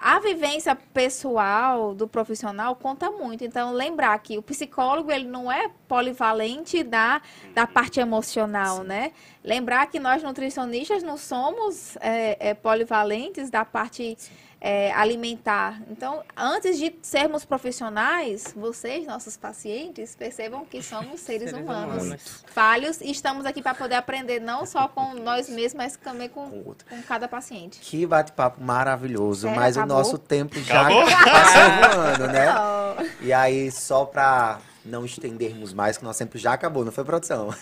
a 0.00 0.18
vivência 0.18 0.74
pessoal 0.74 1.94
do 1.94 2.08
profissional 2.08 2.74
conta 2.74 3.10
muito. 3.10 3.44
Então, 3.44 3.72
lembrar 3.72 4.18
que 4.18 4.38
o 4.38 4.42
psicólogo, 4.42 5.12
ele 5.12 5.26
não 5.26 5.52
é 5.52 5.70
polivalente 5.86 6.82
da, 6.82 7.20
da 7.54 7.66
parte 7.66 8.00
emocional, 8.00 8.82
né? 8.82 9.12
Lembrar 9.44 9.86
que 9.88 10.00
nós, 10.00 10.22
nutricionistas, 10.22 11.02
não 11.02 11.18
somos 11.18 11.96
é, 12.00 12.48
é, 12.48 12.54
polivalentes 12.54 13.50
da 13.50 13.62
parte 13.62 14.16
é, 14.60 14.92
alimentar. 14.92 15.80
Então, 15.90 16.22
antes 16.36 16.78
de 16.78 16.94
sermos 17.02 17.44
profissionais, 17.44 18.52
vocês, 18.54 19.06
nossos 19.06 19.36
pacientes, 19.36 20.14
percebam 20.14 20.64
que 20.66 20.82
somos 20.82 21.20
seres, 21.20 21.50
Seres 21.50 21.64
humanos, 21.64 22.02
humanos. 22.04 22.44
falhos 22.46 23.00
e 23.00 23.10
estamos 23.10 23.46
aqui 23.46 23.62
para 23.62 23.74
poder 23.74 23.94
aprender 23.94 24.38
não 24.40 24.66
só 24.66 24.86
com 24.88 25.14
nós 25.14 25.48
mesmos, 25.48 25.74
mas 25.74 25.96
também 25.96 26.28
com, 26.28 26.48
Com 26.50 26.56
o 26.58 26.68
outro. 26.68 26.86
com 26.88 27.00
cada 27.02 27.26
paciente. 27.26 27.80
Que 27.80 28.04
bate-papo 28.06 28.62
maravilhoso, 28.62 29.42
Sério, 29.42 29.56
mas 29.56 29.76
acabou? 29.78 29.96
o 29.96 29.98
nosso 29.98 30.18
tempo 30.18 30.58
já 30.60 30.82
Acabou? 30.82 31.04
passou 31.06 31.94
voando, 31.96 32.26
né? 32.32 32.52
Não. 32.52 33.06
E 33.22 33.32
aí, 33.32 33.70
só 33.70 34.04
pra 34.04 34.58
não 34.84 35.04
estendermos 35.04 35.72
mais, 35.72 35.96
que 35.96 36.02
o 36.04 36.06
nosso 36.06 36.18
tempo 36.18 36.36
já 36.38 36.52
acabou, 36.54 36.84
não 36.84 36.92
foi, 36.92 37.04
produção? 37.04 37.54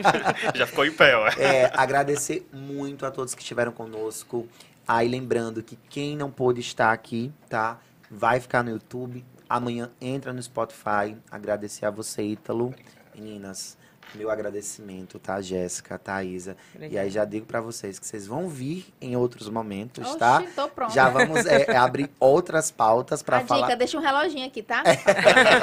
Já 0.54 0.66
ficou 0.66 0.84
em 0.86 0.92
pé, 0.92 1.16
ó. 1.16 1.26
É, 1.28 1.70
agradecer 1.74 2.46
muito 2.52 3.04
a 3.06 3.10
todos 3.10 3.34
que 3.34 3.40
estiveram 3.42 3.72
conosco. 3.72 4.46
Aí, 4.86 5.08
lembrando 5.08 5.62
que 5.62 5.76
quem 5.90 6.16
não 6.16 6.30
pôde 6.30 6.60
estar 6.60 6.92
aqui, 6.92 7.32
tá? 7.48 7.78
Vai 8.08 8.38
ficar 8.38 8.62
no 8.62 8.70
YouTube. 8.70 9.24
Amanhã 9.48 9.90
entra 10.00 10.32
no 10.32 10.40
Spotify. 10.40 11.16
Agradecer 11.30 11.86
a 11.86 11.90
você, 11.90 12.22
Ítalo. 12.22 12.72
Meninas, 13.12 13.76
meu 14.14 14.30
agradecimento, 14.30 15.18
tá? 15.18 15.40
Jéssica, 15.40 15.98
Thaisa. 15.98 16.56
E 16.78 16.96
aí, 16.96 17.10
já 17.10 17.24
digo 17.24 17.46
pra 17.46 17.60
vocês 17.60 17.98
que 17.98 18.06
vocês 18.06 18.28
vão 18.28 18.48
vir 18.48 18.86
em 19.00 19.16
outros 19.16 19.48
momentos, 19.48 20.14
tá? 20.14 20.40
Oxi, 20.40 20.52
tô 20.54 20.68
pronta. 20.68 20.94
Já 20.94 21.08
vamos 21.08 21.44
é, 21.46 21.62
é, 21.62 21.76
abrir 21.76 22.08
outras 22.20 22.70
pautas 22.70 23.24
pra 23.24 23.38
a 23.38 23.46
falar. 23.46 23.66
dica, 23.66 23.76
deixa 23.76 23.98
um 23.98 24.00
reloginho 24.00 24.46
aqui, 24.46 24.62
tá? 24.62 24.84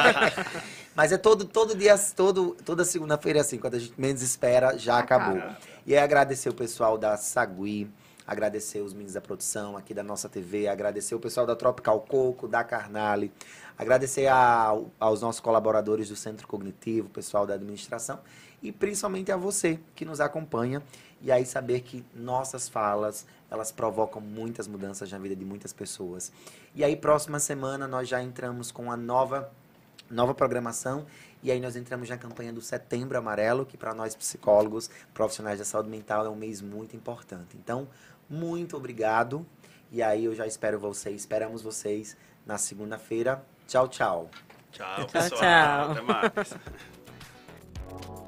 Mas 0.93 1.13
é 1.13 1.17
todo, 1.17 1.45
todo 1.45 1.75
dia, 1.75 1.97
todo, 2.15 2.57
toda 2.65 2.83
segunda-feira 2.83 3.39
é 3.39 3.41
assim, 3.41 3.57
quando 3.57 3.75
a 3.75 3.79
gente 3.79 3.93
menos 3.97 4.21
espera, 4.21 4.77
já 4.77 4.99
acabou. 4.99 5.37
Acaba. 5.37 5.57
E 5.85 5.95
aí 5.95 6.03
agradecer 6.03 6.49
o 6.49 6.53
pessoal 6.53 6.97
da 6.97 7.17
Sagui, 7.17 7.89
agradecer 8.25 8.81
os 8.81 8.93
meninos 8.93 9.13
da 9.13 9.21
produção 9.21 9.75
aqui 9.77 9.93
da 9.93 10.03
nossa 10.03 10.29
TV, 10.29 10.67
agradecer 10.67 11.15
o 11.15 11.19
pessoal 11.19 11.45
da 11.45 11.55
Tropical 11.55 11.99
Coco, 12.01 12.47
da 12.47 12.63
Carnale, 12.63 13.31
agradecer 13.77 14.27
a- 14.27 14.77
aos 14.99 15.21
nossos 15.21 15.41
colaboradores 15.41 16.09
do 16.09 16.15
Centro 16.15 16.47
Cognitivo, 16.47 17.09
pessoal 17.09 17.45
da 17.45 17.55
administração 17.55 18.19
e 18.61 18.71
principalmente 18.71 19.31
a 19.31 19.37
você 19.37 19.79
que 19.95 20.05
nos 20.05 20.21
acompanha 20.21 20.81
e 21.21 21.31
aí 21.31 21.45
saber 21.45 21.81
que 21.81 22.03
nossas 22.15 22.67
falas, 22.69 23.25
elas 23.49 23.71
provocam 23.71 24.21
muitas 24.21 24.67
mudanças 24.67 25.11
na 25.11 25.17
vida 25.17 25.35
de 25.35 25.45
muitas 25.45 25.71
pessoas. 25.73 26.31
E 26.75 26.83
aí 26.83 26.95
próxima 26.95 27.39
semana 27.39 27.87
nós 27.87 28.07
já 28.07 28.21
entramos 28.21 28.71
com 28.71 28.91
a 28.91 28.97
nova 28.97 29.51
nova 30.09 30.33
programação 30.33 31.05
e 31.41 31.51
aí 31.51 31.59
nós 31.59 31.75
entramos 31.75 32.07
na 32.07 32.17
campanha 32.17 32.53
do 32.53 32.61
Setembro 32.61 33.17
Amarelo, 33.17 33.65
que 33.65 33.75
para 33.75 33.93
nós 33.93 34.15
psicólogos, 34.15 34.89
profissionais 35.13 35.57
da 35.59 35.65
saúde 35.65 35.89
mental 35.89 36.25
é 36.25 36.29
um 36.29 36.35
mês 36.35 36.61
muito 36.61 36.95
importante. 36.95 37.57
Então, 37.57 37.87
muito 38.33 38.75
obrigado. 38.75 39.45
E 39.91 40.01
aí 40.01 40.25
eu 40.25 40.33
já 40.33 40.47
espero 40.47 40.79
vocês, 40.79 41.21
esperamos 41.21 41.61
vocês 41.61 42.17
na 42.45 42.57
segunda-feira. 42.57 43.45
Tchau, 43.67 43.87
tchau. 43.87 44.29
Tchau, 44.71 45.05
pessoal. 45.05 45.29
Tchau, 45.29 45.39
tchau. 45.39 45.91
Até 45.91 46.01
mais. 46.01 46.57